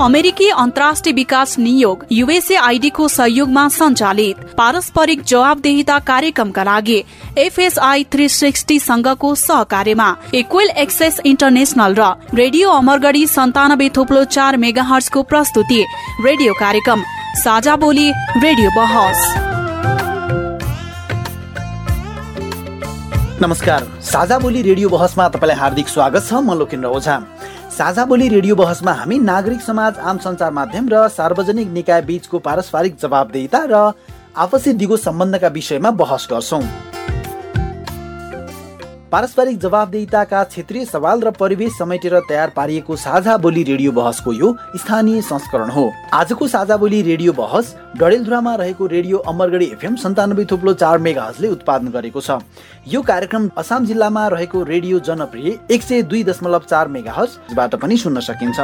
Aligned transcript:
अमेरिकी 0.00 0.48
अन्तर्राष्ट्रिय 0.50 1.14
विकास 1.14 1.58
नियोग 1.58 2.04
युएसए 2.12 2.54
आइडीको 2.56 3.06
सहयोगमा 3.08 3.66
सञ्चालित 3.68 4.42
पारस्परिक 4.58 5.22
जवाबदेहिता 5.26 5.98
कार्यक्रमका 6.10 6.62
लागि 6.64 6.98
एफएसआई 7.38 8.04
थ्री 8.12 8.28
सिक्सटी 8.30 8.78
संघको 8.78 9.34
सहकार्यमा 9.34 10.14
इक्वेल 10.34 10.68
एक्सेस 10.82 11.18
इन्टरनेशनल 11.26 11.94
र 11.98 12.12
रेडियो 12.34 12.70
अमरगढी 12.72 13.26
सन्तानब्बे 13.26 13.88
थोप्लो 13.96 14.22
चार 14.36 14.56
मेगा 14.56 14.82
हर्सको 14.92 15.22
प्रस्तुति 15.32 15.80
रेडियो 16.26 16.54
कार्यक्रम 16.60 17.02
साझा 17.42 17.76
बोली 17.76 18.10
रेडियो 18.44 18.70
बहस। 18.76 19.26
नमस्कार 23.42 23.90
साझा 24.04 24.38
बोली 24.38 24.62
रेडियो 24.62 24.88
बहसमा 24.88 25.28
तपाईँलाई 25.30 25.58
हार्दिक 25.58 25.88
स्वागत 25.88 26.28
छ 26.28 26.32
म 26.34 26.58
लोकेन्द्र 26.58 26.88
ओझा 26.90 27.18
साझा 27.78 28.04
बोली 28.04 28.28
रेडियो 28.28 28.54
बहसमा 28.56 28.92
हामी 28.92 29.18
नागरिक 29.20 29.60
समाज 29.62 29.98
आम 30.02 30.18
सञ्चार 30.18 30.50
माध्यम 30.52 30.88
र 30.92 31.06
सार्वजनिक 31.08 31.68
निकाय 31.72 32.00
बीचको 32.02 32.38
पारस्परिक 32.42 32.96
जवाबदेहिता 32.98 33.60
र 33.70 33.82
आपसी 34.36 34.72
दिगो 34.74 34.96
सम्बन्धका 34.98 35.48
विषयमा 35.54 35.90
बहस 36.00 36.26
गर्छौँ। 36.30 36.62
पारस्परिक 39.12 39.58
जवाबदेहिताका 39.58 40.42
क्षेत्रीय 40.44 40.84
सवाल 40.84 41.20
र 41.20 41.30
परिवेश 41.32 41.72
समेटेर 41.72 42.18
तयार 42.28 42.50
पारिएको 42.56 42.96
साझा 42.98 43.36
बोली 43.38 43.62
रेडियो 43.64 43.92
बहसको 43.92 44.32
यो 44.32 44.52
स्थानीय 44.76 45.20
संस्करण 45.22 45.70
हो। 45.70 45.84
आजको 46.12 46.48
साझा 46.48 46.76
बोली 46.76 47.00
रेडियो 47.02 47.32
बहस 47.32 47.74
डडेलधुरामा 47.96 48.54
रहेको 48.54 48.86
रेडियो 48.86 49.18
अमरगढी 49.24 49.66
एफएम 49.66 49.96
सन्तानब्बे 49.96 50.44
थुप्लो 50.44 50.74
चार 50.74 50.98
मेगाहजले 50.98 51.48
उत्पादन 51.48 51.88
गरेको 51.88 52.20
छ। 52.20 52.38
यो 52.86 53.02
कार्यक्रम 53.02 53.48
असाम 53.56 53.86
जिल्लामा 53.86 54.26
रहेको 54.28 54.62
रेडियो 54.66 54.98
जनप्रिय 55.08 55.58
एक 55.70 55.82
सय 55.82 56.02
दुई 56.04 56.22
दशमलव 56.24 56.68
चार 56.68 56.88
मेगाहजबाट 56.90 57.74
पनि 57.76 57.96
सुन्न 57.96 58.20
सकिन्छ। 58.20 58.60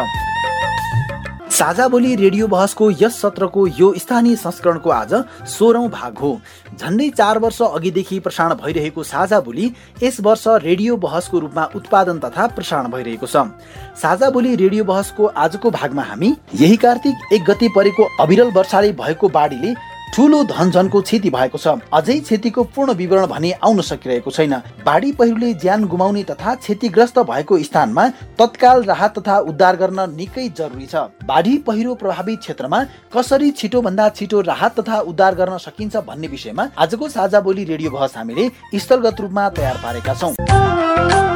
साझा 1.54 1.86
बोली 1.88 2.14
रेडियो 2.16 2.46
बहसको 2.48 2.90
यस 2.92 3.20
सत्रको 3.20 3.66
यो 3.70 3.92
स्थानीय 3.96 4.36
संस्करणको 4.36 4.90
आज 4.90 5.12
सोह्रौँ 5.48 5.88
भाग 5.88 6.18
हो। 6.18 6.30
झन्डै 6.78 7.08
चार 7.10 7.38
वर्ष 7.38 7.60
अघिदेखि 7.62 8.18
प्रसारण 8.20 8.54
भइरहेको 8.62 9.02
साझा 9.02 9.40
बोली 9.40 9.70
यस 10.02 10.18
वर्ष 10.20 10.44
रेडियो 10.64 10.96
बहसको 10.96 11.38
रूपमा 11.38 11.68
उत्पादन 11.76 12.18
तथा 12.18 12.46
प्रसारण 12.56 12.90
भइरहेको 12.90 13.26
छ। 13.26 13.46
साझा 13.94 14.30
बोली 14.30 14.54
रेडियो 14.56 14.84
बहसको 14.84 15.26
आजको 15.38 15.70
भागमा 15.70 16.02
हामी 16.02 16.34
यही 16.54 16.76
कार्तिक 16.76 17.32
एक 17.32 17.44
गति 17.44 17.68
परेको 17.76 18.08
अविरल 18.20 18.50
वर्षाले 18.50 18.92
भएको 18.94 19.28
बाढीले 19.30 19.74
ठुलो 20.14 20.42
धनझनको 20.44 21.00
क्षति 21.00 21.30
भएको 21.30 21.58
छ। 21.58 21.68
अझै 21.90 22.18
क्षतिको 22.20 22.62
पूर्ण 22.70 22.92
विवरण 22.94 23.26
भने 23.26 23.50
आउन 23.58 23.80
सकिरहेको 23.82 24.30
छैन। 24.30 24.54
बाढी 24.86 25.10
पहिरोले 25.12 25.52
ज्यान 25.56 25.84
गुमाउने 25.90 26.22
तथा 26.22 26.54
क्षतिग्रस्त 26.56 27.18
भएको 27.20 27.58
स्थानमा 27.60 28.06
तत्काल 28.38 28.82
राहत 28.84 29.18
तथा 29.18 29.38
उद्धार 29.50 29.76
गर्न 29.76 30.06
निकै 30.14 30.48
जरुरी 30.54 30.86
छ। 30.86 31.10
बाढी 31.26 31.56
पहिरो 31.66 31.94
प्रभावित 31.96 32.38
क्षेत्रमा 32.40 32.84
कसरी 33.10 33.50
छिटो 33.52 33.82
भन्दा 33.82 34.08
छिटो 34.14 34.40
राहत 34.46 34.80
तथा 34.80 35.00
उद्धार 35.02 35.34
गर्न 35.34 35.58
सकिन्छ 35.58 35.96
भन्ने 36.06 36.28
विषयमा 36.28 36.70
आजको 36.78 37.08
साझा 37.10 37.40
बोली 37.40 37.64
रेडियो 37.66 37.90
बहस 37.90 38.16
हामीले 38.16 38.50
स्थलगत 38.76 39.20
रूपमा 39.20 39.48
तयार 39.50 39.80
पारेका 39.82 40.14
छौँ। 40.14 41.33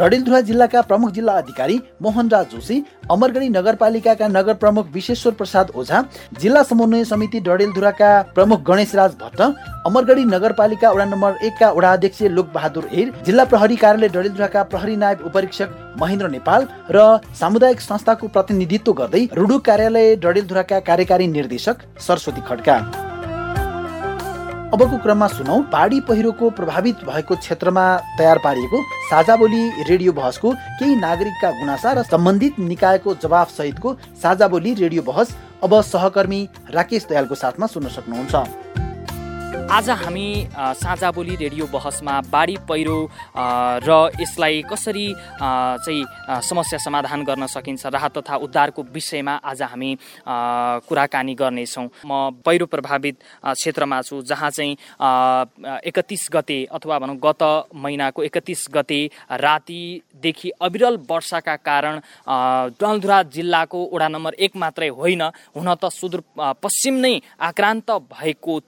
डडेलधुरा 0.00 0.40
जिल्लाका 0.40 0.80
प्रमुख 0.90 1.10
जिल्ला 1.12 1.32
अधिकारी 1.38 1.78
मोहनराज 2.02 2.46
जोशी 2.50 2.76
अमरगढी 3.10 3.48
नगरपालिकाका 3.48 4.28
नगर 4.28 4.54
प्रमुख 4.62 4.86
विश्वेश्वर 4.92 5.32
प्रसाद 5.40 5.70
ओझा 5.76 6.02
जिल्ला 6.40 6.62
समन्वय 6.62 7.04
समिति 7.04 7.40
डडेलधुराका 7.48 8.10
प्रमुख 8.34 8.62
गणेशराज 8.68 9.16
भट्ट 9.22 9.40
अमरगढी 9.86 10.24
नगरपालिका 10.26 10.90
वडा 10.92 11.04
नम्बर 11.04 11.44
एकका 11.46 11.70
वडा 11.72 11.92
अध्यक्ष 11.92 12.22
लोकबहादुर 12.38 12.88
हेर 12.92 13.12
जिल्ला 13.26 13.44
प्रहरी 13.52 13.76
कार्यालय 13.76 14.08
डडेलधुराका 14.16 14.62
प्रहरी 14.72 14.96
नायब 15.04 15.26
उपरीक्षक 15.26 15.76
महेन्द्र 16.00 16.28
नेपाल 16.38 16.66
र 16.90 17.04
सामुदायिक 17.40 17.80
संस्थाको 17.80 18.28
प्रतिनिधित्व 18.38 18.92
गर्दै 19.02 19.24
रुडुक 19.34 19.64
कार्यालय 19.66 20.16
डडेलधुराका 20.24 20.80
कार्यकारी 20.90 21.26
निर्देशक 21.36 21.86
सरस्वती 22.08 22.48
खड्का। 22.48 23.09
अबको 24.70 24.96
क्रममा 25.02 25.26
सुनौ 25.28 25.54
बाढी 25.70 25.98
पहिरोको 26.08 26.48
प्रभावित 26.54 26.98
भएको 27.04 27.36
क्षेत्रमा 27.36 27.84
तयार 28.18 28.38
पारिएको 28.38 28.82
साझा 29.10 29.36
बोली 29.36 29.62
रेडियो 29.88 30.12
बहसको 30.12 30.52
केही 30.78 30.94
नागरिकका 30.96 31.50
गुनासा 31.52 31.92
र 31.92 32.02
सम्बन्धित 32.06 32.58
निकायको 32.62 33.14
जवाफ 33.18 33.50
सहितको 33.50 33.94
साझा 34.22 34.48
बोली 34.48 34.74
रेडियो 34.76 35.02
बहस 35.02 35.34
अब 35.64 35.80
सहकर्मी 35.82 36.40
राकेश 36.70 37.06
दयालको 37.10 37.34
साथमा 37.34 37.66
सुन्न 37.66 37.88
सक्नुहुन्छ। 37.90 38.34
आज 39.70 39.88
हामी 39.90 40.28
साझा 40.50 41.10
बोली 41.14 41.34
रेडियो 41.36 41.66
बहसमा 41.70 42.14
बाढी 42.26 42.56
पहिरो 42.68 42.96
र 43.86 43.90
यसलाई 44.20 44.62
कसरी 44.66 45.06
चाहिँ 45.38 46.40
समस्या 46.42 46.78
समाधान 46.84 47.22
गर्न 47.24 47.46
सकिन्छ 47.46 47.86
राहत 47.86 48.18
तथा 48.18 48.36
उद्धारको 48.42 48.82
विषयमा 48.92 49.34
आज 49.46 49.62
हामी 49.62 49.90
कुराकानी 50.26 51.34
गर्नेछौँ। 51.34 51.86
म 52.06 52.42
पहिरो 52.44 52.66
प्रभावित 52.66 53.16
क्षेत्रमा 53.46 54.00
छु 54.02 54.20
जहाँ 54.22 54.50
चाहिँ 54.50 54.74
एकतिस 55.86 56.26
गते 56.32 56.58
अथवा 56.72 56.98
भनौँ 56.98 57.16
गत 57.22 57.42
महिनाको 57.70 58.22
एकतिस 58.24 58.66
गते 58.74 59.00
रातिदेखि 59.38 60.50
अविरल 60.60 60.98
वर्षाका 61.10 61.56
कारण 61.62 62.00
डलधुरा 62.74 63.22
जिल्लाको 63.30 63.88
वडा 63.94 64.08
नम्बर 64.08 64.34
एक 64.34 64.56
मात्रै 64.56 64.88
होइन 64.98 65.22
हुन 65.54 65.74
त 65.74 65.94
सुदूर 65.94 66.24
पश्चिम 66.58 66.94
नै 67.06 67.14
आक्रान्त 67.50 67.90
भएको 68.10 68.60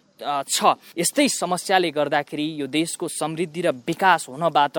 छ। 0.48 0.74
यस्तै 0.98 1.28
समस्याले 1.30 1.90
गर्दाखेरि 1.90 2.46
यो 2.60 2.66
देशको 2.68 3.08
समृद्धि 3.10 3.60
र 3.62 3.70
विकास 3.86 4.26
हुनबाट 4.28 4.76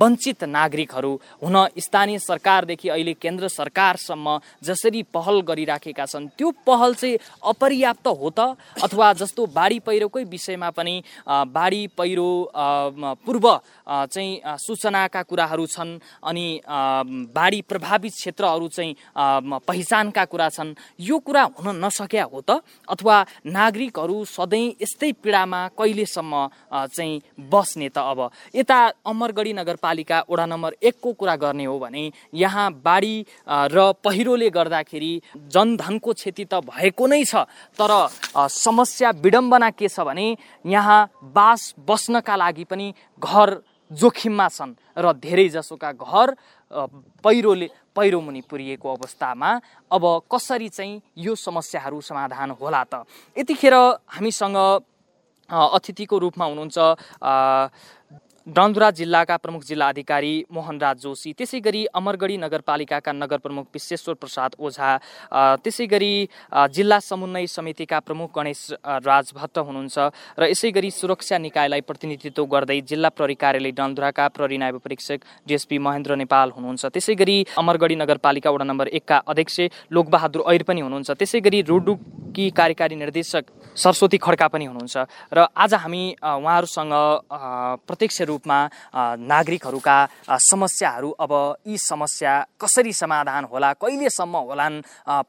वञ्चित 0.00 0.44
नागरिकहरू 0.46 1.12
हुन 1.42 1.56
स्थानीय 1.78 2.18
सरकारदेखि 2.20 2.88
अहिले 2.88 3.14
केन्द्र 3.22 3.48
सरकारसम्म 3.50 4.38
जसरी 4.62 5.02
पहल 5.14 5.40
गरिराखेका 5.48 6.06
छन् 6.06 6.28
त्यो 6.38 6.50
पहल 6.66 6.94
चाहिँ 6.94 7.18
अपर्याप्त 7.42 8.06
हो 8.06 8.30
त? 8.30 8.40
अथवा 8.82 9.12
जस्तो 9.20 9.46
बाढी 9.50 9.78
पहिरोकै 9.86 10.24
विषयमा 10.24 10.70
पनि 10.70 10.94
बाढी 11.28 11.82
पहिरो 11.98 12.28
पूर्व 13.26 13.46
चाहिँ 13.86 14.56
सूचनाका 14.58 15.22
कुराहरू 15.22 15.66
छन् 15.66 15.98
अनि 16.24 16.46
बाढी 17.36 17.60
प्रभावित 17.70 18.12
क्षेत्रहरू 18.12 18.68
चाहिँ 18.68 18.94
पहिचानका 19.66 20.24
कुरा 20.24 20.48
छन् 20.48 20.74
यो 21.00 21.18
कुरा 21.18 21.42
हुन 21.58 21.84
नसक्या 21.84 22.24
हो 22.24 22.40
त? 22.40 22.60
अथवा 22.88 23.16
नागरिकहरू 23.46 24.16
सधैँ 24.26 24.59
चाहिँ 24.60 24.76
यस्तै 24.82 25.10
पीडामा 25.22 25.60
कहिलेसम्म 25.78 26.34
चाहिँ 26.92 27.20
बस्ने 27.50 27.88
त 27.88 27.98
अब? 27.98 28.30
यता 28.54 28.78
अमरगढी 29.06 29.52
नगरपालिका 29.52 30.18
वडा 30.30 30.46
नम्बर 30.46 30.72
एकको 30.82 31.12
कुरा 31.12 31.36
गर्ने 31.36 31.64
हो 31.64 31.78
भने 31.78 32.04
यहाँ 32.34 32.66
बाढी 32.84 33.14
र 33.48 33.92
पहिरोले 34.04 34.50
गर्दाखेरि 34.50 35.12
जनधनको 35.48 36.12
क्षति 36.12 36.44
त 36.44 36.60
भएको 36.68 37.06
नै 37.06 37.24
छ 37.24 37.44
तर 37.78 37.92
समस्या 38.36 39.10
विडम्बना 39.24 39.70
के 39.72 39.88
छ 39.88 40.00
भने 40.04 40.36
यहाँ 40.66 41.00
बास 41.34 41.74
बस्नका 41.88 42.36
लागि 42.36 42.64
पनि 42.64 42.92
घर 43.22 43.60
जोखिममा 43.90 44.48
छन् 44.48 44.74
र 44.98 45.12
धेरै 45.18 45.48
जसोका 45.48 45.92
घर 45.94 46.36
पहिरोले 47.24 47.68
पहिरो 47.96 48.20
मुनि 48.20 48.40
पुरिएको 48.50 48.86
अवस्थामा 48.94 49.50
अब 49.90 50.04
कसरी 50.32 50.68
चाहिँ 50.68 51.00
यो 51.18 51.34
समस्याहरू 51.34 52.00
समाधान 52.00 52.50
होला 52.60 52.82
त? 52.84 53.04
यतिखेर 53.36 53.74
हामीसँग 54.16 54.56
अतिथिको 55.50 56.18
रूपमा 56.18 56.44
हुनुहुन्छ 56.44 56.78
डन्दुरा 58.46 58.90
जिल्लाका 58.90 59.36
प्रमुख 59.36 59.64
जिल्ला 59.64 59.88
अधिकारी 59.88 60.32
मोहनराज 60.52 61.00
जोशी 61.00 61.32
त्यसै 61.38 61.58
गरी 61.60 61.84
अमरगढी 61.94 62.36
नगरपालिकाका 62.36 63.12
नगर 63.12 63.38
प्रमुख 63.38 63.66
विश्वेश्वर 63.74 64.14
प्रसाद 64.16 64.54
ओझा 64.58 64.96
त्यसै 65.64 65.86
गरी 65.86 66.12
जिल्ला 66.72 66.98
समन्वय 67.00 67.46
समितिका 67.46 67.98
प्रमुख 68.00 68.30
गणेश 68.36 68.62
राज 69.04 69.32
भट्ट 69.36 69.58
हुनुहुन्छ 69.60 69.98
र 70.40 70.48
यसै 70.52 70.70
गरी 70.72 70.90
सुरक्षा 70.90 71.38
निकायलाई 71.38 71.80
प्रतिनिधित्व 71.84 72.44
गर्दै 72.54 72.80
जिल्ला 72.88 73.08
प्रहरी 73.12 73.34
कार्यालय 73.44 73.76
डन्दुराका 73.76 74.28
प्रहरी 74.32 74.58
नायब 74.64 74.78
परीक्षक 74.88 75.20
डिएसपी 75.46 75.78
महेन्द्र 75.78 76.16
नेपाल 76.24 76.50
हुनुहुन्छ। 76.56 76.86
त्यसै 76.96 77.14
गरी 77.20 77.36
अमरगढी 77.60 77.96
नगरपालिका 78.02 78.50
वडा 78.50 78.64
नम्बर 78.64 78.88
एकका 78.96 79.20
अध्यक्ष 79.28 79.60
लोकबहादुर 79.92 80.42
ऐर 80.48 80.62
पनि 80.64 80.80
हुनुहुन्छ। 80.80 81.10
त्यसै 81.12 81.40
गरी 81.44 81.62
रुडुकी 81.68 82.50
कार्यकारी 82.56 82.96
निर्देशक 83.04 83.44
सरस्वती 83.76 84.18
खड्का 84.18 84.48
पनि 84.48 84.64
हुनुहुन्छ। 84.64 84.96
र 85.32 85.46
आज 85.52 85.74
हामी 85.74 86.02
उहाँहरूसँग 86.20 86.94
प्रत्यक्ष 87.86 88.20
रूपमा 88.22 88.58
नागरिकहरूका 89.16 89.96
समस्याहरू 90.28 91.10
अब 91.20 91.32
यी 91.66 91.78
समस्या 91.78 92.32
कसरी 92.60 92.92
समाधान 92.92 93.44
होला 93.44 93.72
कहिलेसम्म 93.74 94.36
होलान् 94.36 94.82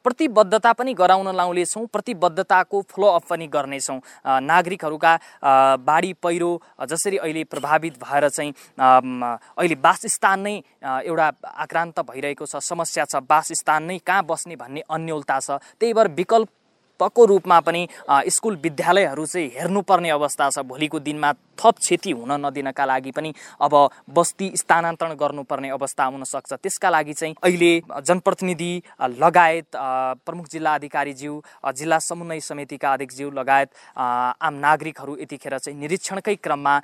प्रतिबद्धता 0.04 0.72
पनि 0.72 0.94
गराउन 0.94 1.34
लाउनेछौँ 1.36 1.86
प्रतिबद्धताको 1.86 2.82
फलोअप 2.84 3.24
पनि 3.30 3.46
गर्नेछौँ। 3.48 4.00
नागरिकहरूका 4.42 5.12
बाढी 5.80 6.12
पहिरो 6.22 6.50
जसरी 6.82 7.16
अहिले 7.18 7.44
प्रभावित 7.44 7.94
भएर 7.98 8.28
चाहिँ 8.28 8.52
अहिले 8.78 9.74
वासस्थान 9.80 10.40
नै 10.40 10.56
एउटा 10.82 11.30
आक्रान्त 11.62 12.00
भइरहेको 12.02 12.46
छ 12.46 12.56
समस्या 12.62 13.04
छ 13.04 13.22
वासस्थान 13.24 13.82
नै 13.84 13.98
कहाँ 14.00 14.24
बस्ने 14.24 14.56
भन्ने 14.56 14.80
अन्यलता 14.90 15.38
छ। 15.40 15.50
त्यही 15.80 15.92
भएर 15.92 16.08
विकल्प 16.12 16.48
पक्को 17.02 17.24
रूपमा 17.26 17.60
पनि 17.60 17.86
स्कुल 18.30 18.56
विद्यालयहरू 18.62 19.26
चाहिँ 19.26 19.50
हेर्नुपर्ने 19.58 20.10
अवस्था 20.12 20.48
छ। 20.50 20.58
भोलिको 20.64 20.98
दिनमा 21.02 21.32
थप 21.58 21.74
क्षति 21.78 22.10
हुन 22.12 22.32
नदिनका 22.40 22.84
लागि 22.84 23.10
पनि 23.10 23.32
अब 23.60 23.74
बस्ती 24.10 24.50
स्थानान्तरण 24.56 25.14
गर्नुपर्ने 25.16 25.68
अवस्था 25.70 26.04
आउन 26.04 26.24
सक्छ। 26.24 26.52
त्यसका 26.54 26.90
लागि 26.90 27.12
चाहिँ 27.12 27.34
अहिले 27.42 27.72
जनप्रतिनिधि 28.00 28.72
लगायत 29.18 29.76
प्रमुख 30.26 30.46
जिल्ला 30.52 30.74
अधिकारीज्यू 30.74 31.42
जिल्ला 31.74 31.98
समन्वय 32.00 32.40
समितिका 32.42 32.92
अध्यक्षज्यू 32.92 33.30
लगायत 33.32 33.68
आम 33.98 34.54
नागरिकहरू 34.60 35.16
यतिखेर 35.20 35.58
चाहिँ 35.58 35.78
निरीक्षणकै 35.80 36.34
क्रममा 36.36 36.78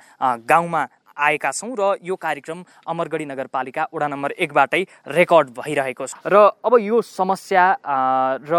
गाउँमा 0.49 0.85
आएका 1.19 1.51
छौँ 1.51 1.75
र 1.75 1.99
यो 1.99 2.15
कार्यक्रम 2.15 2.63
अमरगढी 2.87 3.25
नगरपालिका 3.25 3.87
वडा 3.93 4.07
नम्बर 4.07 4.31
एकबाटै 4.39 4.81
रेकर्ड 5.07 5.47
भइरहेको 5.59 6.05
छ। 6.07 6.13
र 6.25 6.35
अब 6.63 6.73
यो 6.79 7.01
समस्या 7.03 7.65
र 8.47 8.53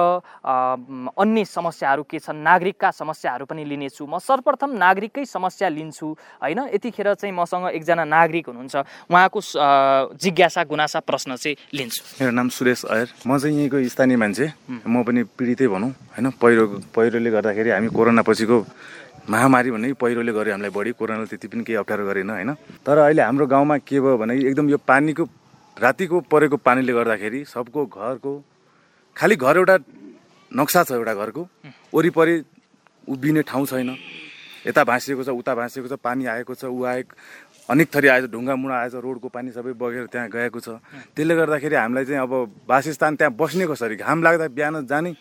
अन्य 0.45 1.45
समस्याहरू 1.45 2.03
के 2.05 2.19
छन् 2.21 2.45
नागरिकका 2.45 2.91
समस्याहरू 2.91 3.45
पनि 3.49 3.65
लिनेछु। 3.65 4.05
म 4.05 4.19
सर्वप्रथम 4.21 4.71
नागरिककै 4.77 5.25
समस्या 5.25 5.69
लिन्छु 5.69 6.07
होइन? 6.43 6.61
यतिखेर 6.77 7.15
चाहिँ 7.17 7.35
मसँग 7.35 7.73
एकजना 7.73 8.05
नागरिक 8.05 8.47
हुनुहुन्छ। 8.53 8.77
उहाँको 9.09 9.41
जिज्ञासा 10.21 10.63
गुनासा 10.69 11.01
प्रश्न 11.01 11.37
चाहिँ 11.37 11.57
लिन्छु। 11.73 12.01
मेरो 12.21 12.33
नाम 12.37 12.49
सुरेश 12.53 12.85
अयर। 12.85 13.09
म 13.27 13.39
चाहिँ 13.39 13.57
यहीँको 13.57 13.79
स्थानीय 13.89 14.17
मान्छे। 14.17 14.47
म 14.87 15.03
पनि 15.03 15.23
पीडितै 15.33 15.67
भनौँ 15.67 15.91
होइन? 15.91 16.27
पहिरो 16.37 16.65
पहिरोले 16.93 17.31
गर्दाखेरि 17.31 17.71
हामी 17.71 17.89
कोरोना 17.89 18.23
पछिको 18.23 18.57
महामारी 19.29 19.71
भन्ने 19.71 19.93
पहिरोले 20.01 20.33
गर्यो 20.33 20.53
हामीलाई 20.53 20.71
बढी 20.71 20.91
कोरोनाले 20.97 21.27
त्यति 21.29 21.49
पनि 21.49 21.63
केही 21.65 21.77
अप्ठ्यारो 21.77 22.05
गरेन 22.07 22.31
होइन? 22.31 22.51
तर 22.87 22.99
अहिले 22.99 23.23
हाम्रो 23.23 23.47
गाउँमा 23.47 23.77
के 23.85 24.01
भयो 24.01 24.17
भने 24.17 24.35
एकदम 24.49 24.69
यो 24.71 24.79
पानीको 24.81 25.25
रातिको 25.77 26.21
परेको 26.31 26.57
पानीले 26.57 26.93
गर्दाखेरि 26.93 27.45
सबको 27.45 27.87
घरको 27.87 28.33
खालि 29.17 29.37
घर 29.37 29.57
एउटा 29.57 29.77
नक्सा 30.53 30.83
छ 30.85 30.93
एउटा 30.93 31.15
घरको 31.15 31.43
वरिपरि 31.95 32.35
उभिने 33.09 33.43
ठाउँ 33.43 33.67
छैन। 33.67 33.97
यता 34.67 34.85
भाँसिएको 34.85 35.25
छ 35.25 35.29
उता 35.31 35.55
भाँसिएको 35.55 35.89
छ 35.89 35.99
पानी 36.05 36.27
आएको 36.27 36.55
छ 36.55 36.65
ऊ 36.65 36.85
आएको 36.85 37.15
अनेक 37.71 37.89
थरी 37.95 38.09
आएछ 38.09 38.25
ढुङ्गा 38.35 38.55
मुढा 38.57 38.77
आएछ 38.77 38.95
रोडको 38.99 39.29
पानी 39.31 39.51
सबै 39.55 39.73
बगेर 39.79 40.07
त्यहाँ 40.13 40.29
गएको 40.29 40.61
छ। 40.61 40.69
त्यसले 41.15 41.35
गर्दाखेरि 41.37 41.77
हामीलाई 41.77 42.05
चाहिँ 42.05 42.23
अब 42.23 42.33
वासस्थान 42.69 43.17
त्यहाँ 43.17 43.33
बस्ने 43.39 43.67
कसरी? 43.71 43.97
घाम 43.97 44.23
लाग्दा 44.23 44.49
बिहान 44.49 44.87
जाने 44.87 45.15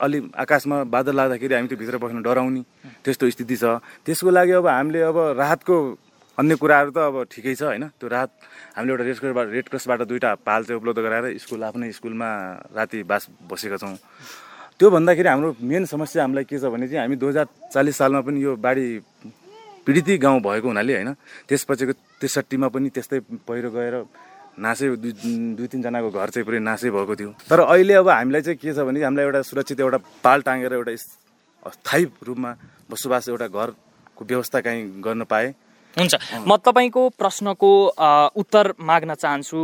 अलि 0.00 0.18
आकाशमा 0.32 0.76
बादल 0.88 1.14
लाग्दाखेरि 1.16 1.54
हामी 1.54 1.68
त्यो 1.68 1.78
भित्र 1.78 1.96
बस्न 1.98 2.22
डराउने 2.22 2.62
त्यस्तो 3.04 3.30
स्थिति 3.30 3.56
छ। 3.56 3.64
त्यसको 4.06 4.30
लागि 4.30 4.52
अब 4.58 4.66
हामीले 4.66 5.00
अब 5.10 5.18
राहतको 5.38 5.74
अन्य 6.38 6.54
कुराहरू 6.58 6.90
त 6.90 6.98
अब 6.98 7.16
ठिकै 7.30 7.54
छ 7.54 7.62
होइन? 7.62 7.94
त्यो 7.94 8.08
राहत 8.10 8.30
हामीले 8.74 8.90
एउटा 8.92 9.04
रेड 9.04 9.18
क्रसबाट 9.18 9.46
रेड 9.54 9.66
क्रसबाट 9.70 10.00
दुईवटा 10.10 10.30
पाल 10.42 10.60
चाहिँ 10.66 10.78
उपलब्ध 10.80 10.98
गराएर 10.98 11.38
स्कुल 11.38 11.62
आफ्नै 11.62 11.92
स्कुलमा 11.94 12.28
राति 12.74 13.02
बास 13.06 13.28
बसेका 13.50 13.76
छौँ। 13.78 13.96
त्यो 14.78 14.90
भन्दाखेरि 14.90 15.28
हाम्रो 15.28 15.50
मेन 15.62 15.84
समस्या 15.86 16.22
हामीलाई 16.22 16.44
के 16.50 16.58
छ 16.58 16.66
भने 16.66 16.88
चाहिँ 16.90 17.06
हामी 17.06 17.16
दुई 17.16 17.30
हजार 17.30 17.46
चालिस 17.70 17.96
सालमा 17.96 18.20
पनि 18.26 18.42
यो 18.42 18.56
बाढी 18.58 18.86
पीडितै 19.86 20.16
गाउँ 20.18 20.40
भएको 20.42 20.66
हुनाले 20.66 20.92
होइन? 20.94 21.10
त्यसपछिको 21.46 21.92
त्रिसट्ठीमा 22.18 22.68
पनि 22.74 22.88
त्यस्तै 22.90 23.20
पहिरो 23.46 23.70
गएर 23.70 23.94
नासै 24.58 24.86
दुई 24.96 25.12
दुई 25.58 25.66
तिनजनाको 25.66 26.10
घर 26.10 26.28
चाहिँ 26.30 26.46
पुरै 26.46 26.58
नासै 26.62 26.90
भएको 26.90 27.14
थियो। 27.16 27.30
तर 27.50 27.60
अहिले 27.60 27.94
अब 27.94 28.08
हामीलाई 28.08 28.42
चाहिँ 28.42 28.58
के 28.58 28.72
छ 28.72 28.78
भने 28.86 29.02
हामीलाई 29.02 29.26
एउटा 29.26 29.42
सुरक्षित 29.42 29.80
एउटा 29.80 29.98
पाल 30.22 30.42
टाँगेर 30.42 30.72
एउटा 30.72 30.92
स्थायी 31.74 32.04
रूपमा 32.22 32.50
बसोबास 32.90 33.28
एउटा 33.28 33.46
घरको 33.48 34.24
व्यवस्था 34.24 34.60
काहीँ 34.60 35.02
गर्न 35.02 35.24
पाए। 35.24 35.54
हुन्छ। 35.94 36.14
म 36.42 36.56
तपाईँको 36.58 37.02
प्रश्नको 37.14 37.70
उत्तर 38.34 38.74
माग्न 38.80 39.14
चाहन्छु। 39.14 39.60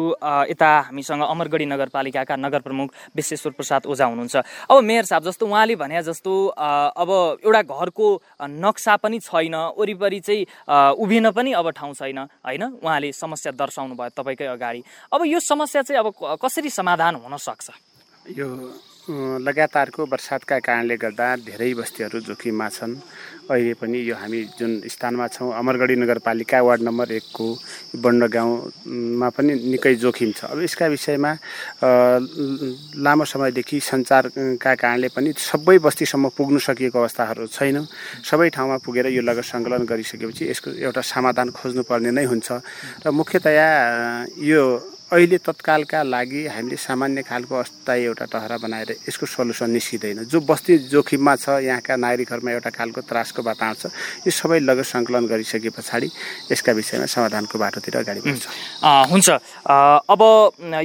यता 0.50 0.70
हामीसँग 0.86 1.22
अमरगढी 1.22 1.66
नगरपालिकाका 1.66 2.34
नगर 2.36 2.60
प्रमुख 2.62 2.88
विश्वेश्वर 3.16 3.52
प्रसाद 3.52 3.86
ओझा 3.86 4.06
हुनुहुन्छ। 4.06 4.36
अब 4.70 4.76
मेयर 4.80 5.04
साहब 5.04 5.22
जस्तो 5.26 5.46
उहाँले 5.46 5.74
भने 5.76 6.02
जस्तो 6.02 6.32
अब 6.54 7.10
एउटा 7.44 7.62
घरको 7.62 8.06
नक्सा 8.40 8.96
पनि 9.02 9.18
छैन 9.18 9.54
वरिपरि 9.74 10.20
चाहिँ 10.20 10.46
उभिन 10.96 11.30
पनि 11.30 11.52
अब 11.52 11.70
ठाउँ 11.70 11.94
छैन 11.94 12.18
होइन? 12.18 12.62
उहाँले 12.78 13.12
समस्या 13.12 13.52
दर्शाउनु 13.52 13.94
भयो 13.94 14.14
तपाईँकै 14.14 14.46
अगाडि। 14.54 14.82
अब 15.12 15.20
यो 15.26 15.38
समस्या 15.40 15.82
चाहिँ 15.82 15.98
अब 15.98 16.38
कसरी 16.38 16.70
समाधान 16.70 17.14
हुन 17.26 17.36
सक्छ? 17.36 17.70
यो 18.38 18.46
लगातारको 19.08 20.04
वर्षातका 20.12 20.58
कारणले 20.60 20.96
गर्दा 21.00 21.26
धेरै 21.48 21.72
बस्तीहरू 21.74 22.20
जोखिममा 22.20 22.68
छन्। 22.68 22.94
अहिले 23.50 23.74
पनि 23.80 23.98
यो 24.06 24.14
हामी 24.14 24.40
जुन 24.60 24.72
स्थानमा 24.86 25.26
छौँ 25.34 25.50
अमरगढी 25.50 25.96
नगरपालिका 25.98 26.58
वार्ड 26.62 26.82
नम्बर 26.86 27.08
एकको 27.18 27.46
बन्ड 27.98 28.22
गाउँमा 28.30 29.28
पनि 29.34 29.52
निकै 29.72 29.94
जोखिम 29.98 30.30
छ। 30.36 30.40
अब 30.52 30.62
यसका 30.62 30.86
विषयमा 30.94 31.32
लामो 33.02 33.24
समयदेखि 33.24 33.80
सञ्चारका 33.80 34.72
कारणले 34.78 35.08
पनि 35.10 35.32
सबै 35.34 35.78
बस्तीसम्म 35.82 36.28
पुग्नु 36.36 36.58
सकिएको 36.60 36.98
अवस्थाहरू 37.00 37.46
छैन। 37.50 37.76
सबै 38.22 38.48
ठाउँमा 38.54 38.76
पुगेर 38.84 39.06
यो 39.16 39.22
लगत 39.26 39.44
सङ्कलन 39.50 39.82
गरिसकेपछि 39.90 40.44
यसको 40.52 40.68
एउटा 40.76 41.02
समाधान 41.02 41.50
खोज्नुपर्ने 41.50 42.10
नै 42.14 42.24
हुन्छ। 42.30 42.48
र 43.02 43.10
मुख्यतया 43.10 43.68
यो 44.38 44.62
अहिले 45.10 45.38
तत्कालका 45.42 46.02
लागि 46.06 46.46
हामीले 46.46 46.76
सामान्य 46.78 47.22
खालको 47.26 47.54
अस्थायी 47.56 48.04
एउटा 48.04 48.24
टहरा 48.30 48.56
बनाएर 48.62 48.90
यसको 49.10 49.26
सल्युसन 49.26 49.70
निस्किँदैन। 49.74 50.30
जो 50.30 50.38
बस्ती 50.38 50.86
जोखिममा 50.86 51.34
छ 51.34 51.58
यहाँका 51.66 51.96
नागरिकहरूमा 51.98 52.50
एउटा 52.50 52.70
खालको 52.70 53.00
त्रासको 53.10 53.42
वातावरण 53.42 53.74
छ 53.74 53.90
यो 54.22 54.30
सबै 54.30 54.58
लगत 54.62 54.86
सङ्कलन 54.86 55.26
गरिसके 55.26 55.70
पछाडि 55.74 56.08
यसका 56.54 56.72
विषयमा 56.78 57.06
समाधानको 57.10 57.58
बाटोतिर 57.58 57.96
अगाडि 58.06 58.20
बढ्छ। 58.22 58.46
हुन्छ। 59.10 59.28
अब 59.66 60.22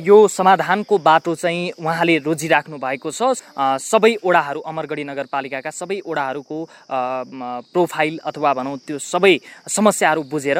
यो 0.01 0.17
समाधानको 0.25 0.97
बाटो 1.05 1.35
चाहिँ 1.37 1.77
उहाँले 1.77 2.17
रोजिराख्नु 2.25 2.77
भएको 2.81 3.09
छ। 3.13 3.37
सबै 3.77 4.25
ओडाहरू 4.25 4.59
अमरगढी 4.65 5.03
नगरपालिकाका 5.05 5.69
सबै 5.69 6.01
ओडाहरूको 6.01 6.57
प्रोफाइल 6.89 8.13
अथवा 8.25 8.53
भनौँ 8.57 8.77
त्यो 8.89 8.97
सबै 8.97 9.37
समस्याहरू 9.69 10.21
बुझेर 10.25 10.59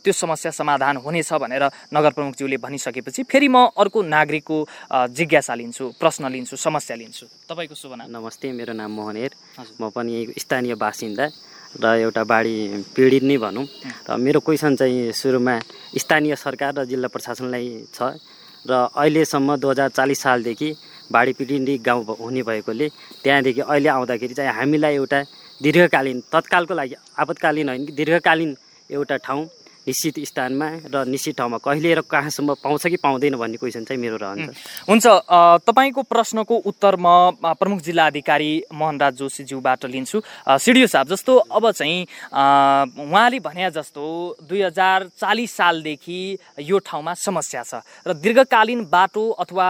त्यो 0.00 0.12
समस्या 0.16 0.50
समाधान 0.56 0.96
हुनेछ 1.04 1.32
भनेर 1.36 1.64
नगर 1.92 2.10
प्रमुखज्यूले 2.16 2.56
भनिसकेपछि 3.02 3.22
फेरि 3.30 3.48
म 3.48 3.66
अर्को 3.74 4.02
नागरिकको 4.02 4.56
जिज्ञासा 5.10 5.54
लिन्छु 5.54 5.84
प्रश्न 5.98 6.30
लिन्छु 6.30 6.56
समस्या 6.56 6.96
लिन्छु। 6.96 7.26
तपाईँको 7.50 7.74
शुभ 7.74 7.92
नाम? 7.98 8.06
नमस्ते 8.08 8.52
मेरो 8.52 8.72
नाम 8.72 8.90
मोहन 8.90 9.16
हेर। 9.16 9.32
हजुर। 9.58 9.76
म 9.80 9.90
पनि 9.90 10.34
स्थानीय 10.38 10.74
बासिन्दा 10.74 11.26
र 11.82 11.84
एउटा 12.06 12.22
बाढी 12.22 12.54
पीडित 12.94 13.22
नै 13.22 13.36
भनौँ। 13.38 13.66
र 14.06 14.16
मेरो 14.16 14.40
क्वेसन 14.40 14.76
चाहिँ 14.76 15.12
सुरुमा 15.12 15.58
स्थानीय 15.98 16.36
सरकार 16.36 16.72
र 16.78 16.84
जिल्ला 16.86 17.08
प्रशासनलाई 17.10 17.90
छ 17.90 18.14
र 18.62 18.72
अहिलेसम्म 18.94 19.56
दुई 19.58 19.70
हजार 19.70 19.90
चालिस 19.90 20.20
सालदेखि 20.22 20.68
बाढी 21.10 21.32
पीडित 21.34 21.82
गाउँ 21.82 22.04
हुने 22.06 22.42
भएकोले 22.46 22.86
त्यहाँदेखि 23.22 23.60
अहिले 23.60 23.88
आउँदाखेरि 23.88 24.34
चाहिँ 24.34 24.52
हामीलाई 24.54 24.94
एउटा 24.94 25.18
दीर्घकालीन 25.60 26.18
तत्कालको 26.30 26.74
लागि 26.74 26.96
आपतकालीन 27.18 27.68
होइन 27.68 27.86
कि 27.86 27.92
दीर्घकालीन 27.92 28.50
एउटा 28.90 29.16
ठाउँ 29.26 29.42
निश्चित 29.86 30.14
स्थानमा 30.30 30.68
र 30.94 31.04
निश्चित 31.10 31.36
ठाउँमा 31.36 31.58
कहिले 31.58 31.94
र 31.94 32.00
कहाँसम्म 32.06 32.54
पाउँछ 32.62 32.86
कि 32.86 32.96
पाउँदैन 33.02 33.34
भन्ने 33.34 33.56
क्वेसन 33.58 33.84
चाहिँ 33.84 34.00
मेरो 34.00 34.16
रहन्छ। 34.16 34.54
हुन्छ 34.88 35.06
अ, 35.06 35.58
तपाईँको 35.66 36.02
प्रश्नको 36.06 36.54
उत्तर 36.70 36.96
म 37.02 37.34
प्रमुख 37.58 37.80
जिल्ला 37.82 38.06
अधिकारी 38.06 38.52
मोहनराज 38.72 39.14
जोशीज्यूबाट 39.18 39.84
लिन्छु। 39.90 40.18
सिडिओ 40.62 40.86
साहब 40.86 41.06
जस्तो 41.10 41.36
अब 41.50 41.70
चाहिँ 41.70 41.98
अ, 42.30 42.42
उहाँले 43.10 43.38
भने 43.42 43.70
जस्तो 43.74 44.02
दुई 44.48 44.62
हजार 44.62 45.08
चालिस 45.18 45.50
सालदेखि 45.56 46.20
यो 46.62 46.78
ठाउँमा 46.78 47.14
समस्या 47.18 47.62
छ 47.66 47.82
र 48.06 48.14
दीर्घकालीन 48.22 48.84
बाटो 48.86 49.24
अथवा 49.42 49.68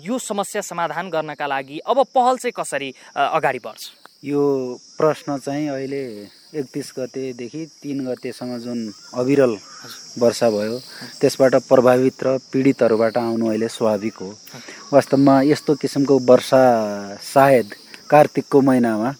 यो 0.00 0.18
समस्या 0.18 0.62
समाधान 0.64 1.10
गर्नका 1.12 1.46
लागि 1.46 1.78
अब 1.86 2.04
पहल 2.14 2.36
चाहिँ 2.40 2.52
कसरी 2.56 2.94
अगाडि 3.16 3.58
बढ्छ? 3.64 3.82
यो 4.24 4.42
प्रश्न 4.98 5.36
चाहिँ 5.44 5.68
अहिले 5.68 6.02
एकतिस 6.54 6.92
गतेदेखि 6.96 7.64
तिन 7.82 8.04
गतेसम्म 8.06 8.56
जुन 8.60 8.80
अविरल 9.20 9.56
वर्षा 10.20 10.48
भयो 10.50 10.78
त्यसबाट 11.20 11.54
प्रभावित 11.68 12.24
र 12.24 12.36
पीडितहरूबाट 12.52 13.16
आउनु 13.18 13.46
अहिले 13.48 13.68
स्वाभाविक 13.68 14.16
हो। 14.20 14.28
वास्तवमा 14.92 15.40
यस्तो 15.48 15.74
किसिमको 15.80 16.18
वर्षा 16.28 16.60
सायद 17.24 17.72
कार्तिकको 18.10 18.60
महिनामा 18.68 19.10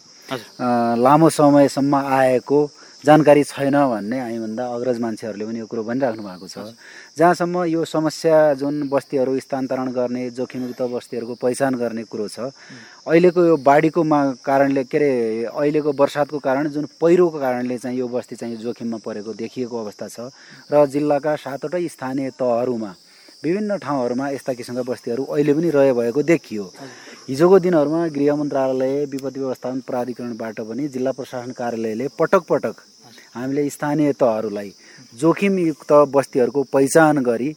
लामो 1.05 1.29
समयसम्म 1.33 1.95
आएको 2.21 2.61
जानकारी 3.05 3.43
छैन 3.45 3.75
भन्ने 3.91 4.19
हामीभन्दा 4.21 4.65
अग्रज 4.75 4.99
मान्छेहरूले 5.01 5.45
पनि 5.47 5.59
यो 5.59 5.67
कुरो 5.67 5.83
भनिराख्नु 5.83 6.23
भएको 6.23 6.47
छ। 6.47 6.71
जहाँसम्म 7.19 7.65
यो 7.67 7.85
समस्या 7.85 8.55
जुन 8.55 8.89
बस्तीहरू 8.89 9.39
स्थानान्तरण 9.41 9.91
गर्ने 9.91 10.31
जोखिमयुक्त 10.31 10.83
बस्तीहरूको 10.87 11.35
पहिचान 11.43 11.75
गर्ने 11.75 12.03
कुरो 12.07 12.29
छ 12.29 12.55
अहिलेको 13.03 13.45
यो 13.45 13.57
बाढीको 13.59 14.03
मा 14.07 14.21
कारणले 14.47 14.85
के 14.87 14.99
अरे 14.99 15.11
अहिलेको 15.51 15.93
वर्षातको 15.99 16.39
कारण 16.39 16.69
जुन 16.71 16.87
पहिरोको 17.01 17.39
कारणले 17.41 17.79
चाहिँ 17.79 17.99
यो 17.99 18.09
बस्ती 18.09 18.37
चाहिँ 18.39 18.57
जोखिममा 18.63 18.99
परेको 19.03 19.35
देखिएको 19.35 19.81
अवस्था 19.83 20.09
छ 20.09 20.31
र 20.71 20.87
जिल्लाका 20.95 21.35
सातवटै 21.43 21.89
स्थानीय 21.89 22.31
तहहरूमा 22.39 22.95
विभिन्न 23.45 23.77
ठाउँहरूमा 23.83 24.29
यस्ता 24.31 24.53
किसिमका 24.55 24.83
बस्तीहरू 24.87 25.25
अहिले 25.27 25.55
पनि 25.55 25.71
रहे 25.75 25.93
भएको 25.93 26.23
देखियो। 26.23 26.65
हिजोको 27.29 27.59
दिनहरूमा 27.59 28.07
गृह 28.15 28.35
मन्त्रालय 28.37 28.95
विपत्ति 29.11 29.41
व्यवस्थापन 29.41 29.81
प्राधिकरणबाट 29.87 30.61
पनि 30.71 30.89
जिल्ला 30.89 31.13
प्रशासन 31.19 31.51
कार्यालयले 31.59 32.09
पटक 32.19 32.43
पटक 32.49 32.75
हामीले 33.35 33.69
स्थानीय 33.71 34.13
तहहरूलाई 34.21 34.73
जोखिमयुक्त 35.21 35.93
बस्तीहरूको 36.15 36.63
पहिचान 36.73 37.19
गरी 37.25 37.51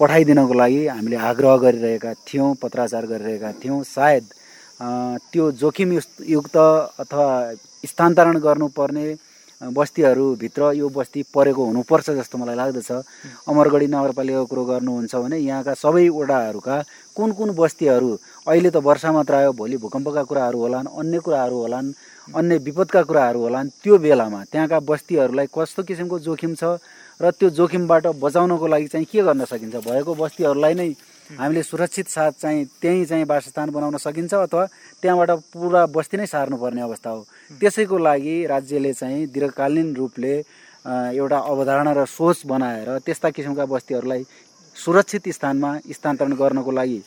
पठाइदिनको 0.00 0.54
लागि 0.54 0.86
हामीले 0.86 1.16
आग्रह 1.30 1.56
गरिरहेका 1.64 2.12
थियौँ 2.26 2.54
पत्राचार 2.62 3.06
गरिरहेका 3.06 3.52
थियौँ। 3.62 3.82
सायद 3.86 4.24
त्यो 5.32 5.44
जोखिमयुक्त 5.60 6.56
अथवा 7.02 7.28
स्थानान्तरण 7.84 8.38
गर्नुपर्ने 8.38 9.06
बस्तीहरूभित्र 9.60 10.62
यो 10.76 10.88
बस्ती 10.92 11.22
परेको 11.34 11.64
हुनुपर्छ 11.64 12.10
जस्तो 12.10 12.38
मलाई 12.38 12.56
लाग्दछ। 12.56 12.90
अमरगढी 13.48 13.86
नगरपालिकाको 13.88 14.46
कुरो 14.46 14.64
गर्नुहुन्छ 14.64 15.14
भने 15.16 15.36
यहाँका 15.38 15.74
सबै 15.74 16.08
वडाहरूका 16.12 16.76
कुन 17.16 17.32
कुन 17.32 17.54
बस्तीहरू 17.56 18.10
अहिले 18.46 18.70
त 18.70 18.76
वर्षा 18.84 19.12
मात्र 19.16 19.34
आयो 19.34 19.52
भोलि 19.56 19.76
भूकम्पका 19.80 20.22
कुराहरू 20.28 20.58
होलान् 20.60 20.92
अन्य 20.92 21.18
कुराहरू 21.24 21.56
होलान् 21.56 21.88
अन्य 22.34 22.58
विपदका 22.58 23.02
कुराहरू 23.06 23.40
होलान् 23.40 23.68
त्यो 23.82 23.98
बेलामा 23.98 24.40
त्यहाँका 24.50 24.78
बस्तीहरूलाई 24.82 25.46
कस्तो 25.54 25.82
किसिमको 25.86 26.18
जोखिम 26.26 26.54
छ 26.54 26.82
र 27.22 27.30
त्यो 27.30 27.50
जोखिमबाट 27.54 28.06
बचाउनको 28.18 28.66
लागि 28.66 28.86
चाहिँ 28.92 29.06
के 29.06 29.22
गर्न 29.22 29.44
सकिन्छ? 29.46 29.76
भएको 29.86 30.14
बस्तीहरूलाई 30.14 30.74
नै 30.74 30.88
हामीले 31.30 31.62
सुरक्षित 31.62 32.08
साथ 32.08 32.32
चाहिँ 32.42 32.64
त्यहीँ 32.82 33.04
चाहिँ 33.06 33.24
वासस्थान 33.24 33.70
बनाउन 33.70 33.96
सकिन्छ 33.98 34.34
अथवा 34.34 34.64
त्यहाँबाट 35.02 35.30
पुरा 35.54 35.86
बस्ती 35.86 36.16
नै 36.16 36.26
सार्नुपर्ने 36.26 36.82
अवस्था 36.82 37.10
हो। 37.10 37.20
त्यसैको 37.60 37.98
लागि 37.98 38.36
राज्यले 38.46 38.92
चाहिँ 38.92 39.26
दीर्घकालीन 39.30 39.94
रूपले 39.96 40.34
एउटा 41.14 41.38
अवधारणा 41.38 41.92
र 41.92 42.04
सोच 42.06 42.46
बनाएर 42.46 42.88
त्यस्ता 43.06 43.30
किसिमका 43.30 43.64
बस्तीहरूलाई 43.64 44.22
सुरक्षित 44.76 45.28
स्थानमा 45.30 45.70
स्थानान्तरण 45.88 46.32
गर्नको 46.36 46.70
लागि 46.70 47.00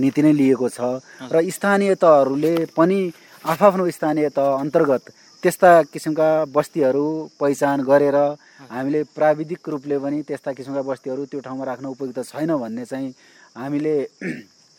नीति 0.00 0.22
नै 0.22 0.32
लिएको 0.32 0.68
छ। 0.68 1.02
र 1.32 1.42
स्थानीय 1.50 1.94
तहहरूले 1.98 2.54
पनि 2.76 3.00
आफ्नो 3.44 3.90
स्थानीय 3.90 4.28
तह 4.30 4.54
अन्तर्गत 4.54 5.10
त्यस्ता 5.42 5.70
किसिमका 5.84 6.28
बस्तीहरू 6.48 7.06
पहिचान 7.40 7.80
गरेर 7.82 8.14
हामीले 8.70 9.02
प्राविधिक 9.10 9.68
रूपले 9.68 9.98
पनि 9.98 10.20
त्यस्ता 10.22 10.52
किसिमका 10.52 10.82
बस्तीहरू 10.82 11.24
त्यो 11.26 11.40
ठाउँमा 11.40 11.64
राख्न 11.64 11.86
उपयुक्त 11.88 12.18
छैन 12.24 12.54
भन्ने 12.56 12.84
चाहिँ 12.84 13.10
हामीले 13.56 13.94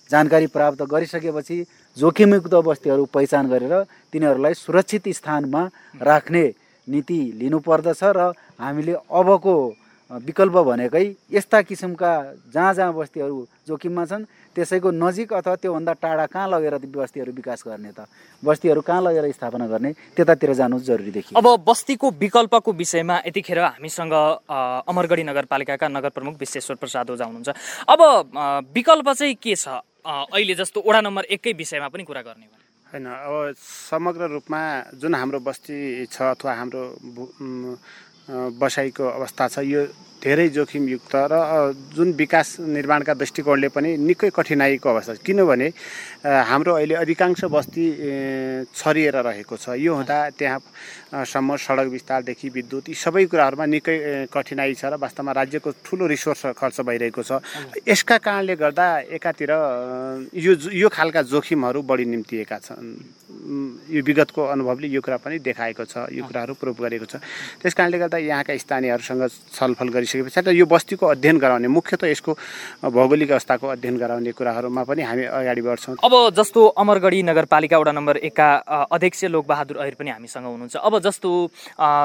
जानकारी 0.09 0.47
प्राप्त 0.49 0.81
गरिसकेपछि 0.85 1.57
जोखिमयुक्त 1.97 2.55
बस्तीहरू 2.63 3.05
पहिचान 3.11 3.49
गरेर 3.49 3.73
तिनीहरूलाई 4.13 4.53
सुरक्षित 4.55 5.09
स्थानमा 5.13 5.67
राख्ने 6.01 6.45
नीति 6.87 7.21
लिनुपर्दछ 7.35 8.03
र 8.15 8.31
हामीले 8.59 8.93
अबको 9.11 9.55
विकल्प 10.21 10.55
भनेकै 10.69 11.05
यस्ता 11.31 11.61
किसिमका 11.61 12.11
जहाँ 12.53 12.73
जहाँ 12.73 12.93
बस्तीहरू 12.93 13.47
जोखिममा 13.67 14.05
छन् 14.05 14.25
त्यसैको 14.55 14.89
नजिक 14.93 15.33
अथवा 15.33 15.55
त्योभन्दा 15.55 15.93
टाढा 15.97 16.25
कहाँ 16.29 16.47
लगेर 16.49 16.77
बस्तीहरू 16.85 17.31
विकास 17.33 17.63
गर्ने 17.67 17.91
त? 17.97 18.05
बस्तीहरू 18.43 18.81
कहाँ 18.81 19.01
लगेर 19.01 19.31
स्थापना 19.33 19.67
गर्ने? 19.67 19.91
त्यतातिर 20.13 20.53
जानु 20.53 20.79
जरुरी 20.79 21.11
देखियो। 21.11 21.37
अब 21.41 21.65
बस्तीको 21.65 22.09
विकल्पको 22.21 22.71
विषयमा 22.71 23.15
यतिखेर 23.27 23.59
हामीसँग 23.59 24.13
अमरगढी 24.85 25.23
नगरपालिकाका 25.23 25.87
नगर 25.87 26.09
प्रमुख 26.13 26.37
विश्वेश्वर 26.39 26.75
प्रसाद 26.77 27.09
ओझा 27.09 27.25
हुनुहुन्छ। 27.25 27.49
अब 27.89 27.99
विकल्प 28.75 29.09
चाहिँ 29.09 29.35
के 29.41 29.55
छ? 29.55 29.81
अहिले 30.05 30.53
जस्तो 30.53 30.83
वडा 30.85 31.01
नम्बर 31.01 31.23
एककै 31.33 31.51
विषयमा 31.57 31.87
पनि 31.87 32.03
कुरा 32.03 32.21
गर्ने 32.21 32.45
होइन 32.93 33.05
अब 33.09 33.55
समग्र 33.57 34.27
रूपमा 34.29 34.61
जुन 35.01 35.15
हाम्रो 35.15 35.39
बस्ती 35.41 36.05
छ 36.05 36.37
अथवा 36.37 36.53
हाम्रो 36.53 36.83
बसाइको 38.29 39.03
अवस्था 39.09 39.47
छ। 39.47 39.59
यो 39.59 39.81
धेरै 40.23 40.47
जोखिमयुक्त 40.55 41.15
र 41.31 41.35
जुन 41.91 42.15
विकास 42.15 42.47
निर्माणका 42.63 43.13
दृष्टिकोणले 43.13 43.67
पनि 43.75 43.89
निकै 44.07 44.29
कठिनाइको 44.31 44.87
अवस्था 44.89 45.13
छ। 45.13 45.19
किनभने 45.19 45.67
हाम्रो 46.23 46.73
अहिले 46.79 46.95
अधिकांश 46.95 47.43
बस्ती 47.51 47.85
छरिएर 48.71 49.15
रहेको 49.19 49.55
छ। 49.59 49.75
यो 49.75 49.91
हुँदा 49.91 50.17
त्यहाँसम्म 50.39 51.49
सडक 51.59 51.87
विस्तारदेखि 51.91 52.47
विद्युत 52.55 52.89
यी 52.89 52.95
सबै 52.95 53.25
कुराहरूमा 53.27 53.65
निकै 53.67 54.31
कठिनाइ 54.31 54.73
छ 54.79 54.95
र 54.95 54.95
वास्तवमा 54.95 55.31
राज्यको 55.35 55.69
ठुलो 55.83 56.07
रिसोर्स 56.07 56.55
खर्च 56.55 56.77
भइरहेको 56.87 57.19
छ। 57.19 57.43
यसका 57.83 58.17
कारणले 58.23 58.55
गर्दा 58.55 58.87
एकातिर 59.19 59.51
यो 60.31 60.51
यो 60.71 60.87
खालका 60.87 61.21
जोखिमहरू 61.27 61.81
बढी 61.83 62.05
निम्तिएका 62.07 62.57
छन्। 62.63 62.87
यो 63.91 64.01
विगतको 64.07 64.39
अनुभवले 64.39 64.87
यो 64.87 65.01
कुरा 65.03 65.17
पनि 65.19 65.35
देखाएको 65.43 65.83
छ 65.83 66.07
यो 66.15 66.23
कुराहरू 66.23 66.53
प्रुभ 66.55 66.77
गरेको 66.79 67.05
छ। 67.11 67.19
त्यस 67.59 67.73
कारणले 67.75 67.97
गर्दा 67.99 68.17
यहाँका 68.23 68.55
स्थानीयहरूसँग 68.55 69.23
छलफल 69.51 69.89
गरिसकेको 69.89 70.12
गरिसके 70.13 70.41
पछाडि 70.41 70.59
यो 70.59 70.65
बस्तीको 70.65 71.05
अध्ययन 71.07 71.37
गराउने 71.37 71.67
मुख्यत 71.67 72.03
यसको 72.03 72.31
भौगोलिक 72.85 73.31
अवस्थाको 73.31 73.67
अध्ययन 73.67 73.97
गराउने 73.97 74.31
कुराहरूमा 74.31 74.83
पनि 74.83 75.01
हामी 75.01 75.23
अगाडि 75.25 75.61
बढ्छौँ। 75.61 75.95
अब 76.03 76.13
जस्तो 76.37 76.61
अमरगढी 76.77 77.21
नगरपालिका 77.23 77.77
वडा 77.77 77.91
नम्बर 77.91 78.17
एकका 78.29 78.47
अध्यक्ष 78.93 79.23
लोकबहादुर 79.33 79.77
अहिर 79.77 79.95
पनि 79.97 80.09
हामीसँग 80.09 80.45
हुनुहुन्छ। 80.45 80.75
अब 80.77 80.99
जस्तो 80.99 81.29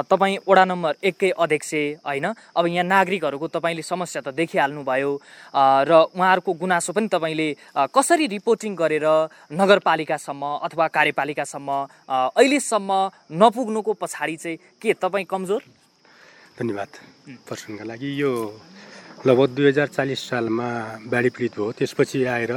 तपाईँ 0.09 0.37
वडा 0.49 0.65
नम्बर 0.65 0.93
एककै 1.05 1.31
अध्यक्ष 1.37 1.73
होइन? 2.07 2.27
अब 2.57 2.67
यहाँ 2.67 2.85
नागरिकहरूको 2.87 3.47
तपाईँले 3.49 3.83
समस्या 3.83 4.23
त 4.23 4.29
देखिहाल्नु 4.33 4.83
भयो 4.85 5.13
र 5.85 5.93
उहाँहरूको 6.17 6.53
गुनासो 6.53 6.93
पनि 6.93 7.09
तपाईँले 7.13 7.49
कसरी 7.93 8.27
रिपोर्टिङ 8.27 8.75
गरेर 8.75 9.07
नगरपालिकासम्म 9.53 10.43
अथवा 10.65 10.87
कार्यपालिकासम्म 10.89 11.69
अहिलेसम्म 12.09 12.91
नपुग्नुको 13.37 13.93
पछाडि 13.93 14.37
चाहिँ 14.37 14.59
के 14.83 14.93
तपाईँ 14.95 15.27
कमजोर? 15.29 15.63
धन्यवाद। 16.59 16.91
प्रश्नका 17.47 17.85
लागि 17.85 18.11
यो 18.21 18.33
लगभग 19.27 19.49
दुई 19.55 19.67
हजार 19.69 19.89
चालिस 19.97 20.21
सालमा 20.29 20.69
बाढी 21.07 21.31
पीडित 21.31 21.53
भयो। 21.55 21.73
त्यसपछि 21.79 22.25
आएर 22.25 22.53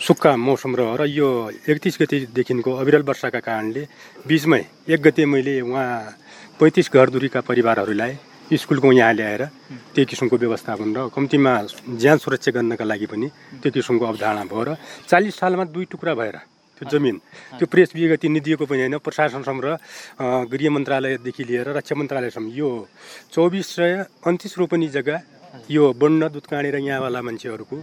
सुक्खा 0.00 0.32
मौसम 0.36 0.72
रह्यो 0.76 0.96
र 0.96 1.02
यो 1.06 1.28
एकतिस 1.70 1.96
गतिदेखिको 2.00 2.70
अविरल 2.82 3.02
वर्षाका 3.06 3.40
कारणले 3.46 3.82
बिचमै 4.26 4.62
एक 4.88 5.00
गते 5.06 5.24
मैले 5.30 5.60
उहाँ 5.60 5.88
पैँतिस 6.58 6.88
घरदुरीका 6.90 7.40
परिवारहरूलाई 7.46 8.12
स्कुलको 8.50 8.92
यहाँ 8.92 9.12
ल्याएर 9.14 9.42
त्यो 9.94 10.04
किसिमको 10.10 10.36
व्यवस्थापन 10.36 10.88
र 10.96 10.98
कम्तीमा 11.14 11.52
ज्यान 12.02 12.18
सुरक्षा 12.18 12.50
गर्नका 12.50 12.84
लागि 12.84 13.06
पनि 13.06 13.28
त्यो 13.62 13.70
किसिमको 13.70 14.04
अवधारणा 14.10 14.44
भयो 14.50 14.62
र 14.64 14.76
चालिस 15.06 15.38
सालमा 15.38 15.64
दुई 15.70 15.84
टुक्रा 15.92 16.14
भएर 16.18 16.36
त्यो 16.80 16.88
जमिन। 16.88 17.16
त्यो 17.60 17.66
प्रेस 17.68 17.92
विगति 17.92 18.28
निदिएको 18.32 18.64
पनि 18.64 18.80
होइन। 18.88 18.96
प्रशासनसम्म 19.04 19.60
र 19.60 19.68
गृह 20.48 20.70
मन्त्रालयदेखि 20.72 21.42
लिएर 21.44 21.68
रक्षा 21.76 21.94
मन्त्रालयसम्म 21.94 22.48
यो 22.56 22.68
चौबिस 23.28 23.66
सय 23.76 23.92
अन्तिस 24.24 24.52
रोपनी 24.58 24.88
जग्गा 24.96 25.16
यो 25.68 25.82
बन्न 25.92 26.22
दुधकाँडे 26.32 26.70
र 26.70 26.76
यहाँवाला 26.80 27.20
मान्छेहरूको 27.20 27.76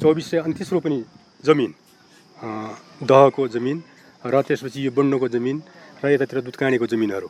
चौबिस 0.00 0.26
सय 0.30 0.38
अन्तिस 0.40 0.68
रोपनी 0.72 0.98
जमिन 1.44 1.70
दहको 3.04 3.42
जमिन 3.54 3.76
र 4.24 4.34
त्यसपछि 4.40 4.78
यो 4.86 4.90
बन्नको 4.96 5.28
जमिन 5.28 5.56
र 6.00 6.04
यतातिर 6.08 6.40
दुधकाँडेको 6.48 6.86
जमिनहरू। 6.86 7.28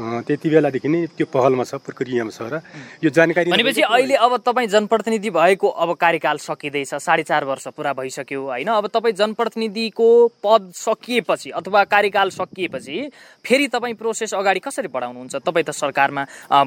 त्यति 0.00 0.48
बेलादेखि 0.50 0.88
नै 0.88 1.06
त्यो 1.12 1.26
पहलमा 1.28 1.64
छ 1.64 1.74
प्रक्रियामा 1.84 2.32
छ 2.32 2.40
र 2.48 2.60
यो 3.04 3.10
जानकारी 3.10 3.50
भनेपछि 3.52 3.82
अहिले 3.84 4.16
अब 4.16 4.36
तपाईँ 4.40 4.68
जनप्रतिनिधि 4.68 5.30
भएको 5.30 5.68
अब 5.68 5.94
कार्यकाल 6.00 6.36
सकिँदैछ 6.40 6.94
साढे 6.96 7.22
चार 7.22 7.44
वर्ष 7.44 7.68
पुरा 7.76 7.92
भइसक्यो 7.92 8.40
होइन? 8.40 8.68
अब 8.70 8.86
तपाईँ 8.88 9.14
जनप्रतिनिधिको 9.14 10.08
पद 10.40 10.72
सकिएपछि 10.74 11.50
अथवा 11.50 11.84
कार्यकाल 11.84 12.30
सकिएपछि 12.30 12.96
फेरि 13.44 13.66
तपाईँ 13.68 13.94
प्रोसेस 13.94 14.34
अगाडि 14.34 14.60
कसरी 14.60 14.88
बढाउनुहुन्छ? 14.88 15.36
तपाईँ 15.36 15.64
त 15.64 15.70
सरकारमा 15.70 16.22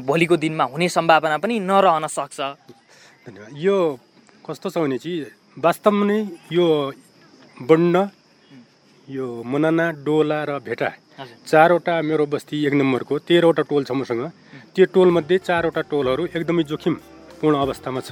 भोलिको 0.05 0.37
दिनमा 0.37 0.63
हुने 0.69 0.89
सम्भावना 0.89 1.37
पनि 1.37 1.59
नरहन 1.59 2.07
सक्छ। 2.07 2.39
धन्यवाद। 3.25 3.49
यो 3.57 3.77
कस्तो 4.45 4.69
छ 4.69 4.77
भने 4.77 4.97
चाहिँ 4.97 5.25
वास्तवमा 5.57 6.05
नै 6.05 6.19
यो 6.51 6.65
बन्न 7.57 7.95
यो 9.07 9.25
मनाना 9.43 9.85
डोला 10.03 10.39
र 10.47 10.51
भेटा 10.59 10.89
चारवटा 11.47 12.01
मेरो 12.01 12.25
बस्ती 12.25 12.65
एक 12.65 12.73
नम्बरको 12.73 13.13
तेह्रवटा 13.29 13.63
टोल 13.69 13.83
छ 13.83 13.91
मसँग। 13.91 14.23
त्यो 14.75 14.85
टोलमध्ये 14.93 15.37
चारवटा 15.37 15.81
टोलहरू 15.91 16.23
एकदमै 16.35 16.63
जोखिमपूर्ण 16.71 17.55
अवस्थामा 17.65 18.01
छ 18.01 18.11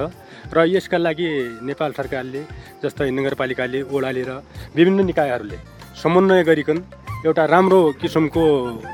र 0.53 0.57
यसका 0.69 0.97
लागि 0.97 1.27
नेपाल 1.65 1.91
सरकारले 1.97 2.41
जस्तै 2.83 3.09
नगरपालिकाले 3.17 3.79
ओडाले 3.89 4.23
र 4.29 4.31
विभिन्न 4.77 4.99
निकायहरूले 5.09 5.57
समन्वय 6.03 6.43
गरिकन 6.49 6.77
एउटा 7.25 7.43
राम्रो 7.53 7.79
किसिमको 8.01 8.43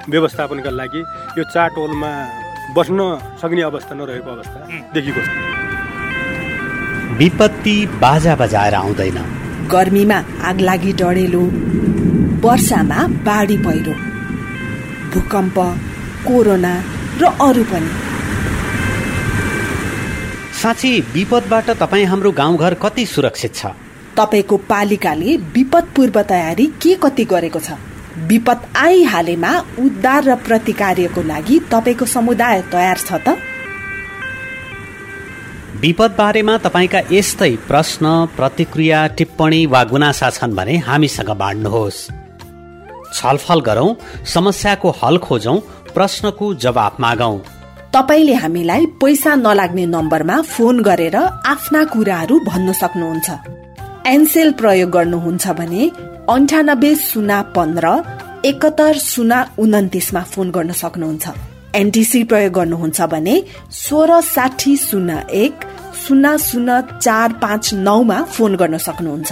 व्यवस्थापनका 0.09 0.71
लागि 0.71 1.01
यो 1.37 1.43
चार 1.53 1.69
टोलमा 1.75 2.11
बस्न 2.75 2.99
सक्ने 3.41 3.61
अवस्था 3.71 3.93
नरहेको 3.95 4.29
अवस्था 4.31 4.59
देखिएको 4.93 5.21
छ। 5.25 5.29
विपत्ति 7.19 7.75
बाजा 8.01 8.33
बजाएर 8.35 8.73
आउँदैन। 8.75 9.17
गर्मीमा 9.71 10.17
आग 10.49 10.57
लागि 10.69 10.91
डढेलो। 11.01 11.43
वर्षामा 12.47 13.07
बाढी 13.27 13.57
पहिरो। 13.57 13.93
भूकम्प 15.11 15.57
कोरोना 16.27 16.73
र 17.21 17.25
अरू 17.41 17.63
पनि। 17.63 17.91
साँच्ची 20.61 20.91
विपदबाट 21.13 21.69
तपाईँ 21.69 22.05
हाम्रो 22.05 22.31
गाउँघर 22.31 22.73
कति 22.73 23.05
सुरक्षित 23.05 23.55
छ? 23.55 23.65
तपाईँको 24.17 24.57
पालिकाले 24.57 25.35
विपद 25.55 25.87
पूर्व 25.95 26.21
तयारी 26.21 26.65
के 26.81 26.95
कति 26.95 27.25
गरेको 27.25 27.59
छ? 27.59 27.77
विपद 28.27 28.59
आइहालेमा 28.75 29.51
उद्धार 29.79 30.23
र 30.23 30.35
प्रतिकार्यको 30.35 31.21
लागि 31.23 31.59
तपाईँको 31.71 32.05
समुदाय 32.05 32.61
तयार 32.71 32.97
छ 32.97 33.21
त? 33.27 33.37
विपद 35.81 36.15
बारेमा 36.17 36.57
तपाईँका 36.57 37.01
यस्तै 37.11 37.55
प्रश्न 37.67 38.05
प्रतिक्रिया 38.37 39.07
टिप्पणी 39.17 39.65
वा 39.65 39.83
गुनासा 39.83 40.29
छन् 40.29 40.55
भने 40.55 40.77
हामीसँग 40.77 41.29
बाँड्नुहोस्। 41.43 41.99
छलफल 43.13 43.59
गरौँ 43.61 43.95
समस्याको 44.33 44.89
हल 45.01 45.17
खोजौँ 45.17 45.57
प्रश्नको 45.95 46.53
जवाफ 46.63 46.99
मागौँ। 46.99 47.37
तपाईँले 47.93 48.33
हामीलाई 48.33 48.85
पैसा 49.01 49.35
नलाग्ने 49.35 49.85
नम्बरमा 49.85 50.41
फोन 50.53 50.81
गरेर 50.81 51.15
आफ्ना 51.15 51.83
कुराहरू 51.93 52.39
भन्न 52.47 52.73
सक्नुहुन्छ। 52.81 53.27
एनसेल 54.07 54.51
प्रयोग 54.59 54.89
गर्नुहुन्छ 54.89 55.47
भने 55.59 55.89
अन्ठानब्बे 56.29 56.95
शून्य 56.95 57.41
पन्ध्र 57.55 57.85
एकहत्तर 58.45 58.97
शून्य 59.01 59.43
उन्तिसमा 59.59 60.21
फोन 60.31 60.51
गर्न 60.51 60.71
सक्नुहुन्छ। 60.83 61.25
एनटिसी 61.75 62.23
प्रयोग 62.23 62.53
गर्नुहुन्छ 62.53 63.01
भने 63.11 63.35
सोह्र 63.71 64.19
साठी 64.35 64.75
शून्य 64.77 65.23
एक 65.43 65.53
शून्य 66.07 66.37
शून्य 66.39 66.81
चार 67.01 67.33
पाँच 67.43 67.73
नौमा 67.73 68.21
फोन 68.35 68.55
गर्न 68.55 68.77
सक्नुहुन्छ। 68.77 69.31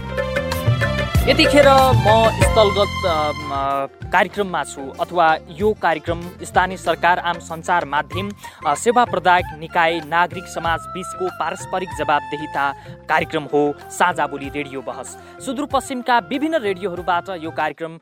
यतिखेर 1.21 1.67
म 2.01 2.13
स्थलगत 2.41 2.93
कार्यक्रममा 4.13 4.61
छु 4.63 4.81
अथवा 4.99 5.25
यो 5.57 5.71
कार्यक्रम 5.81 6.21
स्थानीय 6.43 6.77
सरकार 6.77 7.19
आम 7.21 7.39
सञ्चार 7.39 7.85
माध्यम 7.85 8.29
सेवा 8.75 9.03
प्रदायक 9.05 9.51
निकाय 9.59 9.99
नागरिक 10.07 10.47
समाज 10.49 10.87
बीचको 10.93 11.27
पारस्परिक 11.39 11.89
जवाबदेहिता 11.99 12.63
कार्यक्रम 13.09 13.43
हो 13.53 13.61
साझा 13.97 14.25
बोली 14.27 14.49
रेडियो 14.55 14.81
बहस। 14.81 15.09
सुदूरपश्चिमका 15.45 16.17
विभिन्न 16.31 16.61
रेडियोहरूबाट 16.63 17.29
यो 17.37 17.51
कार्यक्रम 17.51 17.99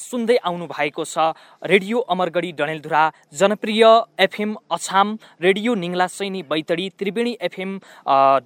सुन्दै 0.00 0.36
आउनु 0.44 0.66
भएको 0.66 1.04
छ। 1.04 1.32
Radio 1.64 1.98
Amargadhi 2.10 2.52
Dadeldhura 2.58 3.04
Janapriya 3.34 3.84
FM 4.26 4.56
Achham 4.70 5.16
radio 5.40 5.74
Ningla 5.76 6.06
Saini 6.08 6.42
Baitadi 6.50 6.88
Triveni 6.98 7.36
FM 7.48 7.78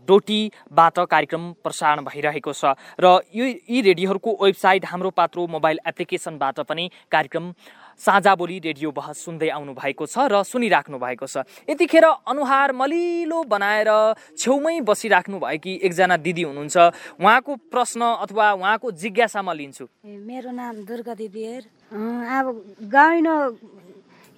डोटीबाट 0.07 0.99
कार्यक्रम 1.09 1.50
प्रसारण 1.65 2.05
भइरहेको 2.05 2.53
छ। 2.53 2.77
र 3.00 3.19
यो 3.35 3.45
यी 3.49 3.83
रेडियोहरूको 4.11 4.45
वेबसाइट 4.45 4.85
हाम्रो 4.87 5.11
पात्रो 5.11 5.47
मोबाइल 5.47 5.79
एप्लिकेसनबाट 5.87 6.61
पनि 6.67 6.90
कार्यक्रम 7.12 7.52
साझा 8.00 8.35
बोली 8.35 8.59
रेडियो 8.59 8.90
बहस 8.90 9.25
सुन्दै 9.25 9.49
आउनु 9.55 9.73
भएको 9.75 10.07
छ 10.07 10.26
र 10.26 10.43
सुनिराख्नु 10.43 10.99
भएको 10.99 11.26
छ। 11.26 11.47
यतिखेर 11.71 12.05
अनुहार 12.26 12.73
मलिलो 12.73 13.38
बनाएर 13.47 13.90
छेउमै 14.35 14.81
बसिराख्नु 14.83 15.38
भएकी 15.38 15.73
एकजना 15.87 16.17
दिदी 16.17 16.43
हुनुहुन्छ। 16.43 16.76
उहाँको 17.23 17.52
प्रश्न 17.71 18.00
अथवा 18.26 18.47
उहाँको 18.59 18.90
जिज्ञासा 18.90 19.40
म 19.43 19.52
लिन्छु 19.55 19.85
मेरो 20.26 20.50
नाम 20.50 20.75
दुर्गा 20.88 21.14
अँ, 21.14 22.23
अब 22.38 22.47
गाउँ 22.90 23.59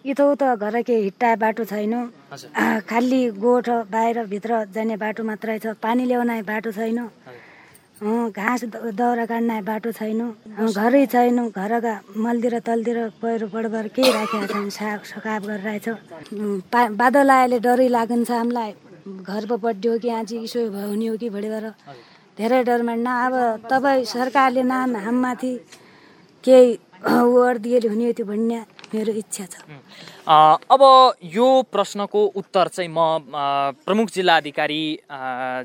यताउता 0.05 0.55
घर 0.59 0.83
के 0.83 0.97
हिट्टा 0.99 1.31
बाटो 1.39 1.65
छैन। 1.65 1.95
खाली 2.91 3.23
गोठ 3.39 3.69
बाहिर 3.87 4.27
भित्र 4.27 4.75
जाने 4.75 4.97
बाटो 4.99 5.23
मात्रै 5.23 5.59
छ 5.63 5.79
पानी 5.79 6.05
ल्याउने 6.11 6.43
बाटो 6.43 6.73
छैन। 6.75 6.99
घाँस 8.03 8.65
दाउरा 8.99 9.25
काट्ने 9.31 9.61
बाटो 9.63 9.91
छैन। 9.95 10.21
घरै 10.75 11.05
छैन। 11.07 11.39
घरका 11.55 11.95
मलतिर 12.19 12.59
तलतिर 12.67 12.99
पहिरो 13.23 13.47
बडबर 13.55 13.87
केही 13.95 14.11
राखेका 14.13 14.47
छैन? 14.53 14.69
साफ 14.75 15.01
सकाप 15.07 15.43
गरेर 15.47 15.61
रहेछ 15.63 15.89
अँ, 15.89 16.61
पा 16.73 16.81
बादल 16.99 17.31
आएले 17.31 17.59
डरै 17.63 17.89
लाग्छ 17.89 18.31
हामीलाई। 18.31 18.73
घर 19.07 19.47
पो 19.47 19.57
पड्यो 19.63 19.99
कि 20.03 20.09
आज 20.19 20.33
इसो 20.35 20.61
भयो 20.75 20.89
हुने 20.89 21.07
हो 21.07 21.17
कि 21.23 21.29
भोलिबाट 21.31 21.65
धेरै 22.39 22.63
डर 22.67 22.83
मान्न 22.83 23.07
अब 23.07 23.35
तपाईँ 23.71 24.05
सरकारले 24.11 24.63
नाम 24.63 24.97
हामीमाथि 25.07 25.53
केही 26.45 26.71
वर 27.07 27.59
दिएले 27.63 27.89
हुने 27.89 28.13
थियो 28.19 28.27
भन्ने। 28.27 28.59
मेरो 28.95 29.13
इच्छा 29.13 29.45
छ। 29.49 29.55
अब 30.69 30.83
यो 31.25 31.49
प्रश्नको 31.73 32.21
उत्तर 32.37 32.69
चाहिँ 32.69 32.91
म 32.93 33.01
प्रमुख 33.85 34.11
जिल्ला 34.13 34.37
अधिकारी 34.37 34.83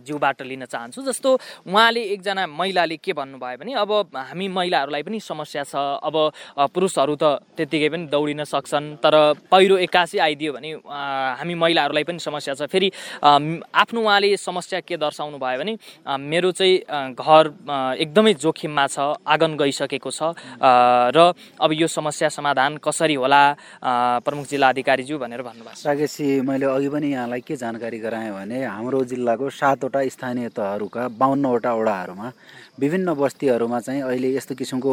ज्यूबाट 0.07 0.41
लिन 0.41 0.65
चाहन्छु। 0.65 1.01
जस्तो 1.03 1.29
उहाँले 1.67 2.01
एकजना 2.15 2.47
महिलाले 2.47 2.97
के 2.97 3.13
भन्नुभयो 3.13 3.57
भने 3.59 3.73
अब 3.75 3.91
हामी 4.15 4.47
महिलाहरूलाई 4.47 5.03
पनि 5.03 5.19
समस्या 5.19 5.63
छ। 5.63 5.75
अब 5.75 6.15
पुरुषहरू 6.71 7.15
त 7.19 7.43
त्यत्तिकै 7.57 7.89
पनि 7.89 8.07
दौडिन 8.07 8.43
सक्छन् 8.47 9.03
तर 9.03 9.15
पहिरो 9.51 9.77
एक्कासी 9.83 10.17
आइदियो 10.17 10.51
भने 10.53 10.71
हामी 10.87 11.55
महिलाहरूलाई 11.55 12.03
पनि 12.07 12.19
समस्या 12.19 12.53
छ। 12.55 12.71
फेरि 12.71 12.91
आफ्नो 13.21 13.99
उहाँले 14.01 14.37
समस्या 14.39 14.79
के 14.87 14.95
दर्शाउनु 14.97 15.37
भयो 15.37 15.59
भने 15.59 15.73
मेरो 16.07 16.51
चाहिँ 16.55 17.11
घर 17.11 17.43
एकदमै 17.99 18.33
जोखिममा 18.39 18.85
छ 18.87 19.19
आँगन 19.27 19.57
गइसकेको 19.59 20.11
छ। 20.11 20.33
र 20.63 21.33
अब 21.59 21.71
यो 21.73 21.87
समस्या 21.87 22.29
समाधान 22.29 22.77
कसरी 22.79 23.16
होला 23.17 23.41
प्रमुख 24.21 24.45
जिल्ला 24.47 24.67
अधिकारीज्यू 24.69 25.17
भनेर 25.17 25.41
भन्नुभएको 25.41 25.75
छ। 25.75 25.85
राकेशजी 25.85 26.41
मैले 26.41 26.65
अघि 26.65 26.89
पनि 26.89 27.07
यहाँलाई 27.11 27.41
के 27.41 27.55
जानकारी 27.57 27.99
गराएँ 27.99 28.31
भने 28.31 28.63
हाम्रो 28.63 29.03
जिल्लाको 29.11 29.49
सातवटा 29.49 29.99
स्थानीय 30.07 30.49
तहहरूका 30.53 31.07
बाहन्नवटा 31.17 31.71
वडाहरूमा 31.73 32.27
विभिन्न 32.79 33.13
बस्तीहरूमा 33.17 33.79
चाहिँ 33.81 34.01
अहिले 34.05 34.29
यस्तो 34.37 34.55
किसिमको 34.55 34.91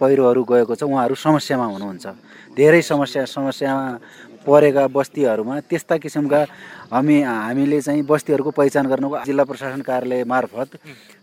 पहिरोहरू 0.00 0.42
गएको 0.46 0.74
छ 0.74 0.82
उहाँहरू 0.86 1.14
समस्यामा 1.18 1.66
हुनुहुन्छ। 1.74 2.06
धेरै 2.54 2.82
समस्या 2.82 3.24
समस्यामा 3.26 3.86
परेका 4.46 4.86
बस्तीहरूमा 4.88 5.54
त्यस्ता 5.68 5.96
किसिमका 6.00 6.40
हामी 6.94 7.16
हामीले 7.22 7.80
चाहिँ 7.82 8.02
बस्तीहरूको 8.06 8.50
पहिचान 8.56 8.86
गर्नको 8.86 9.16
जिल्ला 9.26 9.44
प्रशासन 9.44 9.80
कार्यालय 9.82 10.24
मार्फत 10.24 10.78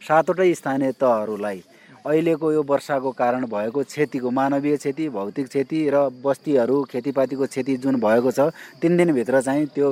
सातवटै 0.07 0.53
स्थानीय 0.53 0.91
तहहरूलाई 1.01 1.59
अहिलेको 2.07 2.51
यो 2.51 2.61
वर्षाको 2.63 3.11
कारण 3.13 3.45
भएको 3.47 3.83
क्षतिको 3.85 4.31
मानवीय 4.31 4.75
क्षति 4.77 5.07
भौतिक 5.09 5.47
क्षति 5.47 5.79
र 5.89 6.07
बस्तीहरू 6.23 6.83
खेतीपातीको 6.85 7.45
क्षति 7.47 7.77
जुन 7.77 7.99
भएको 7.99 8.31
छ 8.31 8.49
तिन 8.81 8.97
दिनभित्र 8.97 9.41
चाहिँ 9.41 9.65
त्यो 9.75 9.89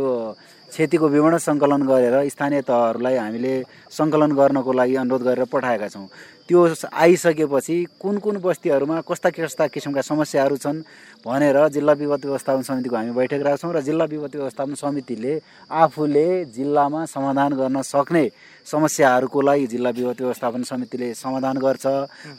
क्षतिको 0.75 1.07
विवरण 1.07 1.37
सङ्कलन 1.39 1.81
गरेर 1.87 2.15
स्थानीय 2.29 2.61
तहहरूलाई 2.67 3.15
हामीले 3.15 3.53
सङ्कलन 3.97 4.31
गर्नको 4.35 4.71
लागि 4.75 4.95
अनुरोध 4.99 5.23
गरेर 5.23 5.45
पठाएका 5.47 5.87
छौँ। 5.87 6.07
त्यो 6.47 6.59
आइसकेपछि 6.91 7.77
कुन 7.95 8.17
कुन 8.19 8.35
बस्तीहरूमा 8.43 8.99
कस्ता 9.07 9.29
कस्ता 9.31 9.67
किसिमका 9.71 10.01
समस्याहरू 10.03 10.57
छन् 10.59 10.83
भनेर 11.25 11.57
जिल्ला 11.71 11.93
विपद 11.95 12.25
व्यवस्थापन 12.27 12.61
समितिको 12.67 12.95
हामी 12.95 13.11
बैठक 13.15 13.41
राख्छौँ 13.47 13.73
र 13.73 13.81
जिल्ला 13.87 14.05
विपद 14.05 14.35
व्यवस्थापन 14.35 14.73
समितिले 14.75 15.33
आफूले 15.71 16.27
जिल्लामा 16.53 17.05
समाधान 17.07 17.51
गर्न 17.55 17.81
सक्ने 17.81 18.25
समस्याहरूको 18.67 19.41
लागि 19.41 19.67
जिल्ला 19.73 19.89
विपद 19.89 20.21
व्यवस्थापन 20.21 20.63
समितिले 20.69 21.13
समाधान 21.15 21.57
गर्छ 21.57 21.85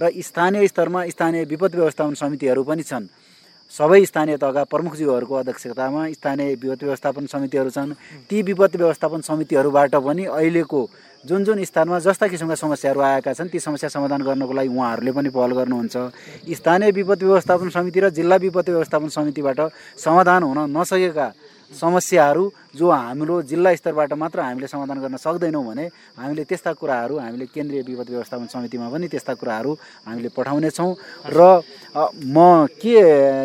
र 0.00 0.12
स्थानीय 0.12 0.68
स्तरमा 0.68 1.06
स्थानीय 1.08 1.44
विपद 1.50 1.74
व्यवस्थापन 1.74 2.14
समितिहरू 2.14 2.62
पनि 2.62 2.82
छन्। 2.82 3.08
सबै 3.74 4.04
स्थानीय 4.06 4.36
तहका 4.38 4.62
प्रमुखज्यूहरूको 4.70 5.34
अध्यक्षतामा 5.34 6.02
स्थानीय 6.12 6.54
विपद 6.54 6.82
व्यवस्थापन 6.82 7.26
समितिहरू 7.26 7.70
छन्। 7.70 7.92
ती 8.30 8.42
विपद 8.42 8.76
व्यवस्थापन 8.76 9.20
समितिहरूबाट 9.26 9.94
पनि 9.96 10.24
अहिलेको 10.24 10.80
जुन 11.24 11.44
जुन 11.44 11.64
स्थानमा 11.64 11.98
जस्ता 11.98 12.26
किसिमका 12.30 12.54
समस्याहरू 12.54 13.00
आएका 13.00 13.32
छन् 13.34 13.50
ती 13.50 13.58
समस्या 13.58 13.88
समाधान 13.90 14.22
गर्नको 14.22 14.52
लागि 14.54 14.70
उहाँहरूले 14.70 15.12
पनि 15.12 15.28
पहल 15.34 15.52
गर्नुहुन्छ। 15.58 15.96
स्थानीय 16.54 16.90
विपद 16.94 17.22
व्यवस्थापन 17.22 17.68
समिति 17.74 18.00
र 18.00 18.10
जिल्ला 18.14 18.36
विपद 18.46 18.70
व्यवस्थापन 18.70 19.08
समितिबाट 19.10 19.60
समाधान 19.98 20.42
हुन 20.42 20.58
नसकेका 20.70 21.28
समस्याहरू 21.72 22.44
जो 22.76 22.90
हाम्रो 22.90 23.42
जिल्ला 23.42 23.74
स्तरबाट 23.74 24.12
मात्र 24.12 24.40
हामीले 24.40 24.66
समाधान 24.68 24.98
गर्न 25.00 25.16
सक्दैनौँ 25.16 25.64
भने 25.66 25.84
हामीले 26.18 26.44
त्यस्ता 26.44 26.72
कुराहरू 26.76 27.18
हामीले 27.18 27.46
केन्द्रीय 27.54 27.82
विपद 27.82 28.08
व्यवस्थापन 28.10 28.46
समितिमा 28.52 28.88
पनि 28.92 29.08
त्यस्ता 29.08 29.34
कुराहरू 29.34 29.72
हामीले 30.06 30.28
पठाउनेछौँ। 30.36 30.92
र 31.26 31.40
म 32.26 32.66
के 32.76 32.96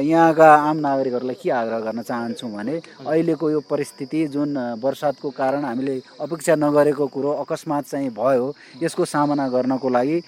यहाँका 0.04 0.50
आम 0.70 0.78
नागरिकहरूलाई 0.78 1.38
के 1.42 1.50
आग्रह 1.52 1.80
गर्न 1.80 2.02
चाहन्छु 2.02 2.48
भने 2.48 2.76
अहिलेको 3.08 3.50
यो 3.50 3.60
परिस्थिति 3.70 4.28
जुन 4.28 4.58
वर्षातको 4.84 5.30
कारण 5.32 5.64
हामीले 5.66 5.96
अपेक्षा 6.20 6.56
नगरेको 6.56 7.08
कुरो 7.08 7.32
अकस्मात 7.44 7.86
चाहिँ 7.88 8.10
भयो 8.12 8.54
यसको 8.84 9.06
सामना 9.06 9.48
गर्नको 9.48 9.90
लागि 9.90 10.22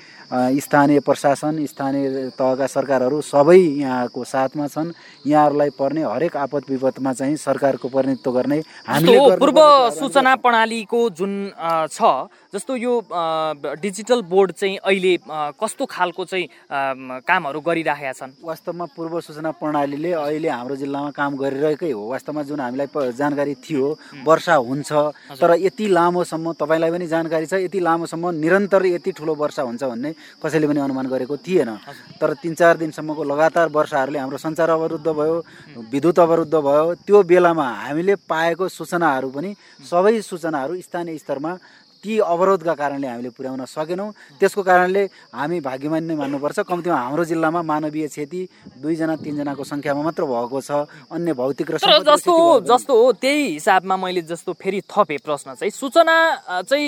स्थानीय 0.63 1.00
प्रशासन 1.00 1.66
स्थानीय 1.66 2.30
तहका 2.39 2.68
सरकारहरू 2.68 3.22
सबै 3.22 3.58
यहाँको 3.58 4.24
साथमा 4.24 4.68
छन्। 4.68 4.92
यहाँहरूलाई 5.28 5.70
पर्ने 5.80 6.04
हरेक 6.04 6.38
आपद 6.38 6.63
विपदमा 6.70 7.13
चाहिँ 7.13 7.36
सरकारको 7.38 7.88
प्रतिनिधित्व 7.89 8.32
गर्ने 8.32 8.62
हामीले 8.93 9.19
पूर्व 9.41 9.60
सूचना 9.97 10.36
प्रणालीको 10.38 10.99
जुन 11.17 11.34
छ 11.89 12.29
जस्तो 12.53 12.75
यो 12.77 12.93
डिजिटल 13.82 14.21
बोर्ड 14.29 14.51
चाहिँ 14.51 14.77
अहिले 14.77 15.13
कस्तो 15.58 15.86
खालको 15.89 16.25
चाहिँ 16.25 16.45
कामहरू 17.25 17.60
गरिरहेका 17.65 18.12
छन्? 18.13 18.32
वास्तवमा 18.45 18.86
पूर्व 18.95 19.19
सूचना 19.21 19.51
प्रणालीले 19.58 20.12
अहिले 20.13 20.49
हाम्रो 20.49 20.75
जिल्लामा 20.77 21.10
काम 21.17 21.36
गरिरहेकै 21.41 21.91
हो। 21.91 22.01
वास्तवमा 22.10 22.43
जुन 22.43 22.60
हामीलाई 22.60 23.12
जानकारी 23.17 23.56
थियो 23.65 23.86
वर्षा 24.27 24.56
हुन्छ 24.69 24.91
तर 25.41 25.56
यति 25.58 25.88
लामोसम्म 25.89 26.53
तपाईँलाई 26.62 26.91
पनि 26.93 27.08
जानकारी 27.08 27.45
छ 27.45 27.53
यति 27.65 27.79
लामोसम्म 27.79 28.29
निरन्तर 28.38 28.86
यति 28.86 29.12
ठुलो 29.17 29.34
वर्षा 29.36 29.62
हुन्छ 29.63 29.84
भन्ने 29.84 30.13
कसैले 30.43 30.67
पनि 30.67 30.79
अनुमान 30.86 31.08
गरेको 31.10 31.38
थिएन। 31.41 31.69
तर 32.21 32.34
तिन 32.41 32.53
चार 32.53 32.77
दिनसम्मको 32.77 33.23
लगातार 33.23 33.67
वर्षाहरूले 33.73 34.19
हाम्रो 34.19 34.38
सञ्चार 34.38 34.69
अवरुद्ध 34.69 35.08
भयो 35.10 35.36
विद्युत 35.89 36.19
अवरुद्ध 36.19 36.56
भयो। 36.56 36.93
त्यो 37.08 37.23
बेलामा 37.23 37.67
हामीले 37.89 38.15
पाएको 38.29 38.67
सूचनाहरू 38.84 39.30
पनि 39.30 39.52
सबै 39.82 40.13
सूचनाहरू 40.22 40.74
स्थानीय 40.82 41.17
स्तरमा 41.17 41.52
ती 42.04 42.20
अवरोधका 42.20 42.74
कारणले 42.76 43.08
हामीले 43.08 43.30
पुर्याउन 43.32 43.63
सकेनौँ। 43.63 44.12
त्यसको 44.39 44.62
कारणले 44.62 45.04
हामी 45.32 45.60
भाग्यमान 45.63 46.04
नै 46.04 46.16
मान्नुपर्छ। 46.20 46.60
कम्तीमा 46.68 46.98
हाम्रो 47.00 47.24
जिल्लामा 47.24 47.62
मानवीय 47.63 48.08
क्षति 48.08 48.42
दुईजना 48.84 49.16
तिनजनाको 49.24 49.63
सङ्ख्यामा 49.63 50.02
मात्र 50.04 50.24
भएको 50.28 50.60
छ। 50.60 50.72
अन्य 51.08 51.34
भौतिक 51.34 51.72
र 51.72 51.78
जस्तो 51.80 52.34
जस्तो 52.68 52.94
हो 52.94 53.12
त्यही 53.24 53.44
हिसाबमा 53.56 53.96
मैले 53.96 54.22
जस्तो 54.28 54.52
फेरि 54.60 54.82
थपेँ 54.84 55.24
प्रश्न 55.24 55.56
चाहिँ। 55.56 55.72
सूचना 55.72 56.16
चाहिँ 56.68 56.88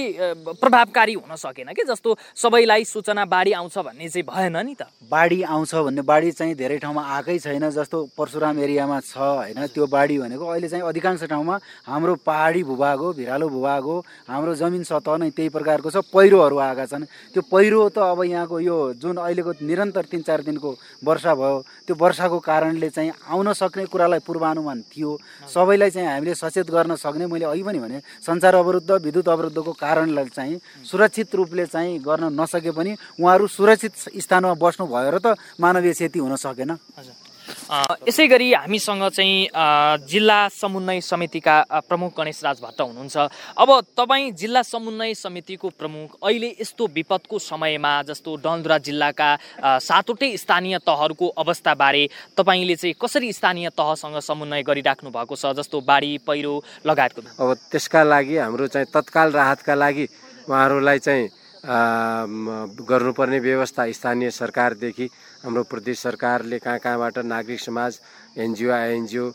प्रभावकारी 0.60 1.14
हुन 1.16 1.36
सकेन 1.36 1.72
कि? 1.72 1.84
जस्तो 1.88 2.10
सबैलाई 2.36 2.84
सूचना 2.84 3.26
बाढी 3.26 3.52
आउँछ 3.56 3.78
भन्ने 3.78 4.08
चाहिँ 4.12 4.26
भएन 4.28 4.58
नि 4.68 4.76
त। 4.76 4.92
बाढी 5.08 5.42
आउँछ 5.48 5.74
भन्ने 5.76 6.02
बाढी 6.04 6.32
चाहिँ 6.32 6.56
धेरै 6.56 6.78
ठाउँमा 6.84 7.02
आएकै 7.02 7.40
छैन। 7.40 7.70
जस्तो 7.72 7.98
परशुराम 8.18 8.60
एरियामा 8.60 9.00
छ 9.00 9.16
होइन 9.16 9.66
त्यो 9.72 9.86
बाढी 9.88 10.18
भनेको 10.20 10.46
अहिले 10.46 10.68
चाहिँ 10.68 10.84
अधिकांश 10.84 11.24
ठाउँमा 11.32 11.56
हाम्रो 11.88 12.16
पहाडी 12.26 12.64
भूभाग 12.64 13.00
हो 13.00 13.14
भिरालो 13.14 13.48
भूभाग 13.50 13.84
हो। 13.84 13.96
हाम्रो 14.28 14.56
जमिन 14.56 14.84
त 15.06 15.22
नै 15.22 15.30
त्यही 15.30 15.50
प्रकारको 15.54 15.90
छ 15.94 16.02
पहिरोहरू 16.10 16.58
आएका 16.58 16.86
छन्। 16.90 17.06
त्यो 17.34 17.42
पहिरो 17.46 17.80
त 17.94 17.98
अब 18.02 18.20
यहाँको 18.26 18.58
यो 18.60 18.78
जुन 18.98 19.16
अहिलेको 19.22 19.52
निरन्तर 19.62 20.06
तिन 20.10 20.22
चार 20.26 20.42
दिनको 20.42 20.70
वर्षा 21.06 21.34
भयो 21.38 21.58
त्यो 21.86 21.96
वर्षाको 21.96 22.38
कारणले 22.42 22.90
चाहिँ 22.90 23.12
आउन 23.30 23.54
सक्ने 23.54 23.86
कुरालाई 23.86 24.20
पूर्वानुमान 24.26 24.82
थियो। 24.90 25.12
सबैलाई 25.46 25.90
चाहिँ 25.94 26.10
हामीले 26.10 26.34
सचेत 26.36 26.68
गर्न 26.74 26.96
सक्ने 26.98 27.26
मैले 27.30 27.46
अघि 27.46 27.64
पनि 27.64 27.80
भने 27.80 28.00
सञ्चार 28.26 28.56
अवरुद्ध 28.56 28.92
विद्युत 29.06 29.30
अवरुद्धको 29.30 29.72
कारणलाई 29.78 30.26
चाहिँ 30.34 30.58
सुरक्षित 30.84 31.36
रूपले 31.36 31.66
चाहिँ 31.66 32.00
गर्न 32.02 32.34
नसके 32.34 32.72
पनि 32.72 32.92
उहाँहरू 33.22 33.46
सुरक्षित 33.48 33.94
स्थानमा 34.18 34.54
बस्नु 34.58 34.86
भयो 34.88 35.10
र 35.12 35.18
त 35.22 35.38
मानवीय 35.62 35.94
क्षति 35.94 36.20
हुन 36.20 36.36
सकेन। 36.36 36.72
यसै 38.08 38.28
गरी 38.28 38.52
हामीसँग 38.54 39.04
चाहिँ 39.10 39.48
जिल्ला 40.10 40.40
समन्वय 40.52 41.02
समितिका 41.02 41.56
प्रमुख 41.90 42.12
गणेश 42.18 42.44
राज 42.44 42.62
भट्ट 42.62 42.82
हुनुहुन्छ। 42.82 43.18
अब 43.58 43.70
तपाईँ 43.98 44.32
जिल्ला 44.34 44.62
समन्वय 44.64 45.14
समितिको 45.14 45.70
प्रमुख 45.80 46.18
अहिले 46.24 46.50
यस्तो 46.62 46.88
विपदको 46.96 47.40
समयमा 47.42 47.94
जस्तो 48.10 48.36
डलधुरा 48.46 48.78
जिल्लाका 48.88 49.30
सातवटै 49.80 50.36
स्थानीय 50.38 50.78
तहहरूको 50.88 51.28
अवस्थाबारे 51.38 52.04
तपाईँले 52.38 52.76
चाहिँ 52.76 52.96
कसरी 53.02 53.32
स्थानीय 53.34 53.70
तहसँग 53.78 54.20
समन्वय 54.22 54.64
गरिराख्नु 54.64 55.10
भएको 55.12 55.36
छ 55.36 55.54
जस्तो 55.58 55.82
बाढी 55.82 56.18
पहिरो 56.28 56.54
लगायतको 56.86 57.22
अब 57.40 57.54
त्यसका 57.72 58.04
लागि 58.04 58.38
हाम्रो 58.38 58.68
चाहिँ 58.68 58.88
तत्काल 58.94 59.32
राहतका 59.32 59.76
लागि 59.76 60.06
उहाँहरूलाई 60.50 61.00
चाहिँ 61.00 61.30
गर्नुपर्ने 61.66 63.40
व्यवस्था 63.40 63.92
स्थानीय 63.92 64.30
सरकारदेखि 64.32 65.08
हाम्रो 65.46 65.64
प्रदेश 65.70 66.00
सरकारले 66.00 66.58
कहाँ 66.58 66.80
कहाँबाट 66.82 67.18
नागरिक 67.22 67.62
समाज 67.62 68.00
एनजिओ 68.34 68.72
आइएनजिओ 68.74 69.26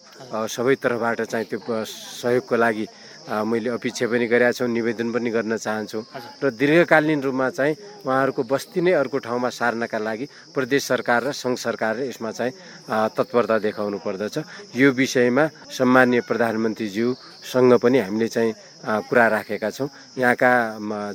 सबै 0.50 0.74
तर्फबाट 0.82 1.20
चाहिँ 1.22 1.46
त्यो 1.46 1.84
सहयोगको 1.86 2.56
लागि 2.58 2.86
मैले 3.30 3.70
अपेक्षा 3.70 4.06
पनि 4.10 4.26
गरेका 4.26 4.52
छौँ 4.58 4.68
निवेदन 4.74 5.12
पनि 5.14 5.30
गर्न 5.30 5.54
चाहन्छु। 5.54 5.98
र 6.42 6.50
दीर्घकालीन 6.50 7.20
रूपमा 7.22 7.48
चाहिँ 7.54 7.74
उहाँहरूको 8.02 8.42
बस्ती 8.42 8.80
नै 8.82 8.92
अर्को 8.98 9.18
ठाउँमा 9.22 9.50
सार्नका 9.54 9.98
लागि 10.02 10.26
प्रदेश 10.50 10.82
सरकार 10.90 11.30
र 11.30 11.32
सङ्घ 11.32 11.54
सरकारले 11.54 12.08
यसमा 12.10 12.30
चाहिँ 12.34 12.52
तत्परता 12.90 13.56
देखाउनु 13.70 13.98
पर्दछ। 14.02 14.34
यो 14.74 14.90
विषयमा 14.90 15.44
सम्मान्य 15.70 16.20
प्रधानमन्त्रीज्यूसँग 17.40 17.80
पनि 17.80 17.98
हामीले 17.98 18.28
चाहिँ 18.28 18.52
कुरा 19.08 19.26
राखेका 19.28 19.70
छौँ। 19.70 19.88
यहाँका 20.18 20.52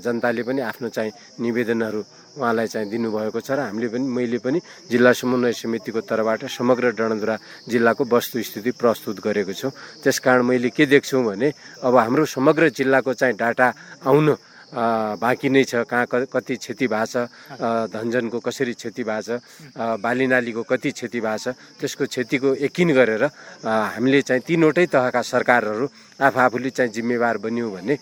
जनताले 0.01 0.43
पनि 0.43 0.61
आफ्नो 0.61 0.89
चाहिँ 0.89 1.11
निवेदनहरू 1.39 2.01
उहाँलाई 2.35 2.67
चाहिँ 2.67 2.89
दिनुभएको 2.89 3.39
छ 3.39 3.51
र 3.55 3.59
हामीले 3.69 3.88
पनि 3.93 4.05
मैले 4.05 4.38
पनि 4.41 4.59
जिल्ला 4.89 5.11
समन्वय 5.13 5.53
समितिको 5.53 6.01
तर्फबाट 6.01 6.41
समग्र 6.49 6.91
डणधुरा 6.97 7.35
जिल्लाको 7.69 8.03
वस्तुस्थिति 8.03 8.71
प्रस्तुत 8.75 9.17
गरेको 9.23 9.53
छु। 9.53 9.69
त्यसकारण 10.03 10.43
मैले 10.43 10.69
के 10.75 10.85
देख्छु 10.85 11.21
भने 11.21 11.47
अब 11.85 11.95
हाम्रो 11.95 12.25
समग्र 12.25 12.69
जिल्लाको 12.75 13.13
चाहिँ 13.13 13.35
डाटा 13.38 13.67
आउनु 14.03 14.33
बाँकी 14.75 15.49
नै 15.49 15.63
छ। 15.63 15.88
कहाँ 15.88 16.05
कति 16.27 16.55
क्षति 16.55 16.88
भएको 16.88 17.05
छ? 17.05 17.15
धनजनको 17.89 18.39
कसरी 18.43 18.73
क्षति 18.75 19.03
भएको 19.03 19.39
छ? 19.39 19.39
बालीनालीको 20.03 20.63
कति 20.63 20.91
क्षति 20.91 21.19
भएको 21.21 21.38
छ? 21.38 21.55
त्यसको 21.79 22.05
क्षतिको 22.05 22.49
यकिन 22.59 22.89
गरेर 22.93 23.23
हामीले 23.63 24.21
चाहिँ 24.21 24.43
तिनवटै 24.43 24.85
तहका 24.91 25.21
सरकारहरू 25.23 25.88
आफू 26.19 26.39
आफूले 26.39 26.69
चाहिँ 26.69 26.91
जिम्मेवार 26.91 27.38
बन्यौँ 27.39 27.71
भने 27.71 27.95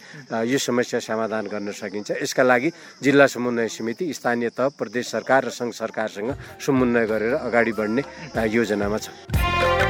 यो 0.49 0.57
समस्या 0.57 0.99
समाधान 0.99 1.47
गर्न 1.49 1.71
सकिन्छ। 1.71 2.21
यसका 2.21 2.43
लागि 2.43 2.69
जिल्ला 3.03 3.25
समन्वय 3.27 3.67
समिति 3.69 4.13
स्थानीय 4.13 4.49
तह 4.57 4.69
प्रदेश 4.77 5.07
सरकार 5.11 5.45
र 5.45 5.49
सङ्घ 5.49 5.73
सरकारसँग 5.73 6.29
समन्वय 6.57 7.05
गरेर 7.05 7.33
अगाडि 7.37 7.71
बढ्ने 7.73 8.01
योजनामा 8.49 8.97
छ। 8.97 9.82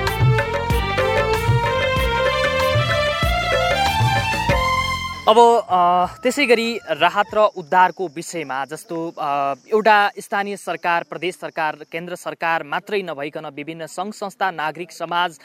अब 5.24 5.38
त्यसै 6.24 6.46
गरी 6.46 6.66
राहत 7.00 7.30
र 7.34 7.44
उद्धारको 7.56 8.08
विषयमा 8.16 8.56
जस्तो 8.68 8.96
एउटा 9.72 9.96
स्थानीय 10.20 10.56
सरकार 10.60 11.04
प्रदेश 11.08 11.36
सरकार 11.36 11.76
केन्द्र 11.88 12.16
सरकार 12.20 12.64
मात्रै 12.68 13.00
नभइकन 13.02 13.46
विभिन्न 13.56 13.88
सङ्घ 13.88 14.12
संस्था 14.14 14.50
नागरिक 14.52 14.92
समाज 14.92 15.38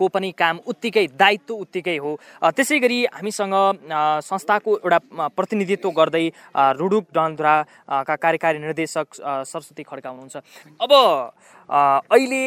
को 0.00 0.08
पनि 0.08 0.30
काम 0.32 0.60
उत्तिकै 0.64 1.06
दायित्व 1.12 1.54
उत्तिकै 1.56 1.96
हो। 1.98 2.12
त्यसै 2.56 2.78
गरी 2.80 3.04
हामीसँग 3.12 3.56
संस्थाको 4.24 4.78
एउटा 4.80 4.98
प्रतिनिधित्व 5.36 5.90
गर्दै 5.92 6.24
रुडुक 6.80 7.12
डनधुराका 7.12 8.16
कार्यकारी 8.16 8.58
निर्देशक 8.64 9.06
सरस्वती 9.44 9.82
खड्का 9.92 10.08
हुनुहुन्छ। 10.08 10.36
अब 10.80 10.92
अहिले 12.08 12.42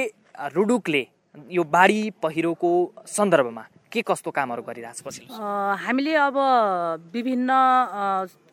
रुडुकले 0.58 1.06
यो 1.51 1.63
बाढी 1.69 2.01
पहिरोको 2.25 2.75
सन्दर्भमा 3.15 3.65
के 3.95 4.01
कस्तो 4.03 4.31
कामहरू 4.31 4.62
गरिरहेको 4.67 5.10
छ 5.10 5.23
हामीले 5.79 6.13
अब 6.27 6.38
विभिन्न 7.15 7.49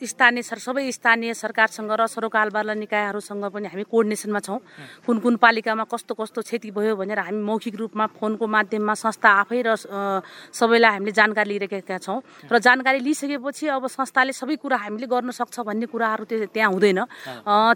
स्थानीय 0.02 0.42
सर 0.42 0.58
सबै 0.58 0.90
स्थानीय 0.90 1.34
सरकारसँग 1.34 1.90
र 1.90 2.06
सरोकारवाला 2.06 2.74
निकायहरूसँग 2.74 3.44
पनि 3.54 3.66
हामी 3.70 3.84
कोर्डिनेसनमा 3.86 4.40
छौँ। 4.40 4.58
कुन 5.06 5.18
कुन 5.18 5.36
पालिकामा 5.38 5.84
कस्तो 5.86 6.14
कस्तो 6.14 6.42
क्षति 6.42 6.70
भयो 6.70 6.94
भनेर 6.98 7.18
हामी 7.18 7.42
मौखिक 7.42 7.74
रूपमा 7.74 8.06
फोनको 8.18 8.46
माध्यममा 8.46 8.94
संस्था 8.94 9.30
आफै 9.42 9.62
र 9.62 9.78
सबैलाई 9.78 10.90
हामीले 10.92 11.12
जानकारी 11.14 11.48
लिइरहेका 11.50 11.98
छौँ। 11.98 12.18
र 12.50 12.58
जानकारी 12.58 12.98
लिइसकेपछि 12.98 13.66
अब 13.78 13.86
संस्थाले 13.86 14.32
सबै 14.34 14.56
कुरा 14.58 14.76
हामीले 14.76 15.06
गर्न 15.06 15.30
सक्छ 15.30 15.60
भन्ने 15.70 15.86
कुराहरू 15.86 16.24
त्यहाँ 16.50 16.70
हुँदैन। 16.74 17.00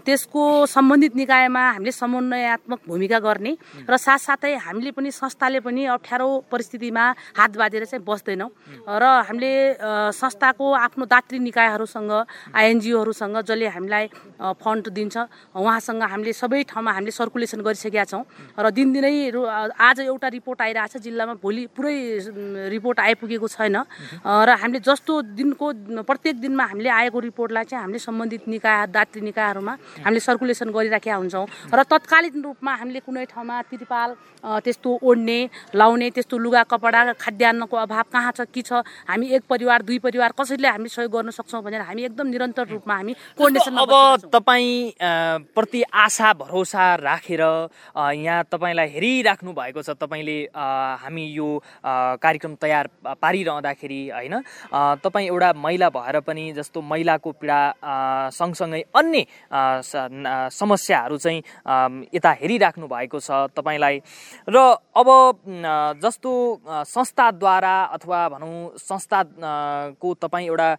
त्यसको 0.03 0.43
सम्बन्धित 0.67 1.15
निकायमा 1.15 1.63
हामीले 1.79 1.91
समन्वयात्मक 1.91 2.79
भूमिका 2.87 3.19
गर्ने 3.23 3.51
र 3.87 3.95
साथसाथै 3.97 4.55
हामीले 4.67 4.91
पनि 4.91 5.11
संस्थाले 5.15 5.59
पनि 5.63 5.85
अप्ठ्यारो 5.95 6.27
परिस्थितिमा 6.51 7.03
हात 7.39 7.51
बाँधेर 7.57 7.85
चाहिँ 7.85 8.05
बस्दैनौँ। 8.05 8.49
र 8.87 9.03
हामीले 9.27 9.51
संस्थाको 10.13 10.65
आफ्नो 10.85 11.05
दात्री 11.05 11.39
निकायहरूसँग 11.41 12.11
आइएनजिओहरूसँग 12.53 13.35
जसले 13.41 13.67
हामीलाई 13.67 14.05
फन्ड 14.61 14.85
दिन्छ 14.93 15.17
उहाँसँग 15.57 16.01
हामीले 16.03 16.33
सबै 16.33 16.63
ठाउँमा 16.69 16.91
हामीले 16.93 17.11
सर्कुलेसन 17.11 17.61
गरिसकेका 17.61 18.05
छौँ। 18.05 18.23
र 18.55 18.69
दिनदिनै 18.69 19.33
आज 19.73 19.97
एउटा 20.05 20.27
रिपोर्ट 20.27 20.61
आइरहेको 20.61 20.93
छ 20.93 21.01
जिल्लामा 21.03 21.33
भोलि 21.41 21.65
पुरै 21.73 21.97
रिपोर्ट 22.69 22.97
आइपुगेको 22.99 23.47
छैन। 23.47 23.77
र 24.23 24.49
हामीले 24.61 24.79
जस्तो 24.79 25.13
दिनको 25.35 25.65
प्रत्येक 26.05 26.35
दिनमा 26.39 26.63
हामीले 26.63 26.89
आएको 26.89 27.19
रिपोर्टलाई 27.19 27.65
चाहिँ 27.65 27.81
हामीले 27.83 27.99
सम्बन्धित 27.99 28.47
निकाय 28.47 28.87
दात्री 28.93 29.21
निकायहरूमा 29.21 29.73
हामीले 30.05 30.19
सर्कुलेसन 30.21 30.69
गरिराखेका 30.71 31.15
हुन्छौँ। 31.15 31.45
र 31.73 31.83
तत्कालीन 31.83 32.41
रूपमा 32.43 32.71
हामीले 32.75 32.99
कुनै 33.01 33.25
ठाउँमा 33.25 33.55
त्रिपाल 33.69 34.09
त्यस्तो 34.63 34.89
ओढ्ने 35.03 35.39
लाउने 35.75 36.09
त्यस्तो 36.15 36.37
लुगा 36.37 36.63
कपडा 36.71 37.01
खाद्य 37.19 37.45
ज्ञानको 37.47 37.75
अभाव 37.77 38.03
कहाँ 38.13 38.31
छ 38.35 38.41
के 38.51 38.61
छ 38.67 38.83
हामी 39.07 39.27
एक 39.39 39.43
परिवार 39.49 39.81
दुई 39.87 39.99
परिवार 40.03 40.31
कसैले 40.39 40.67
हामी 40.67 40.89
सहयोग 40.91 41.11
गर्न 41.15 41.31
सक्छौँ 41.31 41.61
भनेर 41.63 41.81
हामी 41.87 42.03
एकदम 42.11 42.27
निरन्तर 42.27 42.67
रूपमा 42.75 42.95
हामी 42.95 43.13
कोर्डिनेसनमा 43.39 43.81
अब 43.87 44.29
तपाईँ 44.35 44.91
प्रति 45.55 45.81
आशा 46.03 46.33
भरोसा 46.43 46.83
राखेर 47.07 47.41
यहाँ 48.19 48.43
तपाईँलाई 48.51 48.87
हेरिराख्नु 48.95 49.51
भएको 49.55 49.81
छ 49.87 49.95
तपाईँले 50.03 50.37
हामी 50.51 51.25
यो 51.39 51.47
कार्यक्रम 52.21 52.55
तयार 52.61 52.89
पारिरहँदाखेरि 53.21 54.01
होइन? 54.13 54.35
तपाईँ 55.03 55.27
एउटा 55.27 55.51
महिला 55.55 55.89
भएर 55.95 56.19
पनि 56.27 56.51
जस्तो 56.57 56.81
महिलाको 56.81 57.31
पीडा 57.39 57.59
सँगसँगै 58.35 58.81
अन्य 58.99 59.25
समस्याहरू 60.59 61.17
चाहिँ 61.17 61.41
यता 62.15 62.31
हेरिराख्नु 62.41 62.87
भएको 62.87 63.19
छ 63.19 63.47
तपाईँलाई। 63.55 63.95
र 64.49 64.57
अब 64.97 65.07
जस्तो 66.03 66.31
अ, 66.67 66.83
संस्थाद्वारा 67.27 67.75
अथवा 67.93 68.27
भनौँ 68.29 68.71
संस्था 68.77 69.19
अ, 69.19 69.95
को 69.99 70.13
तपाईँ 70.21 70.47
एउटा 70.47 70.69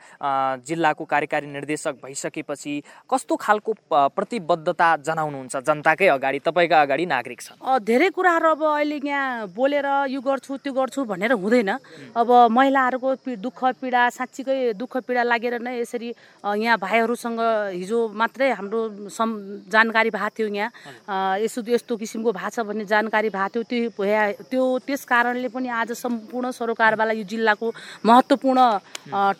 जिल्लाको 0.65 1.05
कार्यकारी 1.05 1.47
निर्देशक 1.47 1.95
भइसकेपछि 2.05 2.83
कस्तो 3.11 3.37
खालको 3.37 3.73
प्रतिबद्धता 3.93 4.89
जनाउनुहुन्छ? 5.05 5.57
जनताकै 5.69 6.09
अगाडि 6.09 6.39
तपाईँका 6.47 6.81
अगाडि 6.83 7.07
नागरिक 7.07 7.41
अ, 7.61 7.79
धेरै 7.85 8.09
कुराहरू 8.17 8.49
अब 8.51 8.63
अहिले 8.65 9.01
यहाँ 9.05 9.47
बोलेर 9.53 9.87
यो 10.09 10.21
गर्छु 10.21 10.57
त्यो 10.65 10.73
गर्छु 10.73 11.05
भनेर 11.05 11.33
हुँदैन। 11.37 11.71
अब 12.17 12.29
महिलाहरूको 12.51 13.15
दुःख 13.37 13.61
पीडा 13.81 14.09
साँच्चीकै 14.09 14.73
दुःख 14.81 14.97
पीडा 15.07 15.23
लागेर 15.23 15.61
नै 15.61 15.79
यसरी 15.81 16.09
यहाँ 16.09 16.79
भाइहरूसँग 16.79 17.41
हिजो 17.77 17.99
मात्रै 18.17 18.51
हाम्रो 18.57 18.81
सम 19.13 19.29
जानकारी 19.69 20.11
भएको 20.11 20.31
थियो 20.39 20.49
यहाँ। 20.49 20.71
अ, 21.09 21.45
यस्तो 21.45 21.97
किसिमको 21.97 22.33
भएको 22.33 22.51
छ 22.51 22.61
भन्ने 22.65 22.85
जानकारी 22.89 23.29
भएको 23.29 23.63
थियो 23.69 23.91
त्यो 23.93 24.49
त्यो 24.51 24.63
त्यस 24.87 25.05
कारणले 25.05 25.49
पनि 25.49 25.69
आज 25.69 25.93
सम्पूर्ण 25.99 26.38
सरोकारवाला 26.53 27.13
यो 27.19 27.25
जिल्लाको 27.25 27.67
महत्त्वपूर्ण 28.07 28.59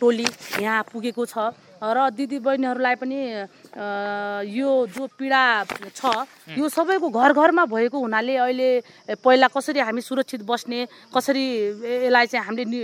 टोली 0.01 0.27
यहाँ 0.61 0.83
पुगेको 0.93 1.25
छ। 1.27 1.35
र 1.79 2.11
दिदी 2.11 2.39
बहिनीहरूलाई 2.43 2.95
पनि 2.99 3.19
यो 3.75 4.71
जो 4.95 5.07
पीडा 5.19 5.43
छ 5.95 6.25
यो 6.57 6.69
सबैको 6.69 7.09
घर 7.11 7.33
घरमा 7.33 7.65
भएको 7.67 7.99
हुनाले 7.99 8.37
अहिले 8.37 8.69
पहिला 9.25 9.49
कसरी 9.49 9.81
हामी 9.81 10.01
सुरक्षित 10.01 10.43
बस्ने 10.49 10.87
कसरी 11.15 11.45
यसलाई 12.05 12.27
चाहिँ 12.27 12.45
हामीले 12.47 12.79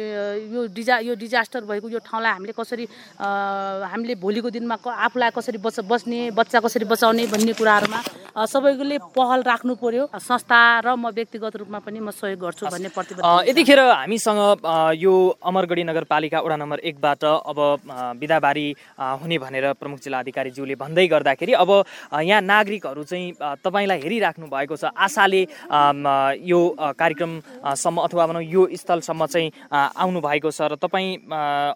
यो 0.55 0.67
डिजा 0.77 0.99
यो 1.09 1.15
डिजास्टर 1.15 1.65
भएको 1.65 1.89
यो 1.89 1.99
ठाउँलाई 2.05 2.33
हामीले 2.33 2.53
कसरी 2.53 2.85
हामीले 3.17 4.15
भोलिको 4.21 4.51
दिनमा 4.51 4.77
आफूलाई 4.85 5.31
कसरी 5.33 5.59
बच 5.65 5.81
बस्ने 5.89 6.31
बच्चा 6.37 6.61
कसरी 6.61 6.85
बचाउने 6.85 7.27
भन्ने 7.33 7.53
कुराहरूमा 7.55 8.01
सबैले 8.35 8.99
पहल 9.15 9.43
राख्नु 9.47 9.75
पर्यो। 9.79 10.05
संस्था 10.13 10.59
र 10.85 10.95
म 10.99 11.11
व्यक्तिगत 11.15 11.57
रूपमा 11.57 11.79
पनि 11.87 12.01
म 12.01 12.11
सहयोग 12.11 12.41
गर्छु 12.41 12.67
भन्ने 12.67 12.89
प्रतिबद्ध 12.91 13.49
यतिखेर 13.49 13.81
हामीसँग 13.81 14.41
यो 14.99 15.15
अमरगढी 15.39 15.85
नगरपालिका 15.85 16.41
वडा 16.41 16.57
नम्बर 16.57 16.79
एकबाट 16.91 17.25
अब 17.25 17.59
बिदाबारी 18.19 18.67
हुने 18.99 19.39
भनेर 19.39 19.73
प्रमुख 19.79 19.99
जिल्ला 20.03 20.19
अधिकारीज्यूले 20.19 20.74
भन्दै 20.77 21.07
गर्दाखेरि 21.09 21.53
अब 21.53 21.71
यहाँ 22.23 22.41
नागरिकहरू 22.43 23.03
चाहिँ 23.05 23.33
तपाईँलाई 23.65 23.99
हेरिराख्नु 24.01 24.47
भएको 24.47 24.77
छ। 24.77 24.91
आशाले 24.95 25.43
यो 26.45 26.61
कार्यक्रमसम्म 26.99 27.97
अथवा 28.01 28.27
भनौँ 28.27 28.43
यो 28.45 28.63
स्थलसम्म 28.73 29.27
चाहिँ 29.27 29.51
आउनु 29.73 30.21
भएको 30.21 30.51
छ 30.51 30.61
र 30.71 30.77
तपाईँ 30.77 31.29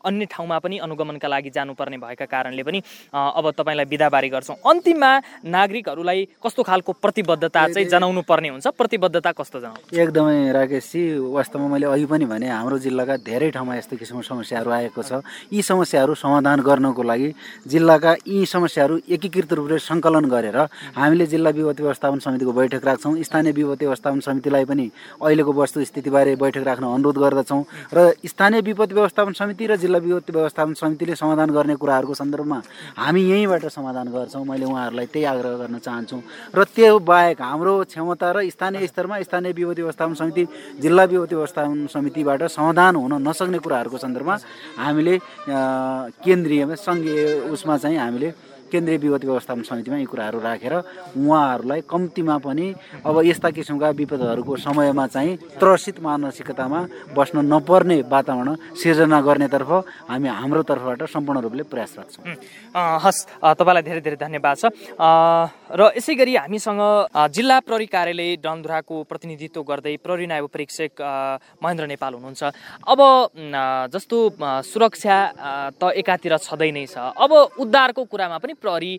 अन्य 0.05 0.25
ठाउँमा 0.33 0.59
पनि 0.59 0.77
अनुगमनका 0.85 1.29
लागि 1.29 1.51
जानुपर्ने 1.51 1.97
भएका 1.99 2.27
कारणले 2.27 2.63
पनि 2.63 2.79
अब 3.13 3.45
तपाईँलाई 3.59 3.87
बिदाबारी 3.87 4.29
गर्छौँ। 4.29 4.57
अन्तिममा 4.65 5.13
नागरिकहरूलाई 5.45 6.21
कस्तो 6.45 6.63
खालको 6.63 6.93
प्रतिबद्धता 7.03 7.67
चाहिँ 7.69 7.89
जनाउनु 7.89 8.23
पर्ने 8.29 8.49
हुन्छ? 8.49 8.67
प्रतिबद्धता 8.79 9.31
कस्तो 9.33 9.59
जनाउनु 9.61 9.99
एकदमै 9.99 10.53
राकेशजी 10.53 11.03
वास्तवमा 11.37 11.69
मैले 11.69 11.87
अघि 11.87 12.07
पनि 12.07 12.25
भने 12.25 12.49
हाम्रो 12.49 12.79
जिल्लाका 12.79 13.17
धेरै 13.29 13.51
ठाउँमा 13.51 13.75
यस्तो 13.77 13.97
किसिमको 13.97 14.23
समस्याहरू 14.23 14.71
आएको 14.71 15.03
छ। 15.03 15.21
यी 15.53 15.63
समस्याहरू 15.63 16.15
समाधान 16.15 16.61
गर्नको 16.61 17.03
लागि 17.03 17.29
जिल्लाका 17.67 18.13
यी 18.27 18.47
समस्याहरू 18.47 18.88
एकीकृत 18.97 19.53
रूपले 19.53 19.79
सङ्कलन 19.79 20.25
गरेर 20.29 20.57
हामीले 20.97 21.27
जिल्ला 21.27 21.51
विपत्ति 21.51 21.83
व्यवस्थापन 21.83 22.19
समितिको 22.19 22.53
बैठक 22.53 22.85
राख्छौँ। 22.85 23.13
स्थानीय 23.23 23.53
विपत्ति 23.53 23.85
व्यवस्थापन 23.85 24.21
समितिलाई 24.21 24.65
पनि 24.65 24.87
अहिलेको 25.23 25.53
वस्तुस्थितिबारे 25.53 26.37
बैठक 26.37 26.65
राख्न 26.69 26.85
अनुरोध 26.85 27.19
गर्दछौँ 27.19 27.63
र 27.95 27.99
स्थानीय 28.27 28.61
विपत्ति 28.69 28.95
व्यवस्थापन 28.95 29.33
समिति 29.41 29.67
र 29.67 29.77
जिल्ला 29.77 29.99
विपत्ति 29.99 30.33
व्यवस्थापन 30.33 30.75
समितिले 30.75 31.15
समाधान 31.15 31.51
गर्ने 31.51 31.75
कुराहरूको 31.77 32.15
सन्दर्भमा 32.15 32.59
हामी 32.97 33.23
यहीँबाट 33.31 33.65
समाधान 33.69 34.07
गर्छौँ। 34.09 34.45
मैले 34.45 34.65
उहाँहरूलाई 34.65 35.07
त्यही 35.13 35.25
आग्रह 35.25 35.57
गर्न 35.63 35.79
चाहन्छु। 35.79 36.17
र 36.55 36.65
त्यो 36.75 36.99
बाहेक 36.99 37.41
हाम्रो 37.43 37.75
क्षमता 37.85 38.29
र 38.33 38.49
स्थानीय 38.51 38.87
स्तरमा 38.87 39.21
स्थानीय 39.23 39.53
विपत्ति 39.53 39.83
व्यवस्थापन 39.83 40.15
समिति 40.15 40.43
जिल्ला 40.83 41.05
विपत्ति 41.05 41.35
व्यवस्थापन 41.35 41.87
समितिबाट 41.93 42.43
समाधान 42.49 42.97
हुन 42.97 43.13
नसक्ने 43.29 43.59
कुराहरूको 43.59 43.99
सन्दर्भमा 43.99 44.37
हामीले 44.79 45.17
अ, 45.17 45.59
केन्द्रीय 46.25 46.77
सङ्घीय 46.77 47.51
उसमा 47.53 47.77
चाहिँ 47.79 47.99
हामीले 47.99 48.48
केन्द्रीय 48.69 48.99
विपत्ति 48.99 49.27
व्यवस्थापन 49.27 49.63
समितिमा 49.63 49.97
यी 49.99 50.05
कुराहरू 50.05 50.39
राखेर 50.41 50.75
उहाँहरूलाई 51.19 51.81
कम्तीमा 51.91 52.37
पनि 52.39 52.67
अब 53.05 53.15
यस्ता 53.25 53.51
किसिमका 53.51 53.89
विपदहरूको 54.01 54.57
समयमा 54.57 55.07
चाहिँ 55.07 55.37
त्रसित 55.61 56.01
मानसिकतामा 56.03 56.81
बस्न 57.17 57.37
नपर्ने 57.53 57.99
वातावरण 58.09 58.55
सिर्जना 58.77 59.21
गर्नेतर्फ 59.21 59.71
हामी 60.11 60.29
हाम्रो 60.41 60.63
तर्फबाट 60.69 61.03
सम्पूर्ण 61.09 61.41
रूपले 61.43 61.63
प्रयासरत 61.73 62.09
छौँ 62.13 62.25
हस् 63.05 63.21
तपाईँलाई 63.59 63.83
धेरै 63.83 64.01
धेरै 64.01 64.17
धन्यवाद 64.17 64.57
छ। 64.59 64.65
र 65.69 65.81
यसै 65.97 66.15
गरी 66.15 66.35
हामीसँग 66.37 66.83
जिल्ला 67.35 67.59
प्रहरी 67.61 67.87
कार्यालय 67.87 68.37
डनधुराको 68.45 68.97
प्रतिनिधित्व 69.09 69.63
गर्दै 69.63 69.97
प्रहरी 70.05 70.27
नायब 70.27 70.47
परीक्षक 70.49 70.93
महेन्द्र 71.63 71.87
नेपाल 71.87 72.13
हुनुहुन्छ। 72.15 72.43
अब 72.89 73.01
जस्तो 73.93 74.17
सुरक्षा 74.65 75.17
त 75.81 75.83
एकातिर 76.01 76.37
छँदै 76.39 76.71
नै 76.73 76.87
छ। 76.87 77.13
अब 77.15 77.31
उद्धारको 77.59 78.03
कुरामा 78.05 78.39
पनि 78.39 78.55
प्रहरी 78.59 78.93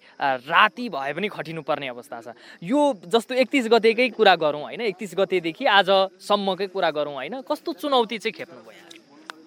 राति 0.48 0.86
भए 0.90 1.12
पनि 1.14 1.28
खटिनु 1.28 1.62
पर्ने 1.62 1.88
अवस्था 1.90 2.22
छ। 2.22 2.28
यो 2.64 2.80
जस्तो 3.08 3.36
एकतिस 3.36 3.68
गतेकै 3.70 4.10
कुरा 4.16 4.36
गरौँ 4.36 4.62
होइन 4.62 4.82
एकतिस 4.90 5.14
गतेदेखि 5.20 5.66
आजसम्मकै 5.80 6.68
कुरा 6.74 6.90
गरौँ 6.92 7.14
होइन 7.14 7.36
कस्तो 7.44 7.74
चुनौती 7.76 8.18
चाहिँ 8.18 8.34
खेप्नु 8.38 8.62
भयो? 8.64 8.84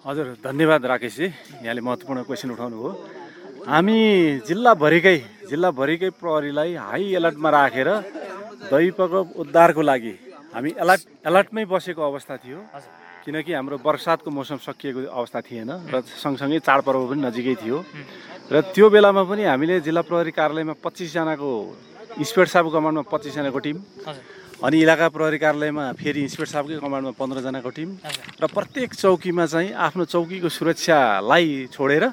हजुर 0.05 0.27
धन्यवाद 0.43 0.85
राकेशजी 0.85 1.27
यहाँले 1.63 1.81
महत्त्वपूर्ण 1.81 2.23
क्वेसन 2.27 2.51
उठाउनु 2.51 2.77
हो 2.77 2.89
हामी 3.63 3.99
जिल्लाभरिकै 4.47 5.17
जिल्लाभरिकै 5.49 6.09
प्रहरीलाई 6.19 6.73
हाई 6.75 7.03
एलर्टमा 7.15 7.49
राखेर 7.49 7.89
दैवको 8.67 9.19
उद्धारको 9.41 9.81
लागि 9.81 10.13
हामी 10.53 10.69
एलर्ट 10.83 11.03
एलर्टमै 11.27 11.63
बसेको 11.71 12.01
अवस्था 12.03 12.37
थियो। 12.43 12.59
किनकि 13.23 13.51
हाम्रो 13.55 13.79
वर्षातको 13.79 14.29
मौसम 14.31 14.57
सकिएको 14.67 14.99
अवस्था 15.07 15.39
थिएन 15.47 15.71
र 15.87 16.03
सँगसँगै 16.03 16.59
चाडपर्व 16.59 17.01
पनि 17.07 17.21
नजिकै 17.23 17.55
थियो। 17.63 17.77
र 18.51 18.55
त्यो 18.75 18.85
बेलामा 18.91 19.23
पनि 19.23 19.43
हामीले 19.47 19.79
जिल्ला 19.79 20.03
प्रहरी 20.03 20.31
कार्यालयमा 20.35 20.75
पच्चिसजनाको 20.83 21.49
इन्सपेक्टर 22.19 22.51
साहबको 22.51 22.71
कमान्डमा 22.75 23.03
पच्चिसजनाको 23.07 23.59
टिम 23.63 23.77
अनि 24.63 24.77
इलाका 24.83 25.07
प्रहरी 25.15 25.37
कार्यालयमा 25.39 25.83
फेरि 25.95 26.19
इन्सपेक्टर 26.27 26.51
साहबकै 26.51 26.77
कमान्डमा 26.83 27.11
पन्ध्रजनाको 27.15 27.69
टिम 27.71 27.89
र 28.43 28.45
प्रत्येक 28.51 28.89
चौकीमा 28.91 29.45
चाहिँ 29.47 29.71
आफ्नो 29.71 30.03
चौकीको 30.03 30.49
सुरक्षालाई 30.51 31.71
छोडेर 31.71 32.03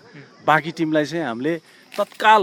बाँकी 0.46 0.70
टिमलाई 0.78 1.04
चाहिँ 1.10 1.26
हामीले 1.26 1.54
तत्काल 1.92 2.42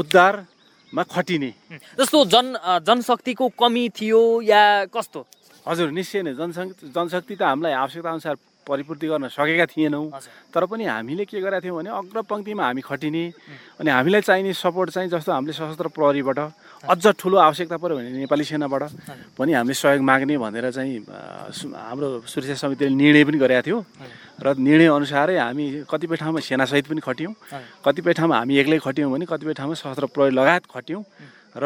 उद्धारमा 0.00 1.02
खटिने। 1.08 1.50
जस्तो 1.96 2.18
जन 2.28 2.46
जनशक्तिको 2.84 3.48
कमी 3.56 3.84
थियो 3.96 4.20
या 4.52 4.62
कस्तो? 4.92 5.20
हजुर 5.66 5.88
निश्चय 5.90 6.22
नै 6.22 6.32
जनशक्ति 6.36 6.92
जनशक्ति 6.92 7.34
त 7.36 7.42
हामीलाई 7.42 7.72
आवश्यकता 7.72 8.10
अनुसार 8.10 8.36
परिपूर्ति 8.64 9.06
गर्न 9.06 9.28
सकेका 9.28 9.66
थिएनौँ। 9.76 10.08
तर 10.52 10.64
पनि 10.64 10.84
हामीले 10.84 11.24
के 11.24 11.40
गरेका 11.40 11.60
थियौँ 11.60 11.76
भने 11.76 11.90
अग्रपङ्क्तिमा 12.00 12.64
हामी 12.64 12.80
खटिने 12.80 13.24
अनि 13.80 13.90
हामीलाई 13.92 14.20
चाहिने 14.24 14.52
सपोर्ट 14.56 14.90
चाहिँ 14.90 15.08
जस्तो 15.12 15.32
हामीले 15.32 15.52
सशस्त्र 15.52 15.88
प्रहरीबाट 15.92 16.38
अझ 16.84 17.04
ठुलो 17.20 17.36
आवश्यकता 17.44 17.76
पऱ्यो 17.76 17.96
भने 17.96 18.24
नेपाली 18.24 18.44
सेनाबाट 18.44 18.82
पनि 19.36 19.52
हामीले 19.52 19.76
सहयोग 19.76 20.02
माग्ने 20.04 20.36
भनेर 20.40 20.70
चाहिँ 20.72 20.96
हाम्रो 21.00 22.08
सुरक्षा 22.24 22.56
समितिले 22.64 22.92
निर्णय 22.92 23.24
पनि 23.24 23.38
गरेका 23.40 23.62
थियो। 23.68 23.78
र 24.40 24.46
निर्णय 24.56 24.88
अनुसारै 24.96 25.36
हामी 25.36 25.84
कतिपय 25.84 26.16
ठाउँमा 26.24 26.40
सेनासहित 26.40 26.88
पनि 26.88 27.00
खट्यौँ। 27.04 27.32
कतिपय 27.84 28.12
ठाउँमा 28.16 28.36
हामी 28.36 28.54
एक्लै 28.64 28.78
खट्यौँ 28.80 29.12
भने 29.12 29.24
कतिपय 29.28 29.54
ठाउँमा 29.60 29.74
सशस्त्र 29.76 30.08
प्रहरी 30.08 30.32
लगायत 30.40 30.64
खट्यौँ। 30.72 31.02
र 31.56 31.64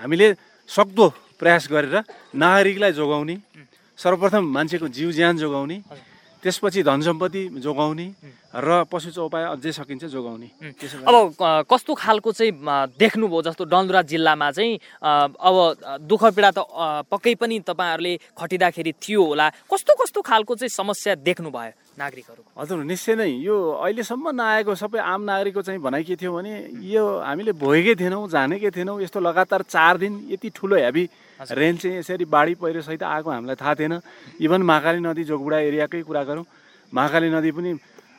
हामीले 0.00 0.28
सक्दो 0.68 1.06
प्रयास 1.40 1.68
गरेर 1.70 1.96
नागरिकलाई 2.34 2.92
जोगाउने 2.92 3.36
सर्वप्रथम 3.98 4.44
मान्छेको 4.54 4.88
जीव 4.88 5.10
ज्यान 5.12 5.36
जोगाउने 5.38 5.78
त्यसपछि 6.42 6.82
धन 6.82 7.00
सम्पत्ति 7.02 7.42
जोगाउने 7.58 8.06
र 8.54 8.84
पशु 8.86 9.10
चौपाय 9.10 9.44
अझै 9.58 9.72
सकिन्छ 9.72 10.04
जोगाउने। 10.06 10.48
अब 11.02 11.66
कस्तो 11.66 11.94
खालको 11.94 12.30
चाहिँ 12.32 12.52
देख्नुभयो 12.94 13.42
जस्तो 13.42 13.64
डलधुरा 13.66 14.02
जिल्लामा 14.06 14.50
चाहिँ 14.50 14.78
अब 15.02 15.56
दुःख 16.06 16.22
पीडा 16.38 16.50
त 16.54 16.62
पक्कै 17.10 17.34
पनि 17.42 17.58
तपाईँहरूले 17.66 18.12
खटिँदाखेरि 18.38 18.92
थियो 19.02 19.22
होला। 19.24 19.46
कस्तो 19.66 19.92
कस्तो 19.98 20.22
खालको 20.22 20.54
चाहिँ 20.54 20.70
समस्या 20.70 21.14
देख्नुभयो? 21.26 21.72
नागरिकहरूको। 21.98 22.50
हजुर 22.54 22.78
निश्चय 22.86 23.14
नै। 23.18 23.30
यो 23.42 23.56
अहिलेसम्म 23.82 24.26
नआएको 24.30 24.72
सबै 24.78 24.98
आम 25.02 25.20
नागरिकको 25.26 25.62
चाहिँ 25.66 25.80
भनाइ 25.82 26.02
के 26.06 26.14
थियो 26.14 26.30
भने 26.30 26.52
यो 26.86 27.04
हामीले 27.26 27.52
भोगेकै 27.58 27.94
थिएनौँ 27.98 28.22
जानेकै 28.30 28.70
थिएनौँ 28.70 29.02
यस्तो 29.02 29.18
लगातार 29.18 29.62
चार 29.66 29.94
दिन 29.98 30.12
यति 30.30 30.48
ठुलो 30.54 30.76
हेभी 30.78 31.04
रेन 31.40 31.76
चाहिँ 31.76 31.98
यसरी 31.98 32.24
बाढी 32.24 32.54
पहिरोसहित 32.62 33.02
आएको 33.02 33.28
हामीलाई 33.30 33.56
थाहा 33.58 33.74
थिएन। 33.74 33.94
इभन 34.38 34.62
महाकाली 34.62 35.00
नदी 35.02 35.22
जोगबुडा 35.26 35.58
एरियाकै 35.68 36.02
कुरा 36.02 36.22
गरौँ। 36.24 36.46
महाकाली 36.92 37.28
नदी 37.30 37.50
पनि 37.50 37.72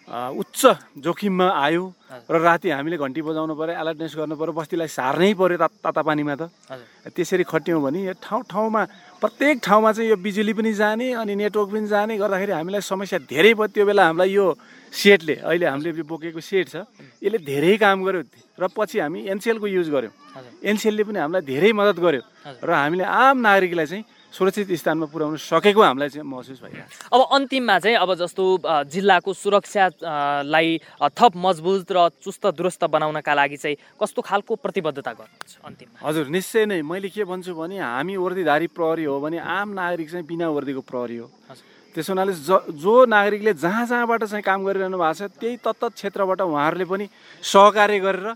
उच्च 0.10 0.62
जोखिममा 0.98 1.48
आयो 1.54 1.84
र 2.26 2.36
राति 2.42 2.70
हामीले 2.74 2.98
घन्टी 2.98 3.22
बजाउनु 3.22 3.54
पऱ्यो 3.54 3.78
एलर्टनेस 3.78 4.14
गर्नु 4.18 4.36
पऱ्यो 4.42 4.54
बस्तीलाई 4.58 4.90
सार्नै 4.90 5.34
पऱ्यो 5.38 5.58
ताता 5.86 6.02
पानीमा 6.02 6.36
त। 6.36 6.50
त्यसरी 7.14 7.44
खट्यौँ 7.46 7.78
भने 7.78 8.00
यो 8.10 8.14
ठाउँ 8.18 8.42
ठाउँमा 8.50 8.82
प्रत्येक 9.22 9.60
ठाउँमा 9.64 9.92
चाहिँ 9.92 10.10
यो 10.10 10.16
बिजुली 10.16 10.54
पनि 10.56 10.72
जाने 10.74 11.12
अनि 11.20 11.36
नेटवर्क 11.36 11.70
पनि 11.72 11.88
जाने 11.88 12.18
गर्दाखेरि 12.18 12.52
हामीलाई 12.52 12.82
समस्या 12.82 13.20
धेरै 13.28 13.54
भयो। 13.54 13.68
त्यो 13.76 13.86
बेला 13.86 14.04
हामीलाई 14.08 14.32
यो 14.32 14.46
सेटले 14.94 15.36
अहिले 15.44 15.66
हामीले 15.68 15.92
बोकेको 16.08 16.40
सेट 16.40 16.68
छ 16.72 16.76
यसले 17.20 17.38
धेरै 17.44 17.76
काम 17.84 17.98
गर्यो 18.08 18.22
र 18.56 18.64
पछि 18.72 19.00
हामी 19.04 19.20
एनसिएलको 19.28 19.68
युज 19.68 19.88
गऱ्यौँ 19.92 20.14
एनसिएलले 20.64 21.04
पनि 21.04 21.20
हामीलाई 21.20 21.44
धेरै 21.52 21.72
मद्दत 21.76 22.00
गर्यो। 22.00 22.24
र 22.64 22.70
हामीले 22.72 23.04
आम 23.04 23.38
नागरिकलाई 23.44 23.88
चाहिँ 23.92 24.04
सुरक्षित 24.30 24.72
स्थानमा 24.78 25.06
पुर्याउन 25.10 25.36
सकेको 25.42 25.82
हामीलाई 25.82 26.10
चाहिँ 26.10 26.28
महसुस 26.30 26.62
भइरहेको 26.62 27.18
अब 27.18 27.22
अन्तिममा 27.36 27.78
चाहिँ 27.80 27.98
अब 27.98 28.14
जस्तो 28.16 28.44
जिल्लाको 28.94 29.34
सुरक्षालाई 29.34 30.78
थप 31.18 31.34
मजबुत 31.36 31.92
र 31.92 32.10
चुस्त 32.22 32.46
दुरुस्त 32.54 32.84
बनाउनका 32.94 33.34
लागि 33.34 33.58
चाहिँ 33.58 33.78
कस्तो 33.98 34.22
खालको 34.22 34.56
प्रतिबद्धता 34.62 35.12
गर्नुहुन्छ 35.12 35.54
अन्तिममा? 35.66 35.98
हजुर 36.08 36.28
निश्चय 36.30 36.66
नै। 36.66 36.82
मैले 36.86 37.10
के 37.10 37.26
भन्छु 37.26 37.54
भने 37.58 37.78
हामी 37.82 38.16
वर्दीधारी 38.22 38.68
प्रहरी 38.70 39.04
हो 39.10 39.20
भने 39.20 39.38
आम 39.42 39.70
नागरिक 39.74 40.12
चाहिँ 40.12 40.26
बिना 40.26 40.50
वर्दीको 40.50 40.82
प्रहरी 40.86 41.18
हो। 41.18 41.28
त्यसो 41.96 42.14
हुनाले 42.14 42.34
ज 42.38 42.78
जो 42.78 42.94
नागरिकले 43.10 43.54
जहाँ 43.58 43.86
जहाँबाट 43.90 44.24
चाहिँ 44.30 44.44
काम 44.46 44.62
गरिरहनु 44.62 44.98
भएको 44.98 45.14
छ 45.26 45.34
त्यही 45.42 45.58
तत्त 45.58 45.84
क्षेत्रबाट 45.98 46.42
उहाँहरूले 46.46 46.86
पनि 46.86 47.06
सहकार्य 47.42 48.00
गरेर 48.00 48.28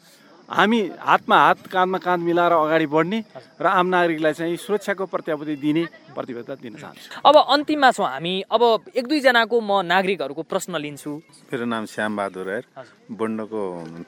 हामी 0.50 0.80
हातमा 1.00 1.38
हात 1.38 1.68
काँधमा 1.72 1.98
काँध 1.98 2.22
मिलाएर 2.24 2.52
अगाडि 2.52 2.86
बढ्ने 2.86 3.20
र 3.62 3.66
आम 3.66 3.88
नागरिकलाई 3.88 4.34
चाहिँ 4.34 4.58
सुरक्षाको 4.60 5.06
प्रत्याभूति 5.08 5.56
दिने 5.56 5.84
प्रतिबद्धता 6.14 6.56
दिन 6.62 6.76
चाहन्छु। 6.76 7.22
अब 7.26 7.36
अन्तिममा 7.48 7.92
छौँ 7.92 8.08
हामी। 8.08 8.34
अब 8.52 8.62
एक 8.92 9.06
दुईजनाको 9.08 9.56
म 9.62 9.82
नागरिकहरूको 9.88 10.44
प्रश्न 10.44 10.78
लिन्छु। 10.78 11.12
मेरो 11.48 11.66
नाम 11.66 11.86
श्याम 11.88 12.12
बहादुर 12.18 12.46
रायर 12.46 12.66
बन्डको 13.12 13.62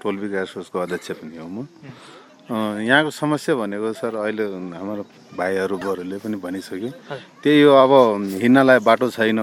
टोल 0.03 0.15
विकास 0.19 0.53
कोषको 0.53 0.79
अध्यक्ष 0.79 1.11
पनि 1.23 1.37
हो 1.37 1.47
म। 1.47 1.67
यहाँको 2.45 3.09
समस्या 3.09 3.55
भनेको 3.57 3.93
सर 3.97 4.15
अहिले 4.21 4.45
हाम्रो 4.77 5.03
भाइहरू 5.33 5.77
बरूले 5.81 6.17
पनि 6.21 6.37
भनिसक्यो। 6.37 6.89
त्यही 7.41 7.61
हो 7.65 7.73
अब 7.73 7.91
हिँड्नलाई 8.37 8.79
बाटो 8.85 9.09
छैन। 9.09 9.39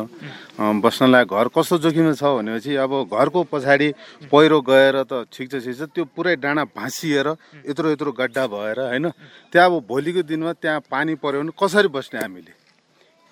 बस्नलाई 0.79 1.25
घर 1.27 1.49
कस्तो 1.51 1.79
जोखिममा 1.83 2.15
छ 2.15 2.23
भनेपछि 2.39 2.79
अब 2.79 2.93
घरको 3.11 3.43
पछाडि 3.51 3.89
पहिरो 4.31 4.59
गएर 4.63 5.03
त 5.03 5.27
ठिक 5.35 5.51
छ 5.51 5.55
ठिक 5.67 5.75
छ 5.75 5.83
त्यो 5.91 6.05
पुरै 6.15 6.39
डाँडा 6.39 6.65
भाँसिएर 6.79 7.27
यत्रो 7.67 7.91
यत्रो 7.91 8.13
गड्डा 8.15 8.47
भएर 8.47 8.79
होइन? 8.87 9.11
त्यहाँ 9.51 9.67
अब 9.67 9.83
भोलिको 9.83 10.23
दिनमा 10.23 10.53
त्यहाँ 10.63 10.87
पानी 10.87 11.15
पऱ्यो 11.19 11.43
भने 11.43 11.53
कसरी 11.59 11.89
बस्ने 11.91 12.21
हामीले? 12.23 12.62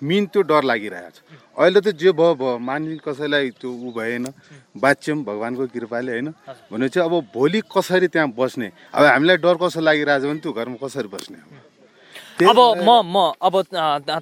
मिन 0.01 0.25
त्यो 0.33 0.41
डर 0.41 0.63
लागिरहेको 0.65 1.09
छ। 1.09 1.19
अहिले 1.57 1.79
त 1.81 1.87
जे 1.93 2.11
भयो 2.11 2.33
भयो। 2.35 2.57
मानि 2.57 2.97
कसैलाई 3.05 3.49
त्यो 3.61 3.69
ऊ 3.69 3.91
भएन। 3.93 4.25
बाँच्यौँ 4.73 5.17
भगवान्को 5.23 5.67
कृपाले 5.69 6.11
होइन? 6.11 6.29
भनेपछि 6.73 6.99
अब 6.99 7.13
भोलि 7.33 7.61
कसरी 7.69 8.07
त्यहाँ 8.09 8.33
बस्ने? 8.33 8.71
अब 8.93 9.03
हामीलाई 9.05 9.37
डर 9.37 9.55
कसो 9.61 9.79
लागिरहेको 9.81 10.25
छ 10.25 10.29
भने 10.29 10.39
त्यो 10.41 10.51
घरमा 10.53 10.77
कसरी 10.81 11.07
बस्ने? 11.07 11.37
अब 12.49 12.59
म 12.81 12.89
म 13.05 13.33
अब 13.41 13.55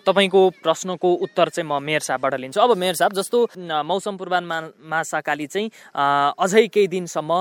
तपाईँको 0.07 0.41
प्रश्नको 0.63 1.09
उत्तर 1.23 1.49
चाहिँ 1.49 1.67
म 1.69 1.79
मेयर 1.83 2.01
साहबबाट 2.01 2.33
लिन्छु। 2.35 2.59
अब 2.61 2.77
मेयर 2.77 2.95
साहब 2.95 3.13
जस्तो 3.13 3.37
मौसम 3.85 4.17
पूर्वानुमान 4.17 4.63
महाशाखाले 4.83 5.47
चाहिँ 5.47 5.69
अझै 5.95 6.67
केही 6.67 6.87
दिनसम्म 6.87 7.31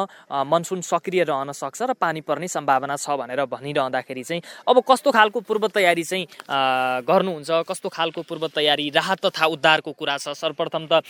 मनसुन 0.47 0.81
सक्रिय 0.81 1.23
रहन 1.25 1.53
सक्छ 1.53 1.83
र 1.83 1.93
पानी 1.99 2.21
पर्ने 2.21 2.49
सम्भावना 2.49 2.97
छ 2.97 3.11
भनेर 3.19 3.45
भनिरहँदाखेरि 3.49 4.23
चाहिँ 4.23 4.43
अब 4.69 4.83
कस्तो 4.89 5.11
खालको 5.11 5.41
पूर्व 5.41 5.67
तयारी 5.75 6.05
चाहिँ 6.05 6.27
गर्नुहुन्छ? 7.09 7.51
कस्तो 7.69 7.89
खालको 7.89 8.23
पूर्व 8.29 8.47
तयारी 8.55 8.89
राहत 8.91 9.27
तथा 9.27 9.47
उद्धारको 9.47 9.93
कुरा 9.93 10.17
छ? 10.19 10.29
सर्वप्रथम 10.37 10.87
त 10.93 11.03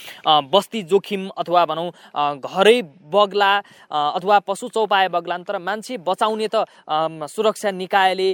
बस्ती 0.48 0.82
जोखिम 0.86 1.28
अथवा 1.36 1.64
भनौँ 1.66 1.90
घरै 2.40 2.82
बग्ला 3.12 3.52
अथवा 3.90 4.38
पशु 4.46 4.68
चौपाए 4.68 5.08
बग्लान् 5.08 5.44
तर 5.44 5.58
मान्छे 5.58 5.96
बचाउने 6.06 6.48
त 6.54 6.64
सुरक्षा 7.26 7.70
निकायले 7.74 8.28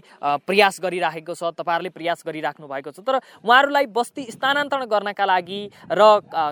प्रयास 0.46 0.80
गरिराखेको 0.82 1.23
भएको 1.24 1.34
छ 1.34 1.56
तपाईँहरूले 1.56 1.90
प्रयास 1.90 2.22
गरिराख्नु 2.28 2.68
भएको 2.68 2.90
छ। 2.92 3.00
तर 3.00 3.16
उहाँहरूलाई 3.40 3.86
बस्ती 3.88 4.28
स्थानान्तरण 4.28 4.84
गर्नका 4.84 5.24
लागि 5.24 5.60
र 5.88 6.02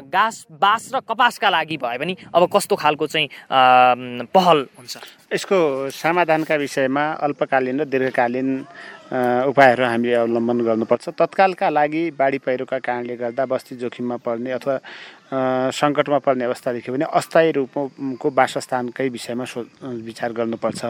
घाँस 0.08 0.36
बाँस 0.48 0.84
र 0.94 1.00
कपासका 1.04 1.48
लागि 1.52 1.76
भयो 1.76 1.98
भने 2.00 2.16
अब 2.32 2.48
कस्तो 2.48 2.74
खालको 2.80 3.06
चाहिँ 3.06 3.28
पहल 4.32 4.58
हुन्छ? 4.80 4.96
यसको 5.32 5.88
समाधानका 5.90 6.54
विषयमा 6.60 7.04
अल्पकालीन 7.24 7.80
र 7.80 7.84
दीर्घकालीन 7.88 8.48
उपायहरू 9.48 9.84
हामीले 9.84 10.14
अवलम्बन 10.24 10.58
गर्नुपर्छ। 10.64 11.08
तत्कालका 11.20 11.68
लागि 11.68 12.02
बाढी 12.16 12.38
पहिरोका 12.44 12.78
कारणले 12.80 13.16
गर्दा 13.16 13.44
बस्ती 13.44 13.76
जोखिममा 13.76 14.16
पर्ने 14.24 14.50
अथवा 14.56 14.76
सङ्कटमा 15.72 16.18
पर्ने 16.24 16.44
अवस्था 16.44 16.72
देख्यो 16.72 16.92
भने 16.92 17.04
अस्थायी 17.08 17.50
रूपको 17.56 18.28
वासस्थानकै 18.32 19.08
विषयमा 19.08 19.44
सो 19.44 19.60
विचार 19.80 20.32
गर्नुपर्छ। 20.32 20.80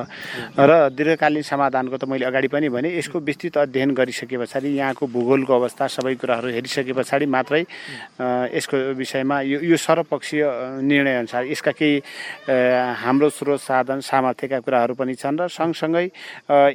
र 0.58 0.70
दीर्घकालीन 0.94 1.42
समाधानको 1.42 1.96
त 1.98 2.04
मैले 2.10 2.26
अगाडि 2.26 2.48
पनि 2.50 2.68
भने 2.70 2.88
यसको 2.98 3.18
विस्तृत 3.22 3.70
अध्ययन 3.70 3.90
गरिसके 3.94 4.36
पछाडि 4.38 4.68
यहाँको 4.70 5.06
भूगोलको 5.06 5.52
अवस्था 5.54 5.86
सबै 5.86 6.14
कुराहरू 6.18 6.48
हेरिसके 6.58 6.92
पछाडि 6.94 7.26
मात्रै 7.26 7.62
यसको 8.54 8.76
विषयमा 8.98 9.36
यो 9.46 9.58
यो 9.66 9.76
सर्वपक्षीय 9.78 10.42
निर्णयअनुसार 10.90 11.42
यसका 11.46 11.72
केही 11.74 12.02
हाम्रो 13.02 13.28
स्रोत 13.30 13.60
साधन 13.62 13.98
सामर्थ्यका 14.32 14.58
कुराहरू 14.64 14.94
पनि 14.96 15.14
छन् 15.14 15.36
र 15.36 15.48
सँगसँगै 15.50 16.06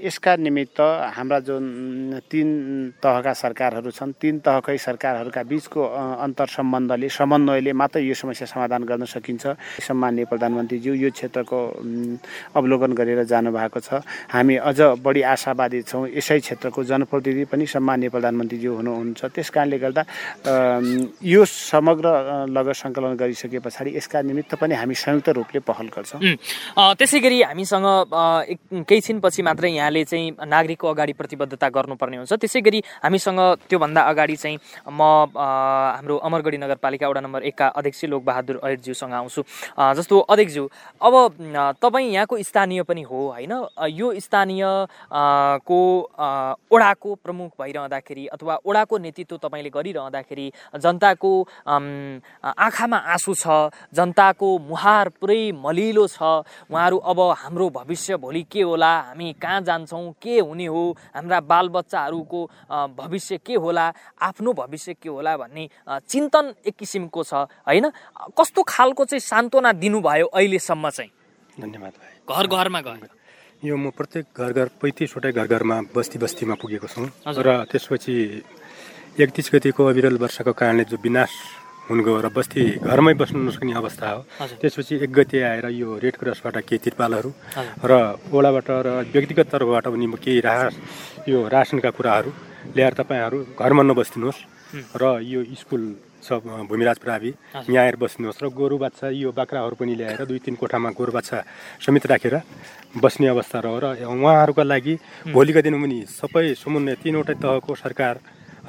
यसका 0.06 0.32
निमित्त 0.38 0.80
हाम्रा 1.18 1.40
जुन 1.42 2.22
तिन 2.30 2.48
तहका 3.02 3.34
सरकारहरू 3.34 3.92
छन् 3.92 4.14
तिन 4.22 4.40
तहकै 4.46 4.78
सरकारहरूका 4.78 5.42
बिचको 5.42 5.82
अन्तर 6.22 6.48
सम्बन्धले 6.54 7.10
समन्वय 7.10 7.48
समन्वयले 7.48 7.74
मात्रै 7.74 8.02
यो 8.04 8.14
समस्या 8.14 8.48
समाधान 8.48 8.84
गर्न 8.84 9.06
सकिन्छ। 9.06 9.46
सम्मान्य 9.82 10.26
प्रधानमन्त्रीज्यू 10.30 10.94
यो 10.94 11.10
क्षेत्रको 11.12 11.60
अवलोकन 12.56 12.92
गरेर 12.94 13.24
जानुभएको 13.24 13.80
छ। 13.80 13.90
हामी 14.34 14.56
अझ 14.62 14.80
बढी 15.02 15.22
आशावादी 15.34 15.82
छौँ। 15.82 16.08
यसै 16.18 16.40
क्षेत्रको 16.40 16.84
जनप्रतिनिधि 16.84 17.46
पनि 17.52 17.66
सम्मान्य 17.66 18.10
प्रधानमन्त्रीज्यू 18.10 18.72
हुनुहुन्छ। 18.78 19.22
त्यस 19.34 19.50
कारणले 19.50 19.78
गर्दा 19.78 20.02
यो 21.24 21.42
समग्र 21.46 22.06
लगत 22.52 22.76
सङ्कलन 22.78 23.14
गरिसके 23.16 23.60
पछाडि 23.60 23.90
यसका 23.98 24.22
निमित्त 24.22 24.56
पनि 24.62 24.74
हामी 24.76 24.96
संयुक्त 24.96 25.30
रूपले 25.38 25.60
पहल 25.64 25.88
गर्छौँ। 25.96 26.20
त्यसै 27.00 27.20
गरी 27.20 27.38
हामीसँग 27.48 27.88
केही 28.88 29.02
छिनपछि 29.02 29.42
मात्रै 29.42 29.72
यहाँले 29.72 30.04
चाहिँ 30.04 30.32
नागरिकको 30.46 30.88
अगाडि 30.88 31.14
प्रतिबद्धता 31.14 31.68
गर्नुपर्ने 31.70 32.18
हुन्छ। 32.18 32.34
त्यसै 32.34 32.62
गरी 32.62 32.80
हामीसँग 33.04 33.40
त्योभन्दा 33.70 34.02
अगाडि 34.02 34.36
चाहिँ 34.36 34.58
म 34.92 35.02
हाम्रो 35.36 36.16
अमरगढी 36.28 36.58
नगरपालिका 36.58 37.08
वडा 37.08 37.22
नम्बर 37.22 37.42
एकका 37.50 37.68
अध्यक्ष 37.80 38.04
लोकबहादुर 38.06 38.60
अहिरज्यूसँग 38.64 39.14
आउँछु। 39.14 39.42
जस्तो 39.98 40.16
अध्यक्षज्यू 40.20 40.66
अब 41.02 41.14
तपाईँ 41.82 42.12
यहाँको 42.14 42.36
स्थानीय 42.44 42.84
पनि 42.84 43.02
हो 43.02 43.20
होइन? 43.32 43.54
यो 43.90 44.08
स्थानीय 44.20 44.64
को 45.64 45.80
ओडाको 46.72 47.16
प्रमुख 47.24 47.50
भइरहँदाखेरि 47.62 48.26
अथवा 48.36 48.56
ओडाको 48.66 48.98
नेतृत्व 48.98 49.38
तपाईँले 49.38 49.70
गरिरहँदाखेरि 49.70 50.52
जनताको 50.76 51.32
आँखामा 51.68 52.98
आँसु 52.98 53.34
छ 53.34 53.72
जनताको 53.96 54.48
मुहार 54.68 55.10
पुरै 55.20 55.52
मलिलो 55.56 56.08
छ 56.08 56.22
उहाँहरू 56.68 56.98
अब 56.98 57.20
हाम्रो 57.38 57.70
भविष्य 57.70 58.18
भोलि 58.18 58.44
के 58.52 58.62
होला? 58.62 58.92
हामी 59.14 59.34
कहाँ 59.42 59.62
जान्छौँ? 59.62 60.12
के 60.22 60.40
हुने 60.40 60.66
हो? 60.66 60.84
हाम्रा 61.16 61.40
बालबच्चाहरूको 61.42 62.40
भविष्य 62.98 63.38
के 63.46 63.56
होला? 63.56 63.86
आफ्नो 64.22 64.54
भविष्य 64.54 64.94
के 65.02 65.10
होला 65.10 65.38
भन्ने 65.38 65.68
चिन्तन 65.86 66.54
एक 66.66 66.76
किसिमको 66.76 67.24
छ 67.24 67.34
होइन? 67.68 67.86
कस्तो 68.34 68.64
खालको 68.68 69.06
चाहिँ 69.06 69.22
सान्त्वना 69.22 69.72
दिनुभयो 69.78 70.26
अहिलेसम्म 70.28 70.90
चाहिँ? 70.90 71.12
धन्यवाद 71.62 71.94
भाइ। 71.94 72.12
घर 72.26 72.48
घरमा 72.48 72.82
गएर। 72.82 73.10
यो 73.66 73.76
म 73.78 73.90
प्रत्येक 73.90 74.26
घर 74.38 74.52
घर 74.54 74.68
पैँतिसवटै 74.82 75.32
घर 75.32 75.48
घरमा 75.48 75.82
बस्ती 75.94 76.18
बस्तीमा 76.22 76.56
पुगेको 76.62 76.88
छु। 76.88 77.06
र 77.26 77.66
त्यसपछि 77.70 78.14
एकतिस 79.18 79.50
गतिको 79.54 79.82
अविरल 79.86 80.18
वर्षाको 80.22 80.54
कारणले 80.54 80.84
जो 80.86 80.98
विनाश 81.02 81.34
हुन 81.88 82.00
गयो 82.04 82.20
र 82.20 82.28
बस्ती 82.36 82.84
घरमै 82.84 83.14
बस्नु 83.16 83.40
नसक्ने 83.48 83.74
अवस्था 83.80 84.08
हो। 84.12 84.22
त्यसपछि 84.60 84.96
एक 85.08 85.12
गति 85.12 85.38
आएर 85.40 85.66
यो 85.72 85.90
रेड 86.04 86.16
क्रसबाट 86.20 86.58
केही 86.68 86.84
तिरपालहरू 86.84 87.30
र 87.84 87.92
ओडाबाट 88.28 88.68
र 88.86 88.88
व्यक्तिगत 89.14 89.48
तर्फबाट 89.48 89.86
पनि 89.88 90.08
केही 90.20 90.40
राहत 90.44 90.74
यो 91.32 91.48
रासनका 91.48 91.90
कुराहरू 91.96 92.30
ल्याएर 92.76 92.94
तपाईँहरू 93.00 93.38
घरमा 93.56 93.84
नबस्दिनुहोस् 93.84 94.42
र 95.00 95.04
यो 95.24 95.40
स्कुल 95.56 95.84
छ 96.20 96.44
भूमिराज 96.68 96.98
प्रावि 97.00 97.32
यहाँ 97.56 97.84
आएर 97.84 97.96
बस्नुहोस् 97.96 98.44
र 98.44 98.46
गोरु 98.52 98.78
बाछा 98.84 99.08
यो 99.16 99.32
बाख्राहरू 99.32 99.76
पनि 99.80 99.96
ल्याएर 99.96 100.26
दुई 100.28 100.40
तिन 100.44 100.56
कोठामा 100.60 100.90
गोरु 100.92 101.12
बाछा 101.16 101.38
समेत 101.80 102.06
राखेर 102.12 102.36
बस्ने 103.00 103.28
अवस्था 103.28 103.60
रह्यो 103.64 103.80
र 103.80 103.86
उहाँहरूका 104.04 104.64
लागि 104.64 104.96
भोलिका 105.32 105.62
दिनमा 105.64 105.80
पनि 105.80 106.00
सबै 106.12 106.46
समुन्नय 106.60 106.96
तिनवटै 107.00 107.36
तहको 107.40 107.76
सरकार 107.76 108.16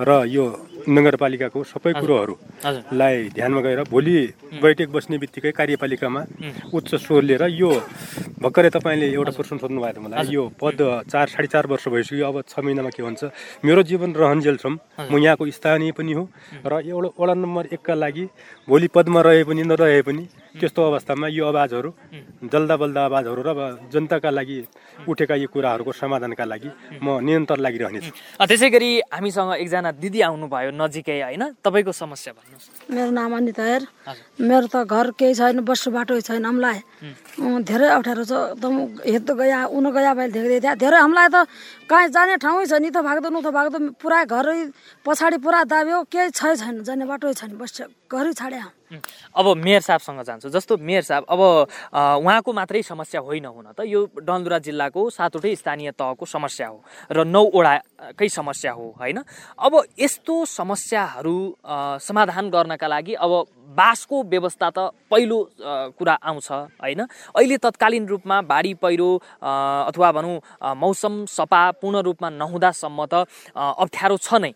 र 0.00 0.24
यो 0.30 0.44
नगरपालिकाको 0.88 1.58
सबै 1.64 1.92
कुरोहरूलाई 2.00 3.16
ध्यानमा 3.36 3.60
गएर 3.60 3.80
भोलि 3.90 4.16
बैठक 4.62 4.88
बस्ने 4.94 5.18
बित्तिकै 5.18 5.50
कार्यपालिकामा 5.58 6.22
उच्च 6.72 6.94
स्वर 7.04 7.22
लिएर 7.28 7.44
यो 7.60 7.70
भर्खरै 8.38 8.70
तपाईँले 8.70 9.06
एउटा 9.12 9.32
प्रश्न 9.36 9.58
सोध्नु 9.58 9.80
भएको 9.82 10.00
मलाई। 10.00 10.30
यो 10.30 10.42
पद 10.54 10.80
चार 11.10 11.26
साढे 11.28 11.48
चार 11.52 11.66
वर्ष 11.66 11.88
भइसक्यो 11.90 12.26
अब 12.30 12.36
छ 12.48 12.62
महिनामा 12.62 12.90
के 12.94 13.02
भन्छ 13.02 13.22
मेरो 13.66 13.82
जीवन 13.90 14.10
रहन्जेलसम्म 14.14 14.78
म 15.10 15.18
यहाँको 15.18 15.44
स्थानीय 15.50 15.92
पनि 15.98 16.12
हो 16.14 16.24
र 16.64 16.72
एउटा 16.86 17.10
वडा 17.18 17.34
नम्बर 17.34 17.64
एकका 17.74 17.94
लागि 17.94 18.24
भोलि 18.68 18.88
पदमा 18.94 19.20
रहे 19.26 19.44
पनि 19.44 19.62
नरहे 19.66 20.02
पनि 20.08 20.24
त्यस्तो 20.58 20.82
अवस्थामा 20.90 21.26
यो 21.28 21.44
आवाजहरू 21.46 21.90
जल्दा 22.52 22.76
बल्दा 22.76 23.02
आवाजहरू 23.04 23.42
र 23.46 23.50
जनताका 23.92 24.30
लागि 24.30 24.58
उठेका 25.08 25.34
यी 25.34 25.46
कुराहरूको 25.52 25.92
समाधानका 25.92 26.44
लागि 26.44 26.70
म 27.02 27.18
निरन्तर 27.26 27.58
लागिरहनेछु। 27.58 28.10
त्यसै 28.48 28.68
गरी 28.70 28.90
हामीसँग 29.12 29.52
एकजना 29.62 29.87
दिदी 29.96 30.20
आउनुभयो 30.28 30.70
नजिकै 30.76 31.18
होइन? 31.22 31.42
तपाईँको 31.64 31.92
समस्या 31.92 32.32
भन्नुहोस्। 32.36 32.66
मेरो 32.92 33.10
नाम 33.10 33.32
अनिता 33.36 33.64
हेर। 33.64 33.82
मेरो 34.40 34.66
त 34.68 34.76
घर 34.84 35.06
केही 35.16 35.34
छैन 35.34 35.64
बस्नु 35.64 35.88
बाटो 35.96 36.20
छैन 36.20 36.44
हामीलाई। 36.44 36.78
धेरै 37.64 37.88
अप्ठ्यारो 37.96 38.24
छ। 38.24 38.32
एकदम 38.58 38.74
हेर्दो 39.06 39.32
गया 39.34 39.58
उन 39.72 39.84
गया 39.94 40.12
भए 40.18 40.28
धेरै 40.28 40.58
धेरै 40.76 40.98
हामीलाई 40.98 41.28
त 41.32 41.36
कहीँ 41.88 42.08
जाने 42.12 42.36
ठाउँै 42.36 42.64
नि 42.84 42.90
त 42.92 43.00
भाग्दो 43.00 43.28
नु 43.32 43.40
त 43.40 43.48
भाग्दो 43.48 43.78
पुरा 43.96 44.24
घरै 44.28 44.60
पछाडि 45.04 45.38
पुरा 45.40 45.60
दाब्यो 45.72 45.98
केही 46.12 46.30
छै 46.36 46.52
छैन 46.60 46.84
जाने 46.84 47.04
बाटो 47.08 47.32
छैन 47.32 47.56
बस 47.56 47.88
घरै 48.12 48.32
छाडे 48.36 48.60
अब 49.36 49.46
मेयर 49.56 49.80
साहबसँग 49.84 50.20
जान्छु। 50.24 50.48
जस्तो 50.48 50.76
मेयर 50.80 51.02
साहब 51.04 51.24
अब 51.28 51.40
उहाँको 52.24 52.50
मात्रै 52.52 52.82
समस्या 52.82 53.20
होइन 53.20 53.46
हुन 53.46 53.66
त 53.76 53.84
यो 53.84 54.00
डन्दुरा 54.16 54.58
जिल्लाको 54.64 55.00
सातवटै 55.12 55.54
स्थानीय 55.56 55.92
तहको 55.92 56.24
समस्या 56.24 56.66
हो 56.68 56.78
र 57.12 57.24
नौवटाकै 57.24 58.28
समस्या 58.28 58.72
हो 58.72 58.86
होइन? 58.96 59.18
अब 59.56 59.72
यस्तो 59.98 60.34
समस्याहरू 60.44 61.36
समाधान 62.00 62.44
गर्नका 62.48 62.88
लागि 62.88 63.14
अब 63.16 63.32
बासको 63.68 64.22
व्यवस्था 64.24 64.68
त 64.70 64.78
पहिलो 65.10 65.38
कुरा 65.98 66.14
आउँछ 66.24 66.48
होइन? 66.80 67.00
अहिले 67.36 67.56
तत्कालीन 67.60 68.06
रूपमा 68.08 68.36
बाढी 68.48 68.72
पहिरो 68.80 69.08
अथवा 69.88 70.08
भनौँ 70.12 70.36
मौसम 70.76 71.24
सपा 71.28 71.60
पूर्ण 71.80 71.96
रूपमा 72.08 72.28
नहुँदासम्म 72.30 73.06
त 73.12 73.28
अप्ठ्यारो 73.52 74.16
छ 74.16 74.40
नै। 74.40 74.52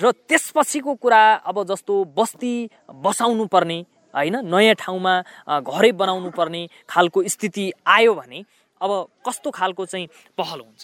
र 0.00 0.04
त्यसपछिको 0.28 0.94
कुरा 0.96 1.22
अब 1.44 1.56
जस्तो 1.68 1.94
बस्ती 2.16 2.54
बसाउनु 3.04 3.46
पर्ने 3.52 3.78
होइन? 4.14 4.36
नयाँ 4.44 4.74
ठाउँमा 4.80 5.14
घरै 5.60 5.92
बनाउनु 5.92 6.30
पर्ने 6.32 6.62
खालको 6.88 7.28
स्थिति 7.28 7.64
आयो 7.86 8.14
भने 8.14 8.44
अब 8.80 8.90
कस्तो 9.26 9.50
खालको 9.50 9.84
चाहिँ 9.86 10.06
पहल 10.36 10.60
हुन्छ? 10.60 10.82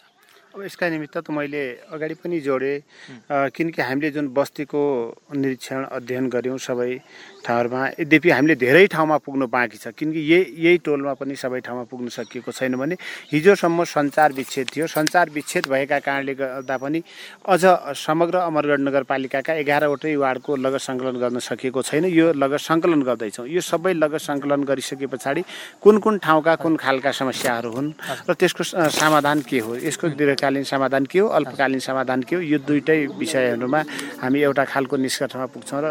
अब 0.59 0.65
यसका 0.67 0.89
निमित्त 0.91 1.17
त 1.23 1.31
मैले 1.31 1.87
अगाडि 1.95 2.15
पनि 2.19 2.39
जोडेँ। 2.43 2.83
किनकि 3.55 3.79
हामीले 3.79 4.11
जुन 4.11 4.27
बस्तीको 4.35 4.83
निरीक्षण 5.31 5.83
अध्ययन 5.87 6.27
गऱ्यौँ 6.35 6.59
सबै 6.59 6.91
ठाउँहरूमा 7.47 7.83
यद्यपि 8.03 8.31
हामीले 8.35 8.55
धेरै 8.59 8.87
ठाउँमा 8.91 9.17
पुग्नु 9.23 9.47
बाँकी 9.47 9.79
छ 9.79 9.95
किनकि 9.95 10.19
यही 10.19 10.59
यही 10.59 10.79
टोलमा 10.83 11.15
पनि 11.15 11.37
सबै 11.39 11.61
ठाउँमा 11.63 11.85
पुग्न 11.87 12.09
सकिएको 12.11 12.51
छैन 12.51 12.75
भने 12.75 12.99
हिजोसम्म 13.31 13.85
सञ्चार 13.87 14.33
विच्छेद 14.35 14.67
थियो। 14.75 14.87
सञ्चार 14.91 15.31
विच्छेद 15.31 15.65
भएका 15.71 15.99
कारणले 16.03 16.35
गर्दा 16.35 16.77
पनि 16.83 17.03
अझ 17.47 17.63
समग्र 17.95 18.37
अमरगढ 18.51 18.81
नगरपालिकाका 18.83 19.53
एघारवटै 19.63 20.15
वार्डको 20.19 20.57
लगत 20.59 20.83
सङ्कलन 20.83 21.17
गर्न 21.23 21.39
सकिएको 21.39 21.83
छैन। 21.87 22.05
यो 22.11 22.35
लगत 22.35 22.61
सङ्कलन 22.67 23.03
गर्दैछौँ। 23.07 23.47
यो 23.47 23.63
सबै 23.63 23.95
लगत 23.95 24.27
सङ्कलन 24.27 24.67
गरिसके 24.67 25.07
पछाडि 25.07 25.43
कुन 25.79 25.99
कुन 26.03 26.19
ठाउँका 26.19 26.55
कुन 26.67 26.77
खालका 26.83 27.11
समस्याहरू 27.15 27.71
हुन् 27.71 27.93
र 28.27 28.35
त्यसको 28.35 28.63
समाधान 28.91 29.47
के 29.47 29.59
हो? 29.63 29.79
यसको 29.79 30.07
दीर्घकालीन 30.49 30.65
समाधान 30.65 31.05
के 31.07 31.19
हो 31.19 31.29
अल्पकालीन 31.29 31.81
समाधान 31.81 32.23
के 32.25 32.37
हो 32.37 32.41
यो 32.43 32.59
दुइटै 32.65 33.07
विषयहरूमा 33.21 33.81
हामी 34.23 34.39
एउटा 34.41 34.65
खालको 34.65 34.97
निष्कर्षमा 34.97 35.47
पुग्छौँ 35.53 35.81
र 35.85 35.87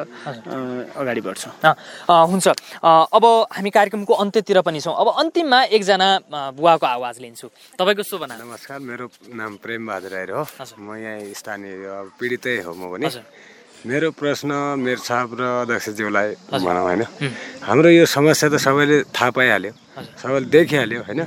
अगाडि 0.98 1.22
बढ्छौँ। 1.22 1.54
हुन्छ। 2.10 2.48
अब 2.82 3.24
हामी 3.54 3.70
कार्यक्रमको 3.70 4.14
अन्त्यतिर 4.14 4.62
पनि 4.66 4.80
छौँ। 4.82 4.96
अब 4.98 5.08
अन्तिममा 5.22 5.60
एकजना 5.78 6.10
बुवाको 6.58 6.86
आवाज 6.86 7.16
लिन्छु। 7.22 7.48
तपाईँको 7.78 8.04
शुभ 8.04 8.24
नाम? 8.26 8.38
नमस्कार 8.42 8.80
मेरो 8.82 9.06
नाम 9.38 9.52
प्रेम 9.62 9.82
बहादुर 9.88 10.12
राई 10.12 10.26
हो 10.34 10.44
म 10.82 10.98
यहाँ 10.98 11.34
स्थानीय 11.38 12.18
पीडितै 12.18 12.56
हो 12.66 12.74
म 12.74 12.98
पनि। 12.98 13.08
मेरो 13.86 14.10
प्रश्न 14.18 14.52
मेरो 14.82 15.02
साहब 15.06 15.30
र 15.38 15.42
अध्यक्षज्यूलाई 15.70 16.30
भनौँ 16.50 16.84
होइन? 16.84 17.04
हाम्रो 17.62 17.90
यो 17.94 18.06
समस्या 18.10 18.50
त 18.50 18.58
सबैले 18.58 19.14
थाहा 19.14 19.30
पाइहाल्यो। 19.38 19.72
सबैले 20.18 20.48
देखिहाल्यो 20.50 21.02
होइन? 21.06 21.22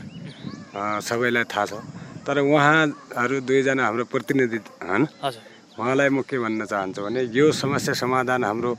सबैलाई 0.75 1.45
थाहा 1.47 1.67
छ। 1.71 1.73
तर 2.27 2.39
उहाँहरू 2.41 3.41
दुईजना 3.41 3.83
हाम्रो 3.83 4.05
प्रतिनिधि 4.07 4.59
होइन 4.83 5.03
उहाँलाई 5.79 6.09
म 6.11 6.21
के 6.23 6.37
भन्न 6.39 6.65
चाहन्छु 6.67 7.01
भने 7.01 7.21
यो 7.31 7.51
समस्या 7.55 7.95
समाधान 7.97 8.45
हाम्रो 8.45 8.71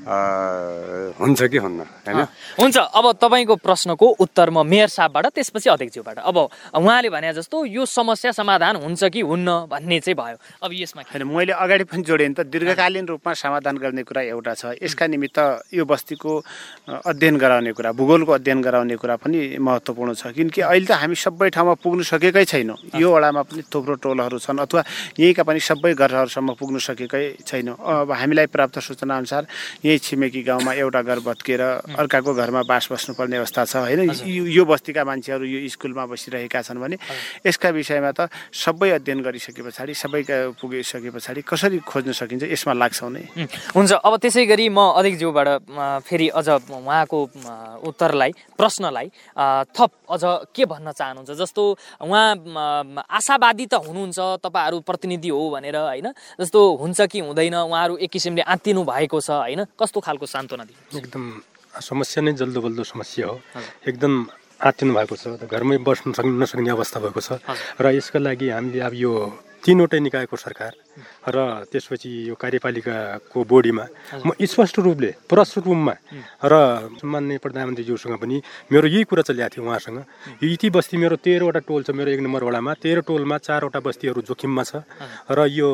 हुन्छ 0.00 1.40
कि 1.52 1.58
हुन्न 1.60 1.80
होइन? 2.08 2.20
हुन्छ 2.56 2.76
अब 2.78 3.04
तपाईँको 3.20 3.54
प्रश्नको 3.60 4.06
उत्तर 4.16 4.50
म 4.50 4.64
मेयर 4.64 4.88
साहबबाट 4.88 5.26
त्यसपछि 5.36 5.68
अध्यक्षज्यूबाट। 5.70 6.18
अब 6.24 6.36
उहाँले 6.80 7.08
भने 7.12 7.32
जस्तो 7.36 7.56
यो 7.68 7.84
समस्या 7.84 8.32
समाधान 8.32 8.76
हुन्छ 8.80 9.04
कि 9.12 9.20
हुन्न 9.20 9.68
भन्ने 9.68 10.00
चाहिँ 10.00 10.16
भयो। 10.16 10.36
अब 10.64 10.70
यसमा 10.72 11.02
होइन 11.04 11.22
मैले 11.26 11.52
अगाडि 11.52 11.84
पनि 11.84 12.02
जोडेँ 12.02 12.28
नि 12.28 12.34
त 12.34 12.48
दीर्घकालीन 12.48 13.06
रूपमा 13.06 13.32
समाधान 13.34 13.76
गर्ने 13.76 14.02
कुरा 14.08 14.22
एउटा 14.32 14.54
छ। 14.54 14.62
यसका 14.80 15.06
निमित्त 15.06 15.38
यो 15.74 15.84
बस्तीको 15.84 16.32
अध्ययन 17.04 17.36
गराउने 17.36 17.72
कुरा 17.76 17.92
भूगोलको 17.92 18.32
अध्ययन 18.40 18.60
गराउने 18.64 18.96
कुरा 18.96 19.16
पनि 19.20 19.60
महत्त्वपूर्ण 19.60 20.14
छ। 20.16 20.32
किनकि 20.32 20.60
अहिले 20.64 20.86
त 20.88 20.96
हामी 20.96 21.14
सबै 21.14 21.48
ठाउँमा 21.52 21.74
पुग्नु 21.84 22.02
सकेकै 22.08 22.44
छैनौँ। 22.48 22.96
यो 22.96 23.08
वडामा 23.12 23.42
पनि 23.44 23.62
थुप्रो 23.68 23.94
टोलहरू 24.00 24.38
छन् 24.40 24.64
अथवा 24.64 24.80
यहीँका 25.20 25.42
पनि 25.44 25.60
सबै 25.60 25.92
घरहरूसम्म 25.92 26.56
पुग्नु 26.56 26.78
सकेकै 26.80 27.44
छैनौँ। 27.44 27.76
अब 27.76 28.08
हामीलाई 28.16 28.46
प्राप्त 28.48 28.78
सूचना 28.80 29.16
अनुसार 29.20 29.44
यही 29.90 29.98
छिमेकी 29.98 30.42
गाउँमा 30.46 30.72
एउटा 30.78 31.00
घर 31.02 31.18
भत्किएर 31.26 31.62
अर्काको 31.98 32.30
घरमा 32.30 32.62
बास 32.62 32.88
बस्नुपर्ने 32.94 33.36
अवस्था 33.42 33.64
छ 33.66 33.74
होइन? 33.90 34.00
यो 34.22 34.62
बस्तीका 34.62 35.02
मान्छेहरू 35.02 35.44
यो 35.44 35.58
स्कुलमा 35.66 36.06
बसिरहेका 36.06 36.62
छन् 36.62 36.78
भने 36.78 36.96
यसका 37.42 37.68
विषयमा 37.74 38.10
त 38.14 38.30
सबै 38.54 38.90
अध्ययन 39.02 39.18
गरिसके 39.26 39.62
पछाडि 39.66 39.94
सबैका 39.98 40.36
पुगिसके 40.62 41.10
पछाडि 41.10 41.40
कसरी 41.42 41.78
खोज्न 41.82 42.10
सकिन्छ 42.14 42.46
यसमा 42.54 42.72
लाग्छौँ 42.78 43.10
नै। 43.10 43.24
हुन्छ। 43.74 43.90
अब 43.98 44.14
त्यसै 44.22 44.46
गरी 44.46 44.68
म 44.70 44.94
अध्यक्षज्यूबाट 44.94 45.48
फेरि 46.06 46.28
अझ 46.38 46.48
उहाँको 46.70 47.18
उत्तरलाई 47.82 48.30
प्रश्नलाई 48.54 49.06
थप 49.74 49.90
अझ 50.10 50.22
के 50.50 50.64
भन्न 50.66 50.92
चाहनुहुन्छ? 50.92 51.30
जस्तो 51.30 51.62
उहाँ 52.02 52.28
आशावादी 53.06 53.66
त 53.66 53.74
हुनुहुन्छ 53.80 54.18
तपाईँहरू 54.42 54.80
प्रतिनिधि 54.82 55.28
हो 55.30 55.42
भनेर 55.54 55.76
होइन? 55.76 56.08
जस्तो 56.40 56.60
हुन्छ 56.82 57.00
कि 57.06 57.18
हुँदैन 57.22 57.54
उहाँहरू 57.54 57.96
एक 58.02 58.10
किसिमले 58.10 58.42
आत्तिनु 58.44 58.82
भएको 58.82 59.20
छ 59.20 59.30
होइन? 59.30 59.64
कस्तो 59.78 59.98
खालको 60.00 60.26
सान्त्वना 60.26 60.64
दिनु 60.66 60.98
एकदम 60.98 61.24
समस्या 61.70 62.20
नै 62.26 62.32
जल्दो 62.34 62.60
बल्दो 62.60 62.82
समस्या 62.84 63.26
हो। 63.26 63.36
एकदम 63.86 64.12
आत्तिनु 64.60 64.92
भएको 64.92 65.14
छ 65.16 65.24
घरमै 65.46 65.78
बस्नु 65.86 66.12
सक्ने 66.12 66.36
नसक्ने 66.42 66.70
अवस्था 66.70 66.98
भएको 67.00 67.20
छ। 67.20 67.38
र 67.80 67.86
यसका 67.94 68.18
लागि 68.18 68.48
हामीले 68.50 68.80
अब 68.82 68.94
यो 68.94 69.12
तिनवटै 69.64 70.00
निकायको 70.00 70.36
सरकार 70.36 70.72
र 71.28 71.36
त्यसपछि 71.70 72.10
यो 72.28 72.34
कार्यपालिकाको 72.34 73.38
बोडीमा 73.44 73.84
म 74.26 74.28
स्पष्ट 74.42 74.78
रूपले 74.78 75.10
प्रष्ट 75.30 75.58
रूपमा 75.66 75.94
र 76.44 76.54
मान्य 77.04 77.38
प्रधानमन्त्रीज्यूसँग 77.44 78.16
पनि 78.18 78.36
मेरो 78.72 78.86
यही 78.86 79.04
कुरा 79.04 79.22
चलिरहेको 79.22 79.54
थियो 79.54 79.64
उहाँसँग। 79.64 79.98
यति 80.42 80.68
बस्ती 80.70 80.96
मेरो 80.96 81.16
तेह्रवटा 81.22 81.60
टोल 81.68 81.82
छ 81.82 81.90
मेरो 81.90 82.10
एक 82.10 82.20
नम्बर 82.20 82.42
वडामा। 82.44 82.72
तेह्र 82.82 83.00
टोलमा 83.06 83.36
चारवटा 83.38 83.80
बस्तीहरू 83.80 84.20
जोखिममा 84.28 84.62
छ। 84.62 84.82
र 85.30 85.46
यो 85.48 85.68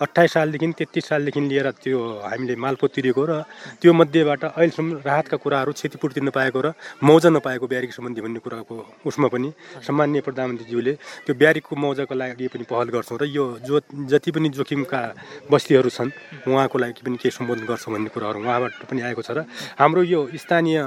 अठाइस 0.00 0.32
सालदेखि 0.32 0.72
तेत्तिस 0.78 1.04
सालदेखि 1.08 1.40
लिएर 1.40 1.70
त्यो 1.82 1.98
हामीले 2.24 2.56
मालपो 2.56 2.86
तिरेको 2.88 3.22
र 3.22 3.32
त्यो 3.80 3.92
मध्येबाट 3.92 4.42
अहिलेसम्म 4.56 4.90
राहतका 5.06 5.36
कुराहरू 5.36 5.72
क्षतिपूर्ति 5.72 6.20
नपाएको 6.20 6.60
र 6.60 6.72
मौजा 7.02 7.30
नपाएको 7.30 7.66
ब्यारिक 7.66 7.92
सम्बन्धी 7.92 8.20
भन्ने 8.20 8.40
कुराको 8.40 8.74
उसमा 9.06 9.28
पनि 9.28 9.52
सम्मान्य 9.86 10.20
प्रधानमन्त्रीज्यूले 10.26 10.92
त्यो 11.26 11.34
ब्यारिकको 11.34 11.74
मौजाको 11.76 12.14
लागि 12.14 12.48
पनि 12.48 12.64
पहल 12.70 12.88
गर्छौँ 12.94 13.18
र 13.20 13.24
यो 13.28 13.44
जो 13.66 13.80
जति 14.10 14.30
पनि 14.32 14.48
जोखिमका 14.50 15.00
बस्तीहरू 15.46 15.90
छन् 15.90 16.10
उहाँको 16.44 16.76
लागि 16.78 17.00
पनि 17.00 17.16
केही 17.16 17.30
सम्बोधन 17.30 17.64
गर्छौँ 17.64 17.92
भन्ने 17.92 18.10
कुराहरू 18.10 18.38
उहाँबाट 18.40 18.72
पनि 18.84 19.00
आएको 19.02 19.22
छ 19.22 19.30
र 19.32 19.46
हाम्रो 19.76 20.02
यो 20.04 20.20
स्थानीय 20.34 20.78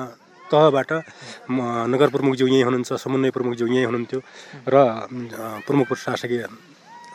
तहबाट 0.45 0.91
नगर 1.87 2.07
प्रमुखज्यू 2.09 2.47
यहीँ 2.47 2.63
हुनुहुन्छ 2.63 2.93
समन्वय 2.95 3.31
प्रमुखज्यू 3.31 3.67
यहीँ 3.67 3.85
हुनुहुन्थ्यो 3.85 4.19
र 4.67 4.75
प्रमुख 5.65 5.87
प्रशासकीय 5.87 6.43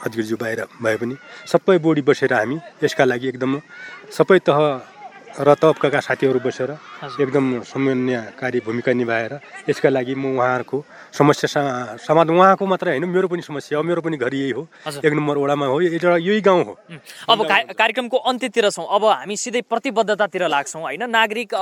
अधिकृतज्यू 0.00 0.36
बाहिर 0.36 0.60
भए 0.76 0.96
पनि 0.96 1.14
सबै 1.46 1.76
बोडी 1.78 2.02
बसेर 2.02 2.32
हामी 2.32 2.56
यसका 2.82 3.04
लागि 3.04 3.28
एकदम 3.28 3.60
सबै 4.10 4.38
तह 4.42 4.58
र 5.30 5.54
तबका 5.54 6.00
साथीहरू 6.00 6.40
बसेर 6.42 6.70
एकदम 7.22 7.62
समन्वयकारी 7.62 8.60
भूमिका 8.60 8.92
निभाएर 8.92 9.32
यसका 9.70 9.88
लागि 9.88 10.14
म 10.14 10.34
उहाँहरूको 10.34 10.78
समस्या 11.14 11.48
समाधान 11.96 12.34
उहाँको 12.34 12.66
मात्र 12.66 12.88
होइन 12.90 13.04
मेरो 13.06 13.28
पनि 13.30 13.42
समस्या 13.42 13.78
हो 13.78 13.84
मेरो 13.84 14.00
पनि 14.02 14.16
घर 14.16 14.34
यही 14.34 14.50
हो। 14.50 14.66
एक 15.00 15.12
नम्बर 15.12 15.36
वडामा 15.38 15.66
हो 15.66 15.80
एउटा 15.80 16.16
यही 16.18 16.40
गाउँ 16.40 16.64
हो। 16.64 16.74
अब 17.30 17.38
कार्यक्रमको 17.46 18.16
अन्त्यतिर 18.16 18.70
छौँ 18.70 18.86
अब 18.90 19.04
हामी 19.06 19.36
सिधै 19.36 19.60
प्रतिबद्धतातिर 19.70 20.46
लाग्छौँ 20.48 20.82
होइन? 20.82 21.02
नागरिक 21.06 21.54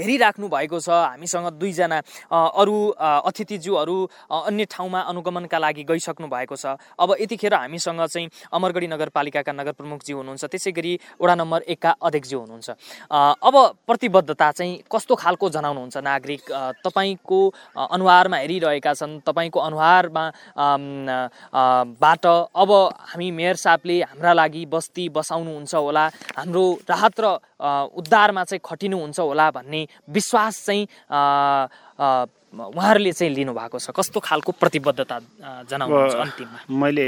हेरिराख्नु 0.00 0.48
भएको 0.48 0.80
छ 0.80 0.88
हामीसँग 0.88 1.60
दुईजना 1.60 1.98
अरू 2.32 2.76
अतिथिज्यूहरू 3.00 3.96
अन्य 4.30 4.64
ठाउँमा 4.64 5.00
अनुगमनका 5.12 5.58
लागि 5.58 5.84
गइसक्नु 5.84 6.26
भएको 6.28 6.56
छ। 6.56 6.76
अब 6.96 7.16
यतिखेर 7.20 7.54
हामीसँग 7.54 8.00
चाहिँ 8.06 8.28
अमरगढी 8.48 8.86
नगरपालिकाका 8.88 9.52
नगर 9.52 9.72
प्रमुखज्यू 9.76 10.16
हुनुहुन्छ 10.16 10.44
त्यसै 10.44 10.72
गरी 10.72 10.92
वडा 11.20 11.34
नम्बर 11.34 11.60
एकका 11.68 11.90
अध्यक्षज्यू 12.00 12.38
हुनुहुन्छ। 12.40 12.68
अब 13.10 13.54
प्रतिबद्धता 13.86 14.50
चाहिँ 14.52 14.86
कस्तो 14.86 15.14
खालको 15.14 15.50
जनाउनुहुन्छ 15.50 15.96
नागरिक? 15.98 16.42
तपाईँको 16.84 17.40
अनुहारमा 17.90 18.36
हेरिरहेका 18.36 18.92
छन् 18.94 19.20
तपाईँको 19.26 19.58
अनुहारमा 19.60 20.24
बाट 21.98 22.26
अब 22.54 22.70
हामी 23.10 23.30
मेयर 23.30 23.56
साहबले 23.56 23.96
हाम्रा 24.14 24.32
लागि 24.32 24.62
बस्ती 24.70 25.08
बसाउनुहुन्छ 25.10 25.74
होला 25.74 26.04
हाम्रो 26.38 26.64
राहत 26.86 27.20
र 27.20 27.26
उद्धारमा 27.98 28.44
चाहिँ 28.44 28.60
खटिनुहुन्छ 28.62 29.18
होला 29.20 29.50
भन्ने 29.58 29.86
विश्वास 30.08 30.54
चाहिँ 30.66 30.86
उहाँहरूले 32.50 33.12
चाहिँ 33.12 33.34
लिनुभएको 33.34 33.78
छ। 33.78 33.90
कस्तो 33.90 34.20
खालको 34.20 34.52
प्रतिबद्धता 34.52 35.18
जनाउनुहुन्छ 35.70 36.14
अन्तिममा? 36.14 36.58
मैले 36.70 37.06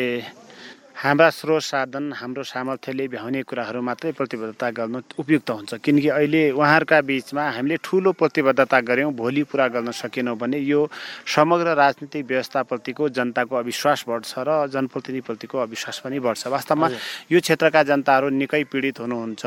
हाम्रा 1.03 1.29
स्रोत 1.35 1.63
साधन 1.63 2.13
हाम्रो 2.15 2.43
सामर्थ्यले 2.47 3.07
भ्याउने 3.11 3.43
कुराहरू 3.43 3.81
मात्रै 3.83 4.13
प्रतिबद्धता 4.15 4.69
गर्नु 4.71 4.99
उपयुक्त 5.19 5.51
हुन्छ। 5.51 5.75
किनकि 5.83 6.09
अहिले 6.15 6.43
उहाँहरूका 6.55 6.99
बिचमा 7.03 7.43
हामीले 7.43 7.77
ठुलो 7.83 8.11
प्रतिबद्धता 8.15 8.79
गऱ्यौँ 8.87 9.11
भोलि 9.11 9.43
पुरा 9.51 9.67
गर्न 9.75 9.91
सकेनौँ 9.91 10.39
भने 10.39 10.59
यो 10.63 10.81
समग्र 11.27 11.75
राजनीतिक 11.75 12.23
व्यवस्थाप्रतिको 12.23 13.09
जनताको 13.19 13.55
अविश्वास 13.57 14.05
बढ्छ 14.07 14.33
र 14.47 14.51
जनप्रतिनिधिप्रतिको 14.71 15.59
अविश्वास 15.59 15.99
पनि 16.07 16.19
बढ्छ। 16.23 16.47
वास्तवमा 16.47 16.87
यो 17.35 17.39
क्षेत्रका 17.43 17.83
जनताहरू 17.83 18.29
निकै 18.39 18.63
पीडित 18.71 19.03
हुनुहुन्छ। 19.03 19.43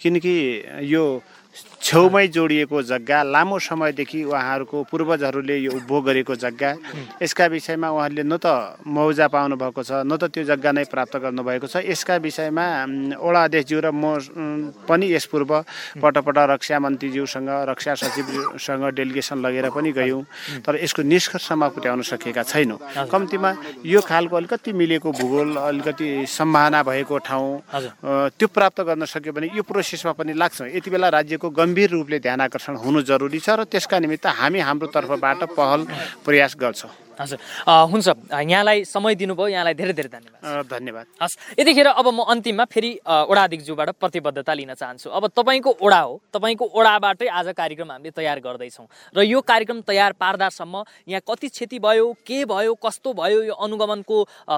किनकि 0.00 0.34
यो 0.88 1.04
छेउमै 1.84 2.26
जोडिएको 2.32 2.80
जग्गा 2.82 3.18
लामो 3.28 3.58
समयदेखि 3.60 4.22
उहाँहरूको 4.24 4.76
पूर्वजहरूले 4.88 5.56
यो 5.68 5.70
उपभोग 5.84 6.04
गरेको 6.04 6.34
जग्गा। 6.34 6.70
यसका 7.20 7.44
विषयमा 7.52 7.88
उहाँहरूले 7.92 8.24
न 8.24 8.40
त 8.40 8.80
मुआवजा 8.88 9.26
पाउनु 9.28 9.56
भएको 9.60 9.82
छ 9.84 10.00
न 10.08 10.16
त 10.16 10.32
त्यो 10.32 10.48
जग्गा 10.48 10.70
नै 10.72 10.84
प्राप्त 10.88 11.20
गर्नुभएको 11.20 11.66
छ। 11.68 11.84
यसका 11.84 12.16
विषयमा 12.24 12.64
वडा 13.20 13.40
अध्यक्षज्यू 13.44 13.78
र 13.84 13.92
म 13.92 14.16
पनि 14.88 15.12
यस 15.12 15.28
पूर्व 15.28 15.52
पटपट 16.00 16.38
रक्षा 16.56 16.78
मन्त्रीज्यूसँग 16.80 17.50
रक्षा 17.68 17.92
सचिवसँग 18.00 18.84
डेलिगेसन 18.96 19.44
लगेर 19.44 19.68
पनि 19.68 19.92
गयौँ। 19.92 20.24
तर 20.64 20.80
यसको 20.80 21.04
निष्कर्षमा 21.04 21.68
पुर्याउन 21.68 22.00
सकेका 22.00 22.42
छैनौँ। 22.48 22.80
कम्तीमा 23.12 23.50
यो 23.84 24.00
खालको 24.00 24.36
अलिकति 24.40 24.72
मिलेको 24.72 25.12
भूगोल 25.20 25.60
अलिकति 25.68 26.08
सम्भावना 26.32 26.80
भएको 26.80 27.16
ठाउँ 27.28 27.52
त्यो 28.40 28.48
प्राप्त 28.48 28.80
गर्न 28.88 29.04
सक्यो 29.04 29.32
भने 29.36 29.52
यो 29.52 29.62
प्रोसेसमा 29.68 30.12
पनि 30.16 30.32
लाग्छ। 30.32 30.72
यति 30.72 30.88
बेला 30.88 31.08
राज्यको 31.12 31.48
गम्भीर 31.52 31.72
रूपले 31.82 32.18
ध्यान 32.18 32.40
आकर्षण 32.40 32.76
हुनु 32.76 33.00
जरुरी 33.02 33.40
छ 33.40 33.50
र 33.58 33.64
त्यसका 33.66 33.98
निमित्त 33.98 34.26
हामी 34.26 34.60
हाम्रो 34.60 34.86
तर्फबाट 34.94 35.40
पहल 35.58 35.80
प्रयास 36.24 36.56
गर्छौँ। 36.60 37.03
हजुर। 37.20 37.38
हुन्छ। 37.90 38.08
यहाँलाई 38.32 38.84
समय 38.84 39.14
दिनुभयो। 39.14 39.48
यहाँलाई 39.48 39.74
धेरै 39.74 39.92
धेरै 39.92 40.08
धन्यवाद। 40.08 40.66
धन्यवाद। 40.66 41.06
हस् 41.22 41.36
यतिखेर 41.58 41.86
अब 41.94 42.06
म 42.08 42.20
अन्तिममा 42.26 42.64
फेरि 42.64 42.90
ओडाधिकज्यूबाट 43.04 43.88
प्रतिबद्धता 44.00 44.52
लिन 44.54 44.74
चाहन्छु। 44.74 45.10
अब 45.10 45.26
तपाईँको 45.36 45.70
ओडा 45.80 46.00
हो। 46.00 46.12
तपाईँको 46.34 46.64
ओडाबाटै 46.64 47.28
आज 47.28 47.48
कार्यक्रम 47.54 47.90
हामीले 47.92 48.10
तयार 48.10 48.38
गर्दैछौँ। 48.40 48.86
र 49.16 49.22
यो 49.22 49.40
कार्यक्रम 49.40 49.80
तयार 49.86 50.12
पार्दासम्म 50.18 50.74
यहाँ 51.08 51.22
कति 51.22 51.48
क्षति 51.48 51.78
भयो 51.78 52.12
के 52.26 52.44
भयो 52.44 52.74
कस्तो 52.76 53.12
भयो 53.14 53.42
यो 53.42 53.54
अनुगमनको 53.54 54.16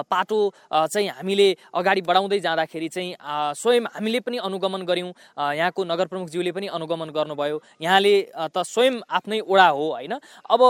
पाटो 0.09 0.39
चाहिँ 0.71 1.07
हामीले 1.09 1.47
अगाडि 1.73 2.01
बढाउँदै 2.01 2.39
जाँदाखेरि 2.39 2.89
चाहिँ 2.89 3.15
स्वयं 3.53 3.85
हामीले 3.93 4.19
पनि 4.19 4.37
अनुगमन 4.37 4.81
गऱ्यौँ। 4.81 5.11
यहाँको 5.37 5.83
नगर 5.83 6.05
प्रमुखज्यूले 6.07 6.51
पनि 6.51 6.67
अनुगमन 6.67 7.09
गर्नुभयो। 7.09 7.61
यहाँले 7.81 8.13
त 8.49 8.63
स्वयं 8.65 9.01
आफ्नै 9.07 9.39
ओडा 9.41 9.67
हो 9.67 9.85
होइन? 9.91 10.13
अब 10.49 10.61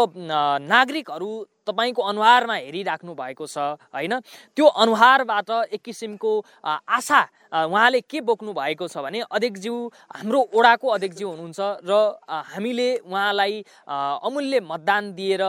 नागरिकहरू 0.67 1.29
तपाईँको 1.67 2.01
अनुहारमा 2.01 2.55
हेरिराख्नु 2.55 3.13
भएको 3.13 3.45
छ 3.47 3.57
होइन? 3.91 4.13
त्यो 4.55 4.65
अनुहारबाट 4.65 5.49
एक 5.75 5.81
किसिमको 5.83 6.31
आशा 6.63 7.21
उहाँले 7.47 8.01
के 8.01 8.21
बोक्नु 8.21 8.53
भएको 8.53 8.87
छ 8.87 8.97
भने 8.97 9.21
अध्यक्षज्यू 9.31 9.75
हाम्रो 10.15 10.39
ओडाको 10.53 10.87
अध्यक्षज्यू 10.87 11.27
हुनुहुन्छ 11.29 11.59
र 11.85 11.91
हामीले 12.29 12.89
उहाँलाई 13.07 13.63
अमूल्य 13.87 14.59
मतदान 14.61 15.13
दिएर 15.13 15.43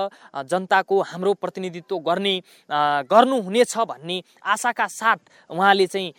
जनताको 0.47 1.01
हाम्रो 1.03 1.35
प्रतिनिधित्व 1.35 1.99
गर्ने 1.99 2.35
गर्नुहुनेछ 3.11 3.77
भन्ने 3.89 4.23
आशाका 4.45 4.87
साथ 4.87 5.19
उहाँले 5.51 5.87
चाहिँ 5.87 6.13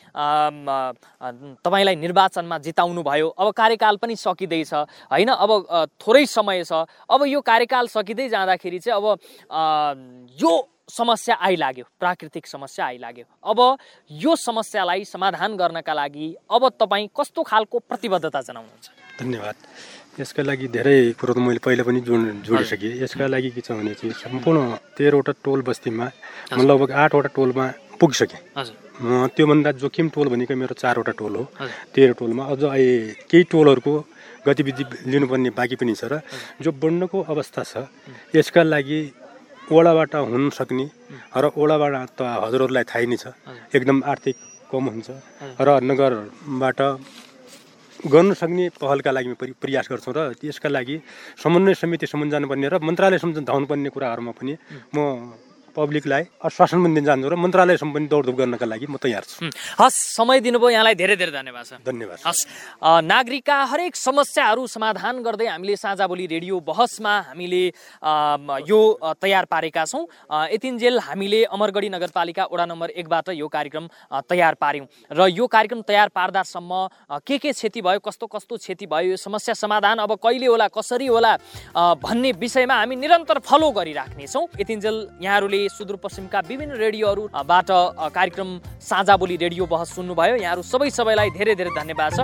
तपाईँलाई 1.63 1.95
निर्वाचनमा 1.95 2.57
जिताउनु 2.59 3.03
भयो 3.03 3.27
अब 3.29 3.51
कार्यकाल 3.53 3.97
पनि 3.97 4.15
सकिँदैछ 4.15 4.73
होइन? 4.73 5.29
अब 5.29 5.51
थोरै 6.01 6.25
समय 6.25 6.63
छ। 6.63 6.85
अब 7.09 7.23
यो 7.27 7.41
कार्यकाल 7.41 7.87
सकिँदै 7.87 8.27
जाँदाखेरि 8.29 8.79
चाहिँ 8.79 8.97
अब 8.97 9.05
यो 10.41 10.51
समस्या 10.89 11.35
आइलाग्यो 11.39 11.85
प्राकृतिक 11.99 12.47
समस्या 12.47 12.85
आइलाग्यो। 12.85 13.25
अब 13.45 13.59
यो 14.11 14.35
समस्यालाई 14.35 15.05
समाधान 15.05 15.55
गर्नका 15.55 15.93
लागि 15.93 16.27
अब 16.51 16.69
तपाईँ 16.79 17.07
कस्तो 17.17 17.43
खालको 17.43 17.79
प्रतिबद्धता 17.79 18.41
जनाउनुहुन्छ? 18.41 18.87
धन्यवाद। 19.19 19.55
यसका 20.19 20.43
लागि 20.43 20.67
धेरै 20.67 20.97
कुरो 21.15 21.33
त 21.33 21.37
मैले 21.39 21.59
पहिला 21.63 21.83
पनि 21.83 21.99
जोड 22.01 22.43
जोडिसकेँ। 22.43 23.03
यसका 23.03 23.27
लागि 23.27 23.49
के 23.55 23.61
छ 23.61 23.71
भने 23.71 23.93
चाहिँ 23.93 24.13
सम्पूर्ण 24.13 24.59
तेह्रवटा 24.97 25.33
टोल 25.43 25.61
बस्तीमा 25.63 26.05
म 26.53 26.59
लगभग 26.67 26.91
आठवटा 26.91 27.29
टोलमा 27.35 27.65
पुगिसकेँ। 27.99 28.41
त्योभन्दा 29.31 29.71
जोखिम 29.79 30.07
टोल 30.11 30.27
भनेको 30.27 30.55
मेरो 30.55 30.75
चारवटा 30.75 31.13
टोल 31.15 31.35
हो। 31.35 31.43
तेह्र 31.95 32.11
टोलमा 32.19 32.43
अझ 32.51 32.63
अहिले 32.63 33.27
केही 33.31 33.43
टोलहरूको 33.47 33.93
गतिविधि 34.47 34.83
लिनुपर्ने 35.07 35.49
बाँकी 35.55 35.75
पनि 35.79 35.93
छ 35.95 36.03
र 36.11 36.19
जो 36.59 36.71
बढ्नको 36.71 37.17
अवस्था 37.27 37.63
छ 37.63 37.87
यसका 38.35 38.63
लागि 38.63 38.99
ओडाबाट 39.69 40.13
हुन 40.31 40.49
सक्ने 40.49 40.85
र 41.35 41.45
ओडाबाट 41.53 41.93
त 42.17 42.19
हजुरहरूलाई 42.43 42.85
थाहै 42.91 43.05
नै 43.05 43.17
छ। 43.17 43.25
एकदम 43.75 43.97
आर्थिक 44.11 44.35
कम 44.71 44.83
हुन्छ 44.93 45.07
र 45.61 45.69
नगरबाट 45.89 46.79
गर्नु 47.99 48.33
सक्ने 48.41 48.65
पहलका 48.81 49.11
लागि 49.11 49.29
प्रयास 49.61 49.85
गर्छौँ 49.91 50.13
र 50.17 50.19
यसका 50.41 50.69
लागि 50.69 50.95
समन्वय 51.43 51.73
समितिसम्म 51.81 52.29
जानुपर्ने 52.33 52.67
र 52.69 52.75
मन्त्रालयसम्म 52.79 53.45
धाउनुपर्ने 53.45 53.89
कुराहरूमा 53.95 54.33
पनि 54.39 54.53
म 54.95 54.97
पब्लिकलाई 55.79 56.23
आश्वासन 56.43 56.83
पनि 56.83 56.93
दिन 56.95 57.05
चाहन्छु 57.07 57.29
र 57.31 57.35
मन्त्रालयसम्म 57.39 57.91
पनि 57.95 58.07
दौडधुप 58.11 58.35
गर्नका 58.35 58.65
लागि 58.67 58.87
म 58.91 58.99
तयार 58.99 59.23
छु। 59.23 59.47
हस् 59.79 59.97
समय 60.19 60.39
दिनुभयो 60.43 60.69
यहाँलाई 60.75 60.95
धेरै 60.99 61.15
धेरै 61.15 61.31
धन्यवाद 61.31 61.65
छ 61.65 61.73
धन्यवाद। 61.87 62.17
हस् 62.27 62.41
नागरिकका 62.83 63.57
हरेक 63.71 63.95
समस्याहरू 63.95 64.67
समाधान 64.67 65.23
गर्दै 65.23 65.47
हामीले 65.47 65.75
साझा 65.79 66.05
बोली 66.07 66.25
रेडियो 66.27 66.59
बहसमा 66.59 67.13
हामीले 67.31 67.63
यो 68.67 68.79
तयार 69.23 69.45
पारेका 69.47 69.83
छौँ। 69.85 70.03
यतिन्जेल 70.51 70.99
हामीले 70.99 71.43
अमरगढी 71.47 71.89
नगरपालिका 71.89 72.43
वडा 72.51 72.65
नम्बर 72.65 72.89
एकबाट 72.99 73.29
यो 73.39 73.47
कार्यक्रम 73.47 73.87
तयार 74.27 74.53
पार्यौँ। 74.59 74.87
र 75.15 75.27
यो 75.31 75.47
कार्यक्रम 75.47 75.81
तयार 75.87 76.09
पार्दासम्म 76.11 76.71
के 77.23 77.37
के 77.39 77.51
क्षति 77.55 77.81
भयो 77.81 77.99
कस्तो 78.03 78.27
कस्तो 78.27 78.57
क्षति 78.57 78.85
भयो 78.91 79.15
यो 79.15 79.17
समस्या 79.17 79.53
समाधान 79.55 79.97
अब 80.03 80.19
कहिले 80.19 80.47
होला 80.51 80.67
कसरी 80.67 81.07
होला 81.07 81.33
भन्ने 82.03 82.31
विषयमा 82.35 82.75
हामी 82.75 82.95
निरन्तर 82.95 83.39
फलो 83.39 83.71
गरिराख्नेछौँ। 83.71 84.45
यतिन्जेल 84.59 84.97
यहाँहरूले 85.21 85.68
सुदूरपश्चिमका 85.69 86.39
विभिन्न 86.49 86.73
रेडियोहरूबाट 86.75 87.69
कार्यक्रम 88.13 88.49
साझा 88.81 89.17
बोली 89.17 89.35
रेडियो 89.37 89.65
बहस 89.67 89.95
सुन्नुभयो। 89.95 90.35
यहाँहरू 90.37 90.61
सबै 90.63 90.89
सबैलाई 90.89 91.29
धेरै 91.37 91.55
धेरै 91.55 91.71
धन्यवाद 91.77 92.11
छ। 92.13 92.19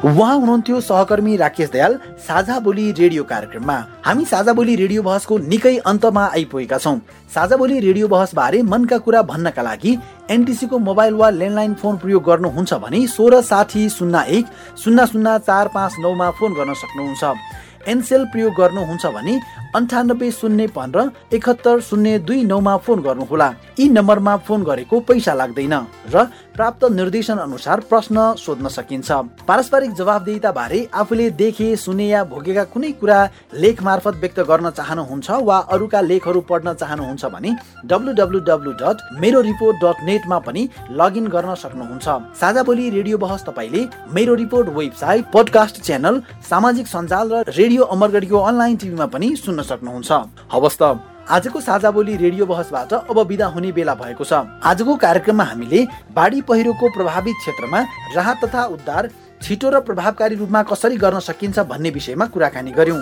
उहाँ 0.00 0.34
हुनुहुन्थ्यो 0.34 0.80
सहकर्मी 0.80 1.36
राकेश 1.36 1.70
दयाल 1.70 1.98
साझा 2.26 2.58
बोली 2.64 2.84
रेडियो 2.92 3.24
कार्यक्रममा। 3.24 3.76
हामी 4.04 4.24
साझा 4.24 4.52
बोली 4.52 4.74
रेडियो 4.76 5.02
बहसको 5.02 5.38
निकै 5.38 5.76
अन्तमा 5.84 6.24
आइपुगेका 6.26 6.78
छौँ। 6.78 7.00
साझा 7.28 7.56
बोली 7.56 7.80
रेडियो 7.80 8.08
बहस 8.08 8.34
बारे 8.34 8.62
मनका 8.64 8.98
कुरा 9.04 9.22
भन्नका 9.22 9.62
लागि 9.62 9.92
एनटिसीको 10.30 10.78
मोबाइल 10.80 11.14
वा 11.14 11.28
ल्यान्डलाइन 11.30 11.74
फोन 11.74 11.96
प्रयोग 12.00 12.22
गर्नुहुन्छ 12.24 12.72
भने 12.80 13.06
सोह्र 13.08 13.40
साठी 13.44 13.88
शून्य 13.90 14.24
एक 14.38 14.46
शून्य 14.80 15.06
शून्य 15.06 15.38
चार 15.44 15.68
पाँच 15.68 15.92
नौमा 16.00 16.30
फोन 16.40 16.54
गर्न 16.54 16.72
सक्नुहुन्छ। 16.74 17.22
एनसेल 17.86 18.24
प्रयोग 18.24 18.52
गर्नुहुन्छ 18.54 19.06
भने 19.06 19.34
अन्ठानब्बे 19.74 20.30
शून्य 20.30 20.66
पन्ध्र 20.66 21.00
एकहत्तर 21.32 21.78
शून्य 21.80 22.18
दुई 22.18 22.42
नौमा 22.44 22.76
फोन 22.76 23.00
गर्नुहोला। 23.00 23.48
यी 23.78 23.88
नम्बरमा 23.88 24.36
फोन 24.36 24.62
गरेको 24.62 25.00
पैसा 25.00 25.34
लाग्दैन। 25.34 25.74
र 26.12 26.24
प्राप्त 26.60 26.84
निर्देशन 26.92 27.38
अनुसार 27.40 27.80
प्रश्न 27.88 28.22
सोध्न 28.36 28.68
सकिन्छ। 28.68 29.10
पारस्परिक 29.48 29.92
जवाबदेहिता 29.96 30.50
बारे 30.52 30.78
आफूले 30.92 31.28
देखे 31.32 31.68
सुने 31.76 32.06
या 32.06 32.24
भोगेका 32.24 32.64
कुनै 32.68 32.90
कुरा 33.00 33.18
लेख 33.56 33.82
मार्फत 33.82 34.16
व्यक्त 34.20 34.40
गर्न 34.44 34.70
चाहनुहुन्छ 34.70 35.30
वा 35.40 35.56
अरूका 35.72 36.00
लेखहरू 36.02 36.40
पढ्न 36.44 36.74
चाहनुहुन्छ 36.74 37.24
भने 37.26 37.50
W 37.86 38.40
dot 38.76 38.98
Mero 39.20 39.40
report 39.40 39.76
dot 39.84 40.04
नेटमा 40.04 40.38
पनि 40.38 40.68
लगइन 40.92 41.26
गर्न 41.32 41.54
सक्नुहुन्छ। 41.56 42.36
साझा 42.36 42.62
बोली 42.62 42.90
रेडियो 42.90 43.18
बहस 43.18 43.44
तपाईँले 43.48 43.86
मेरो 44.12 44.34
रिपोर्ट 44.34 44.68
वेबसाइट 44.76 45.32
पोडकास्ट 45.32 45.80
च्यानल 45.80 46.22
सामाजिक 46.50 46.86
सञ्जाल 46.86 47.32
र 47.32 47.44
रेडियो 47.56 47.88
अमरगढीको 47.96 48.38
अनलाइन 48.50 48.76
टिभीमा 48.76 49.06
पनि 49.06 49.34
सुन्न 49.36 49.62
सक्नुहुन्छ। 49.64 50.10
हवस् 50.52 50.78
त। 50.82 50.92
आजको 51.30 51.60
साझा 51.60 51.90
बोली 51.90 52.16
रेडियो 52.16 52.46
बहसबाट 52.46 52.92
अब 52.92 53.18
विदा 53.28 53.46
हुने 53.46 53.70
बेला 53.72 53.94
भएको 53.94 54.24
छ। 54.24 54.32
आजको 54.64 54.96
कार्यक्रममा 54.96 55.44
हामीले 55.44 55.86
बाढी 56.10 56.40
पहिरोको 56.42 56.88
प्रभावित 56.90 57.36
क्षेत्रमा 57.40 57.80
राहत 58.16 58.44
तथा 58.44 58.64
उद्धार 58.74 59.10
छिटो 59.42 59.70
र 59.70 59.80
प्रभावकारी 59.86 60.34
रूपमा 60.36 60.62
कसरी 60.66 60.96
गर्न 60.98 61.20
सकिन्छ 61.22 61.58
भन्ने 61.70 61.90
विषयमा 61.90 62.26
कुराकानी 62.34 62.72
गर्यौं 62.72 62.98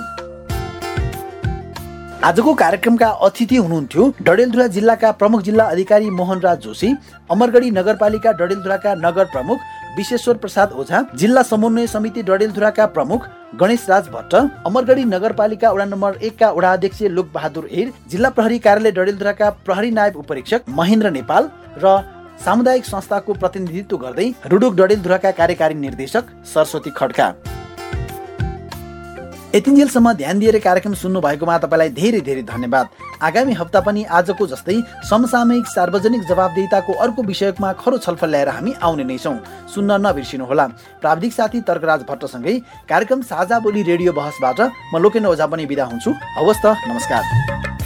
आजको 2.24 2.54
कार्यक्रमका 2.54 3.08
अतिथि 3.24 3.56
हुनुहुन्थ्यो 3.56 4.12
डडेलधुरा 4.22 4.66
जिल्लाका 4.76 5.10
प्रमुख 5.16 5.42
जिल्ला 5.42 5.64
अधिकारी 5.72 6.10
मोहनराज 6.12 6.58
जोशी 6.62 6.94
अमरगढी 7.30 7.70
नगरपालिका 7.72 8.32
डडेलधुराका 8.40 8.94
नगर 8.98 9.24
प्रमुख 9.32 9.58
विश्वेश्वर 9.98 10.36
प्रसाद 10.36 10.72
ओझा 10.80 11.02
जिल्ला 11.20 11.42
समन्वय 11.42 11.86
समिति 11.86 12.22
डडेलधुराका 12.22 12.86
प्रमुख 12.96 13.26
गणेश 13.60 13.86
राज 13.88 14.08
भट्ट 14.08 14.34
अमरगढी 14.66 15.04
नगरपालिका 15.06 15.70
वडा 15.72 15.84
नम्बर 15.84 16.18
एकका 16.28 16.50
वडा 16.52 16.72
अध्यक्ष 16.72 17.02
लोक 17.16 17.32
बहादुर 17.34 17.68
एर 17.72 17.90
जिल्ला 18.10 18.28
प्रहरी 18.36 18.58
कार्यालय 18.66 18.92
डडेलधुराका 18.98 19.50
प्रहरी 19.66 19.90
नायब 19.98 20.16
उपरीक्षक 20.16 20.68
महेन्द्र 20.78 21.10
नेपाल 21.18 21.50
र 21.84 21.98
सामुदायिक 22.44 22.84
संस्थाको 22.86 23.34
प्रतिनिधित्व 23.34 23.96
गर्दै 23.98 24.30
रुडुक 24.46 24.74
डडेलधुराका 24.76 25.30
कार्यकारी 25.38 25.74
निर्देशक 25.76 26.24
सरस्वती 26.54 26.90
खड्का। 26.96 27.32
यतिन्जेलसम्म 29.54 30.12
ध्यान 30.12 30.38
दिएर 30.38 30.58
कार्यक्रम 30.60 30.94
सुन्नु 30.94 31.20
भएकोमा 31.24 31.56
तपाईँलाई 31.58 31.88
धेरै 31.96 32.20
धेरै 32.20 32.42
धन्यवाद। 32.44 32.86
आगामी 33.24 33.52
हप्ता 33.56 33.80
पनि 33.80 34.04
आजको 34.04 34.46
जस्तै 34.46 34.76
समसामयिक 35.08 35.66
सार्वजनिक 35.66 36.22
जवाबदेताको 36.28 36.92
अर्को 36.92 37.22
विषयमा 37.22 37.72
खरो 37.80 37.98
छलफल 38.04 38.28
ल्याएर 38.28 38.48
हामी 38.48 38.72
आउने 38.76 39.04
नै 39.08 39.16
छौँ। 39.16 39.40
सुन्न 39.72 40.04
नबिर्सिनुहोला। 40.04 40.66
प्राविधिक 41.00 41.32
साथी 41.32 41.60
तर्कराज 41.64 42.04
भट्टसँगै 42.04 42.54
कार्यक्रम 42.92 43.20
साझा 43.24 43.58
बोली 43.64 43.82
रेडियो 43.88 44.12
बहसबाट 44.12 44.60
म 44.92 45.00
लोकेन्द्र 45.00 45.32
ओझा 45.32 45.46
पनि 45.48 45.64
बिदा 45.64 45.84
हुन्छु। 45.96 46.10
हवस् 46.36 46.62
त 46.64 46.76
नमस्कार। 46.84 47.77